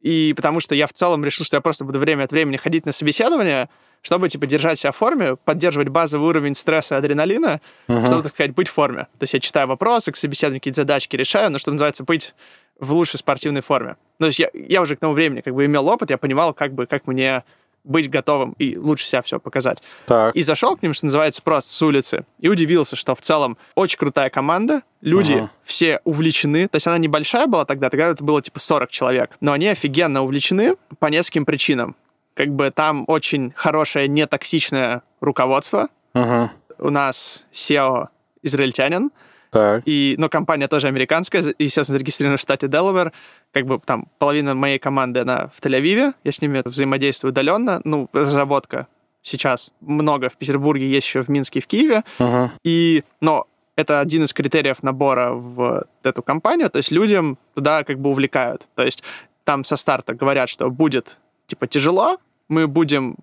[0.00, 2.86] и потому что я в целом решил, что я просто буду время от времени ходить
[2.86, 3.68] на собеседование,
[4.02, 8.04] чтобы, типа, держать себя в форме, поддерживать базовый уровень стресса и адреналина, uh-huh.
[8.04, 9.06] чтобы, так сказать, быть в форме.
[9.18, 12.34] То есть я читаю вопросы, к собеседованию какие-то задачки решаю, но, что называется, быть
[12.78, 13.96] в лучшей спортивной форме.
[14.18, 16.52] Ну, то есть я, я уже к тому времени как бы имел опыт, я понимал,
[16.52, 17.44] как бы, как мне
[17.84, 19.78] быть готовым и лучше себя все показать.
[20.06, 20.34] Так.
[20.36, 23.98] И зашел к ним, что называется, просто с улицы, и удивился, что в целом очень
[23.98, 25.48] крутая команда, люди uh-huh.
[25.64, 29.52] все увлечены, то есть она небольшая была тогда, тогда это было типа 40 человек, но
[29.52, 31.96] они офигенно увлечены по нескольким причинам
[32.34, 35.88] как бы там очень хорошее нетоксичное руководство.
[36.14, 36.48] Uh-huh.
[36.78, 38.08] У нас SEO
[38.42, 39.10] израильтянин,
[39.50, 39.82] так.
[39.84, 43.12] И, но компания тоже американская, естественно, зарегистрирована в штате Делавер.
[43.52, 47.82] Как бы там половина моей команды, она в Тель-Авиве, я с ними взаимодействую удаленно.
[47.84, 48.86] Ну, разработка
[49.20, 52.02] сейчас много в Петербурге, есть еще в Минске и в Киеве.
[52.18, 52.48] Uh-huh.
[52.64, 57.98] И, но это один из критериев набора в эту компанию, то есть людям туда как
[57.98, 58.62] бы увлекают.
[58.74, 59.02] То есть
[59.44, 62.18] там со старта говорят, что будет типа тяжело,
[62.48, 63.16] мы будем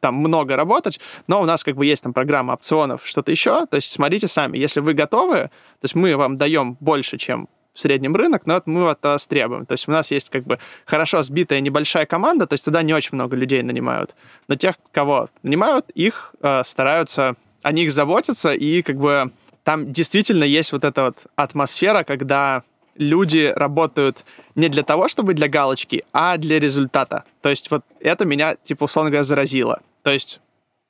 [0.00, 3.66] там много работать, но у нас как бы есть там программа опционов, что-то еще.
[3.66, 7.80] То есть смотрите сами, если вы готовы, то есть мы вам даем больше, чем в
[7.80, 9.64] среднем рынок, но мы от вас требуем.
[9.66, 12.92] То есть у нас есть как бы хорошо сбитая небольшая команда, то есть туда не
[12.92, 14.14] очень много людей нанимают.
[14.48, 19.30] Но тех, кого нанимают, их э, стараются, о них заботятся, и как бы
[19.64, 22.62] там действительно есть вот эта вот атмосфера, когда
[22.96, 24.24] люди работают
[24.54, 27.24] не для того, чтобы для галочки, а для результата.
[27.40, 29.80] То есть вот это меня, типа, условно говоря, заразило.
[30.02, 30.40] То есть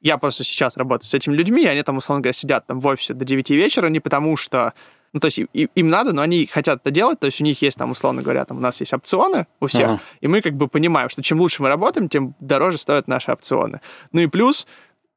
[0.00, 2.86] я просто сейчас работаю с этими людьми, и они там, условно говоря, сидят там в
[2.86, 4.74] офисе до 9 вечера не потому, что
[5.12, 7.76] ну, то есть им, надо, но они хотят это делать, то есть у них есть
[7.76, 10.00] там, условно говоря, там у нас есть опционы у всех, uh-huh.
[10.22, 13.82] и мы как бы понимаем, что чем лучше мы работаем, тем дороже стоят наши опционы.
[14.12, 14.66] Ну и плюс,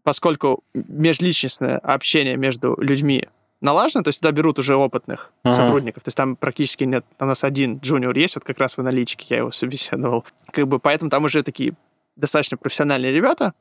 [0.04, 3.30] поскольку межличностное общение между людьми
[3.62, 5.54] налажено, то есть туда берут уже опытных uh-huh.
[5.54, 6.04] сотрудников.
[6.04, 9.26] То есть там практически нет, у нас один джуниор есть, вот как раз в аналитике
[9.30, 10.26] я его собеседовал.
[10.52, 11.74] Как бы поэтому там уже такие
[12.16, 13.54] достаточно профессиональные ребята,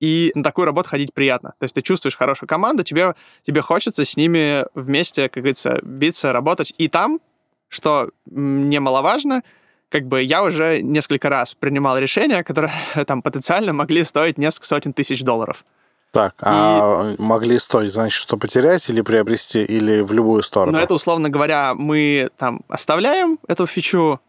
[0.00, 1.54] и на такую работу ходить приятно.
[1.58, 6.32] То есть ты чувствуешь хорошую команду, тебе, тебе хочется с ними вместе, как говорится, биться,
[6.32, 6.72] работать.
[6.78, 7.20] И там,
[7.68, 9.42] что немаловажно,
[9.88, 12.72] как бы я уже несколько раз принимал решения, которые
[13.06, 15.64] там потенциально могли стоить несколько сотен тысяч долларов.
[16.10, 16.42] Так, и...
[16.42, 20.78] а могли стоить, значит, что потерять или приобрести, или в любую сторону?
[20.78, 24.20] Ну, это, условно говоря, мы там оставляем эту фичу,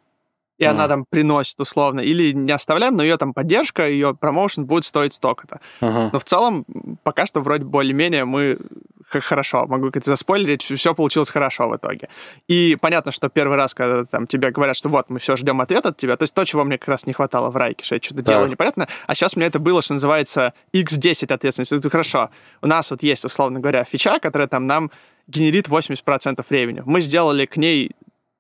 [0.60, 0.68] и mm.
[0.68, 5.14] она там приносит условно, или не оставляем, но ее там поддержка, ее промоушен будет стоить
[5.14, 5.62] столько-то.
[5.82, 6.10] Uh-huh.
[6.12, 6.66] Но в целом
[7.04, 8.60] пока что вроде более-менее мы
[9.10, 12.10] хорошо, могу как-то заспойлерить, все получилось хорошо в итоге.
[12.48, 15.86] И понятно, что первый раз, когда там тебе говорят, что вот, мы все ждем ответ
[15.86, 18.02] от тебя, то есть то, чего мне как раз не хватало в райке, что я
[18.02, 18.34] что-то да.
[18.34, 21.74] делаю непонятно, а сейчас мне это было, что называется, x10 ответственности.
[21.74, 22.30] Это хорошо.
[22.62, 24.92] У нас вот есть, условно говоря, фича, которая там нам
[25.28, 26.84] генерит 80% времени.
[26.86, 27.92] Мы сделали к ней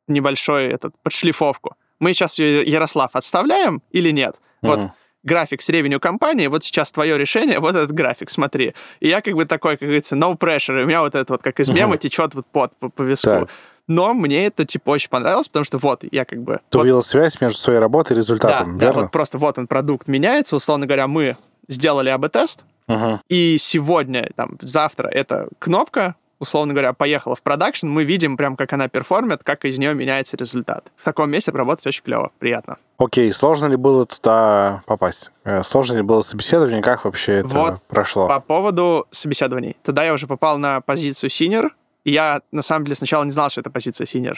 [0.08, 4.36] небольшой этот подшлифовку мы сейчас Ярослав, отставляем или нет?
[4.62, 4.76] Uh-huh.
[4.76, 4.80] Вот
[5.24, 8.74] график с ревеню компании, вот сейчас твое решение, вот этот график, смотри.
[9.00, 11.44] И я как бы такой, как говорится, no pressure, и у меня вот это вот,
[11.44, 12.00] как из мема, uh-huh.
[12.00, 13.26] течет вот под по, по виску.
[13.26, 13.50] Так.
[13.88, 16.60] Но мне это, типа, очень понравилось, потому что вот, я как бы...
[16.70, 19.02] Ты вот, увидел связь между своей работой и результатом, да, верно?
[19.02, 21.36] Да, вот просто вот он, продукт меняется, условно говоря, мы
[21.68, 23.20] сделали АБ-тест, uh-huh.
[23.30, 28.74] и сегодня, там, завтра эта кнопка условно говоря, поехала в продакшн, мы видим прям, как
[28.74, 30.92] она перформит, как из нее меняется результат.
[30.96, 32.78] В таком месте работать очень клево, приятно.
[32.98, 35.32] Окей, сложно ли было туда попасть?
[35.44, 36.82] Э, сложно ли было собеседование?
[36.82, 38.28] Как вообще это вот прошло?
[38.28, 39.78] По поводу собеседований.
[39.84, 41.70] Тогда я уже попал на позицию senior,
[42.04, 44.38] и я, на самом деле, сначала не знал, что это позиция senior.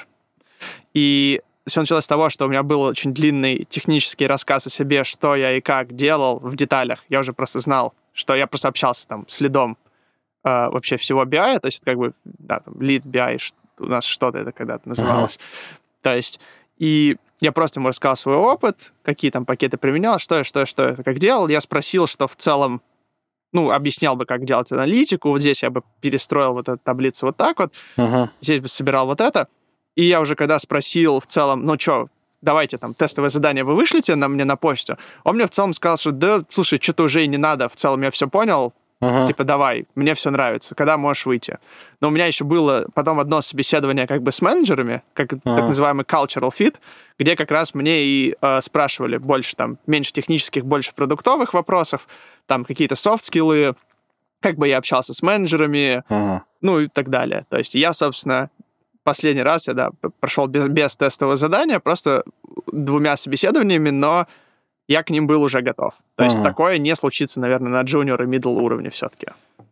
[0.93, 5.03] И все началось с того, что у меня был очень длинный технический рассказ о себе,
[5.03, 7.03] что я и как делал в деталях.
[7.09, 9.77] Я уже просто знал, что я просто общался там с лидом
[10.43, 13.39] э, вообще всего BI, то есть как бы, да, там, lead BI,
[13.79, 15.35] у нас что-то это когда-то называлось.
[15.35, 16.03] Uh-huh.
[16.03, 16.39] То есть,
[16.77, 20.65] и я просто ему рассказал свой опыт, какие там пакеты применял, что я, что я,
[20.65, 21.47] что я, как делал.
[21.47, 22.81] Я спросил, что в целом,
[23.51, 25.29] ну, объяснял бы, как делать аналитику.
[25.29, 27.73] Вот здесь я бы перестроил вот эту таблицу вот так вот.
[27.97, 28.29] Uh-huh.
[28.39, 29.47] Здесь бы собирал вот это.
[29.95, 32.07] И я уже когда спросил в целом, ну что,
[32.41, 35.97] давайте там тестовое задание вы вышлите на мне на почту, он мне в целом сказал,
[35.97, 39.25] что да, слушай, что-то уже и не надо, в целом я все понял, Uh-huh.
[39.25, 41.57] Типа, давай, мне все нравится, когда можешь выйти.
[42.01, 45.55] Но у меня еще было потом одно собеседование как бы с менеджерами, как uh-huh.
[45.55, 46.75] так называемый cultural fit,
[47.17, 52.07] где как раз мне и э, спрашивали больше там, меньше технических, больше продуктовых вопросов,
[52.45, 53.75] там какие-то софт-скиллы,
[54.39, 56.41] как бы я общался с менеджерами, uh-huh.
[56.61, 57.45] ну и так далее.
[57.49, 58.51] То есть я, собственно,
[59.03, 62.23] последний раз я, да, прошел без, без тестового задания, просто
[62.71, 64.27] двумя собеседованиями, но
[64.91, 65.93] я к ним был уже готов.
[66.15, 69.27] То есть такое не случится, наверное, на джуниор и middle уровне все-таки.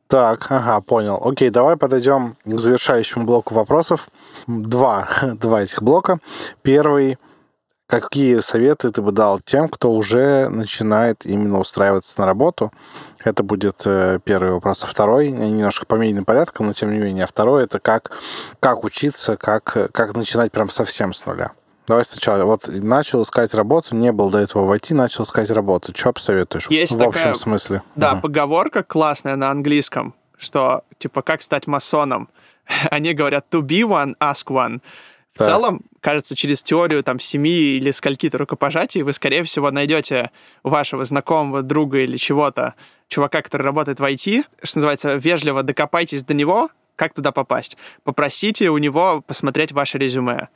[0.08, 1.22] Так, ага, понял.
[1.24, 4.10] Окей, давай подойдем к завершающему блоку вопросов.
[4.48, 6.20] Два, два этих блока.
[6.64, 7.18] Первый.
[7.86, 12.72] Какие советы ты бы дал тем, кто уже начинает именно устраиваться на работу?
[13.24, 14.84] Это будет э, первый вопрос.
[14.84, 18.12] А второй, немножко по медийным порядкам, но тем не менее, а второй это как,
[18.60, 21.52] как учиться, как, как начинать прям совсем с нуля.
[21.90, 22.44] Давай сначала.
[22.44, 25.92] Вот начал искать работу, не был до этого войти, начал искать работу.
[25.96, 26.68] Что посоветуешь?
[26.70, 27.82] Есть в такая, общем смысле.
[27.96, 28.22] Да, угу.
[28.22, 32.30] поговорка классная на английском, что типа как стать масоном.
[32.92, 34.82] Они говорят to be one, ask one.
[35.34, 35.46] В да.
[35.46, 40.30] целом, кажется, через теорию там семи или скольки-то рукопожатий вы, скорее всего, найдете
[40.62, 42.76] у вашего знакомого, друга или чего-то,
[43.08, 47.78] чувака, который работает в IT, что называется, вежливо докопайтесь до него, как туда попасть.
[48.04, 50.50] Попросите у него посмотреть ваше резюме.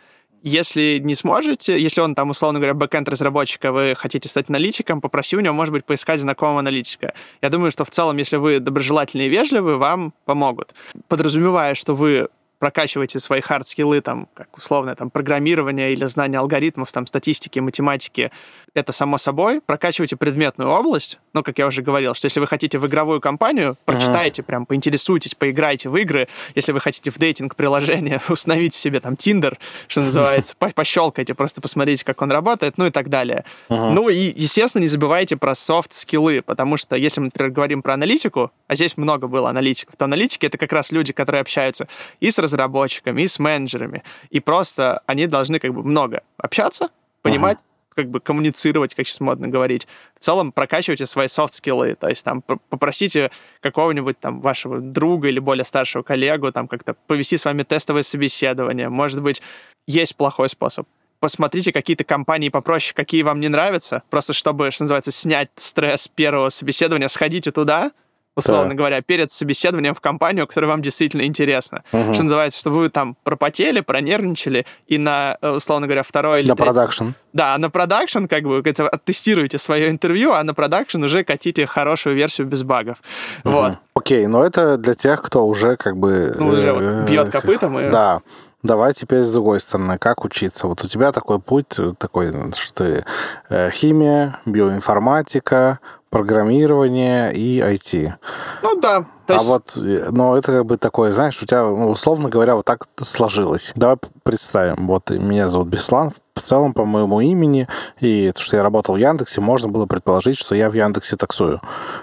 [0.44, 5.38] Если не сможете, если он там, условно говоря, бэкенд разработчика, вы хотите стать аналитиком, попроси
[5.38, 7.14] у него, может быть, поискать знакомого аналитика.
[7.42, 10.76] Я думаю, что в целом, если вы доброжелательные и вежливы, вам помогут.
[11.08, 12.28] Подразумевая, что вы
[12.60, 18.32] прокачиваете свои хард-скиллы, там, как условное там, программирование или знание алгоритмов, там, статистики, математики,
[18.74, 19.62] это само собой.
[19.62, 21.20] Прокачивайте предметную область.
[21.34, 24.46] Ну, как я уже говорил, что если вы хотите в игровую компанию, прочитайте, uh-huh.
[24.46, 26.28] прям поинтересуйтесь, поиграйте в игры.
[26.56, 32.22] Если вы хотите в дейтинг-приложение, установите себе там Тиндер, что называется, пощелкайте, просто посмотрите, как
[32.22, 33.46] он работает, ну и так далее.
[33.70, 33.92] Uh-huh.
[33.92, 38.52] Ну и, естественно, не забывайте про софт-скиллы, потому что если мы, например, говорим про аналитику,
[38.68, 41.88] а здесь много было аналитиков, то аналитики— это как раз люди, которые общаются
[42.20, 44.04] и с разработчиками, и с менеджерами.
[44.30, 46.90] И просто они должны как бы много общаться,
[47.22, 49.88] понимать, uh-huh как бы коммуницировать, как сейчас модно говорить.
[50.18, 55.66] В целом прокачивайте свои софт-скиллы, то есть там попросите какого-нибудь там вашего друга или более
[55.66, 58.90] старшего коллегу там как-то повести с вами тестовое собеседование.
[58.90, 59.42] Может быть,
[59.88, 60.88] есть плохой способ.
[61.20, 66.50] Посмотрите какие-то компании попроще, какие вам не нравятся, просто чтобы, что называется, снять стресс первого
[66.50, 67.92] собеседования, сходите туда,
[68.36, 68.76] условно да.
[68.76, 71.84] говоря, перед собеседованием в компанию, которая вам действительно интересна.
[71.92, 72.14] Угу.
[72.14, 76.56] Что называется, чтобы вы там пропотели, пронервничали, и на, э, условно говоря, второй или На
[76.56, 77.10] продакшн.
[77.34, 78.62] Да, на продакшн, как бы,
[79.06, 82.98] тестируете свое интервью, а на продакшн уже катите хорошую версию без багов.
[83.44, 83.54] Угу.
[83.54, 83.74] Вот.
[83.96, 86.36] Окей, но это для тех, кто уже как бы...
[86.38, 87.90] Ну, уже вот э, бьет копытом и...
[87.90, 88.22] Да.
[88.64, 90.68] Давай теперь с другой стороны, как учиться?
[90.68, 93.06] Вот у тебя такой путь, такой, что ты
[93.50, 95.80] э, химия, биоинформатика,
[96.14, 98.14] программирование и IT.
[98.62, 99.04] Ну да.
[99.26, 99.46] а есть...
[99.46, 102.86] вот, э, но это как бы такое, знаешь, у тебя, ну, условно говоря, вот так
[102.98, 103.72] сложилось.
[103.76, 107.68] Давай представим, вот меня зовут Беслан, в целом по моему имени,
[108.00, 111.62] и то, что я работал в Яндексе, можно было предположить, что я в Яндексе таксую.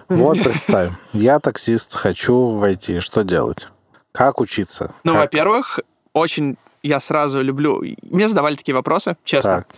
[0.08, 3.68] Вот представим, я таксист, хочу войти, что делать?
[4.10, 4.92] Как учиться?
[5.04, 5.20] Ну, как...
[5.20, 5.78] во-первых,
[6.14, 7.80] очень я сразу люблю...
[8.02, 9.58] Мне задавали такие вопросы, честно.
[9.58, 9.68] Так.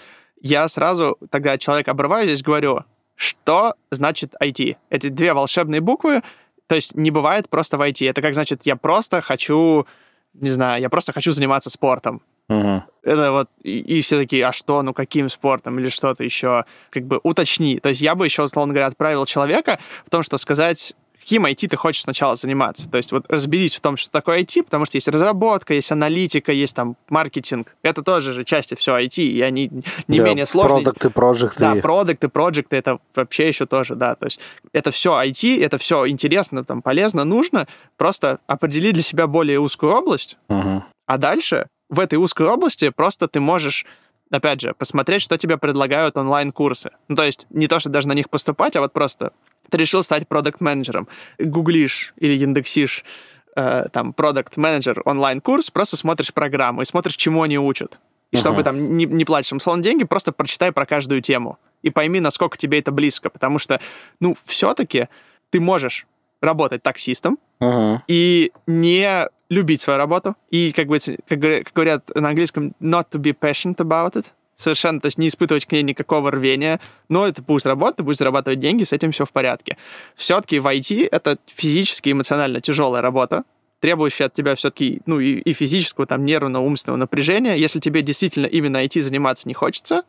[0.41, 2.81] Я сразу тогда человек обрываю здесь, говорю,
[3.15, 4.77] что значит IT?
[4.91, 6.23] Эти две волшебные буквы,
[6.67, 8.09] то есть не бывает просто в IT.
[8.09, 9.87] Это как значит, я просто хочу,
[10.35, 12.23] не знаю, я просто хочу заниматься спортом.
[12.49, 12.83] Угу.
[13.03, 17.05] Это вот, и, и все такие, а что, ну каким спортом или что-то еще, как
[17.05, 17.79] бы уточни.
[17.79, 21.69] То есть я бы еще, условно говоря, отправил человека в том, что сказать, каким IT
[21.69, 22.91] ты хочешь сначала заниматься.
[22.91, 26.53] То есть вот разберись в том, что такое IT, потому что есть разработка, есть аналитика,
[26.53, 27.77] есть там маркетинг.
[27.83, 29.71] Это тоже же части все IT, и они
[30.09, 30.83] не да, менее сложные.
[30.83, 31.61] Продукты, проекты.
[31.61, 34.17] Да, продукты, проекты, это вообще еще тоже, да.
[34.17, 34.41] То есть
[34.73, 37.69] это все IT, это все интересно, там, полезно, нужно.
[37.97, 40.85] Просто определи для себя более узкую область, угу.
[41.07, 43.87] а дальше в этой узкой области просто ты можешь
[44.31, 46.93] опять же, посмотреть, что тебе предлагают онлайн-курсы.
[47.09, 49.33] Ну, то есть не то, что даже на них поступать, а вот просто
[49.73, 51.09] ты решил стать продукт-менеджером.
[51.39, 53.05] Гуглишь или индексишь
[53.57, 57.99] э, там продукт-менеджер онлайн-курс, просто смотришь программу и смотришь, чему они учат.
[58.33, 58.65] И чтобы Мгм.
[58.65, 61.59] там не, не платишь им условно деньги, просто прочитай про каждую тему.
[61.81, 63.31] И пойми, насколько тебе это близко.
[63.31, 63.81] Потому что,
[64.21, 65.09] ну, все-таки
[65.51, 66.07] ты можешь
[66.43, 68.03] работать таксистом Мгм.
[68.09, 70.35] и не любить свою работу.
[70.51, 74.27] И, как, бы, как как говорят на английском, not to be passionate about it.
[74.63, 76.81] Совершенно, то есть не испытывать к ней никакого рвения.
[77.09, 79.77] Но это будешь работать, ты будешь зарабатывать деньги, с этим все в порядке.
[80.15, 83.43] Все-таки в IT это физически и эмоционально тяжелая работа,
[83.81, 87.57] требующая от тебя все-таки ну, и, и физического, там, нервного, умственного напряжения.
[87.57, 90.05] Если тебе действительно именно IT заниматься не хочется,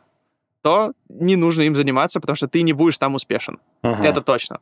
[0.62, 3.60] то не нужно им заниматься, потому что ты не будешь там успешен.
[3.82, 4.04] Мгм.
[4.04, 4.60] Это точно.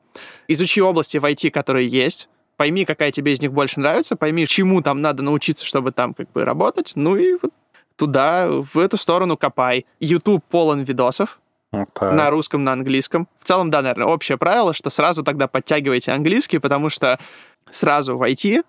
[0.48, 4.82] Изучи области в IT, которые есть, пойми, какая тебе из них больше нравится, пойми, чему
[4.82, 7.52] там надо научиться, чтобы там как бы работать, ну и вот
[8.02, 9.86] туда, в эту сторону копай.
[10.00, 11.40] YouTube полон видосов
[11.72, 12.02] Так.
[12.02, 13.28] на русском, на английском.
[13.38, 17.20] В целом, да, наверное, общее правило, что сразу тогда подтягивайте английский, потому что
[17.70, 18.64] сразу в IT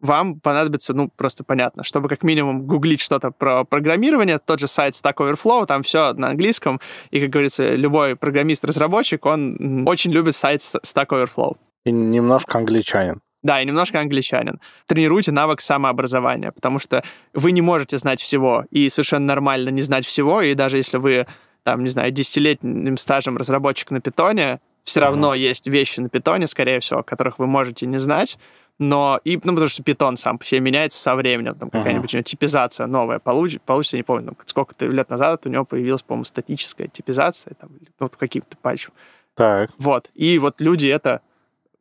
[0.00, 4.94] вам понадобится, ну, просто понятно, чтобы как минимум гуглить что-то про программирование, тот же сайт
[4.94, 6.80] Stack Overflow, там все на английском,
[7.12, 11.56] и, как говорится, любой программист-разработчик, он очень любит сайт St- Stack Overflow.
[11.84, 13.20] И немножко англичанин.
[13.44, 14.58] Да, и немножко англичанин.
[14.86, 17.04] Тренируйте навык самообразования, потому что
[17.34, 21.26] вы не можете знать всего, и совершенно нормально не знать всего, и даже если вы,
[21.62, 26.80] там, не знаю, десятилетним стажем разработчик на питоне, все равно есть вещи на питоне, скорее
[26.80, 28.38] всего, которых вы можете не знать,
[28.78, 32.16] но и, ну, потому что питон сам по себе меняется со временем, там какая-нибудь у
[32.16, 36.24] него типизация новая получится, получится, не помню, там, сколько-то лет назад у него появилась, по-моему,
[36.24, 38.92] статическая типизация, там, ну, вот каким-то патчем.
[39.34, 39.70] Так.
[39.76, 40.10] Вот.
[40.14, 41.20] И вот люди это,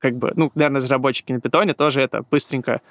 [0.04, 2.82] как бы, ну, наверное, разработчики на питоне тоже это быстренько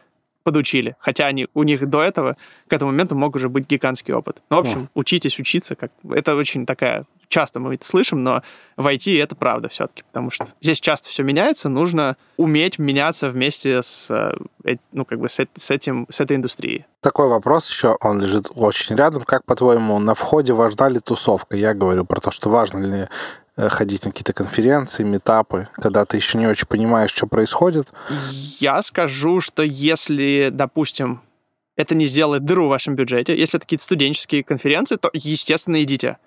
[0.44, 0.96] подучили.
[0.98, 4.42] Хотя они, у них до этого, к этому моменту мог уже быть гигантский опыт.
[4.48, 5.74] Ну, в общем, учитесь учиться.
[5.76, 5.92] Как...
[6.10, 7.04] Это очень такая...
[7.28, 8.42] Часто мы это слышим, но
[8.78, 13.82] в IT это правда все-таки, потому что здесь часто все меняется, нужно уметь меняться вместе
[13.82, 14.36] с, э,
[14.70, 16.84] э, ну, как бы с, с этим, с этой индустрией.
[17.00, 19.22] Такой вопрос еще, он лежит очень рядом.
[19.22, 21.56] Как, по-твоему, на входе важна ли тусовка?
[21.56, 23.08] Я говорю про то, что важно ли
[23.56, 27.92] ходить на какие-то конференции, метапы, когда ты еще не очень понимаешь, что происходит.
[28.58, 31.20] Я скажу, что если, допустим,
[31.76, 36.18] это не сделает дыру в вашем бюджете, если это какие-то студенческие конференции, то, естественно, идите.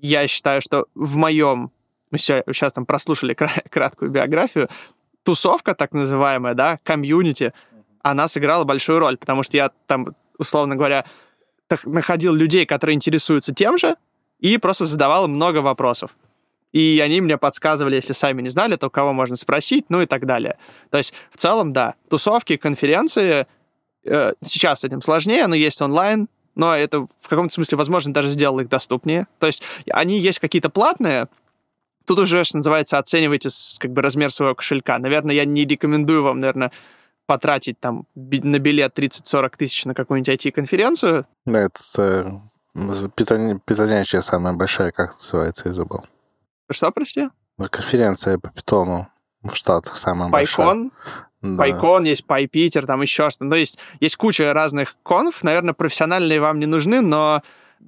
[0.00, 1.70] Я считаю, что в моем...
[2.10, 4.68] Мы сейчас там прослушали кра- краткую биографию.
[5.22, 7.52] Тусовка, так называемая, да, комьюнити,
[8.02, 10.08] она сыграла большую роль, потому что я там,
[10.38, 11.04] условно говоря,
[11.84, 13.96] находил людей, которые интересуются тем же,
[14.38, 16.16] и просто задавал много вопросов.
[16.72, 20.26] И они мне подсказывали, если сами не знали, то кого можно спросить, ну и так
[20.26, 20.56] далее.
[20.90, 23.46] То есть, в целом, да, тусовки, конференции,
[24.04, 28.28] э, сейчас с этим сложнее, но есть онлайн, но это в каком-то смысле, возможно, даже
[28.28, 29.26] сделало их доступнее.
[29.38, 31.28] То есть, они есть какие-то платные,
[32.06, 34.98] тут уже, что называется, оценивайте как бы размер своего кошелька.
[34.98, 36.72] Наверное, я не рекомендую вам, наверное,
[37.26, 41.26] потратить там на билет 30-40 тысяч на какую-нибудь IT-конференцию.
[41.46, 41.80] Да, это
[42.74, 46.04] э, питон- питонячая самая большая, как называется, я забыл.
[46.70, 47.28] Что, прости?
[47.70, 49.08] Конференция по питону
[49.42, 50.66] в Штатах самая большая.
[50.66, 50.92] Пайкон?
[51.42, 51.56] Да.
[51.56, 53.44] Пайкон, есть Пайпитер, там еще что-то.
[53.44, 55.42] Ну, есть, есть куча разных конф.
[55.42, 57.42] Наверное, профессиональные вам не нужны, но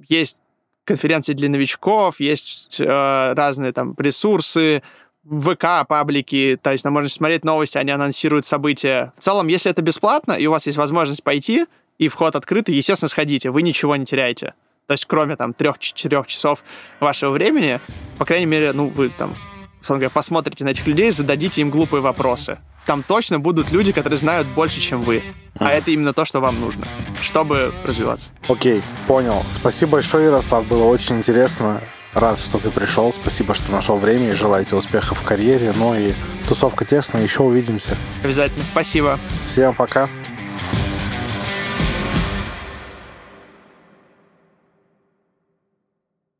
[0.09, 0.38] есть
[0.84, 4.82] конференции для новичков, есть э, разные там ресурсы,
[5.24, 9.12] ВК, паблики, то есть там можно смотреть новости, они анонсируют события.
[9.16, 11.66] В целом, если это бесплатно, и у вас есть возможность пойти,
[11.98, 14.54] и вход открытый, естественно, сходите, вы ничего не теряете.
[14.93, 16.62] То есть, кроме там трех-четырех часов
[17.01, 17.81] вашего времени,
[18.19, 19.35] по крайней мере, ну, вы там,
[19.81, 22.59] условно говоря, посмотрите на этих людей, зададите им глупые вопросы.
[22.85, 25.23] Там точно будут люди, которые знают больше, чем вы.
[25.59, 26.86] А это именно то, что вам нужно,
[27.23, 28.32] чтобы развиваться.
[28.48, 29.43] Окей, понял.
[29.48, 30.66] Спасибо большое, Ярослав.
[30.66, 31.81] Было очень интересно.
[32.12, 33.14] Рад, что ты пришел.
[33.14, 34.28] Спасибо, что нашел время.
[34.28, 35.73] И желаю тебе успехов в карьере.
[35.74, 36.12] Ну и
[36.47, 37.23] тусовка тесная.
[37.23, 37.97] Еще увидимся.
[38.23, 38.62] Обязательно.
[38.70, 39.19] Спасибо.
[39.47, 40.10] Всем пока.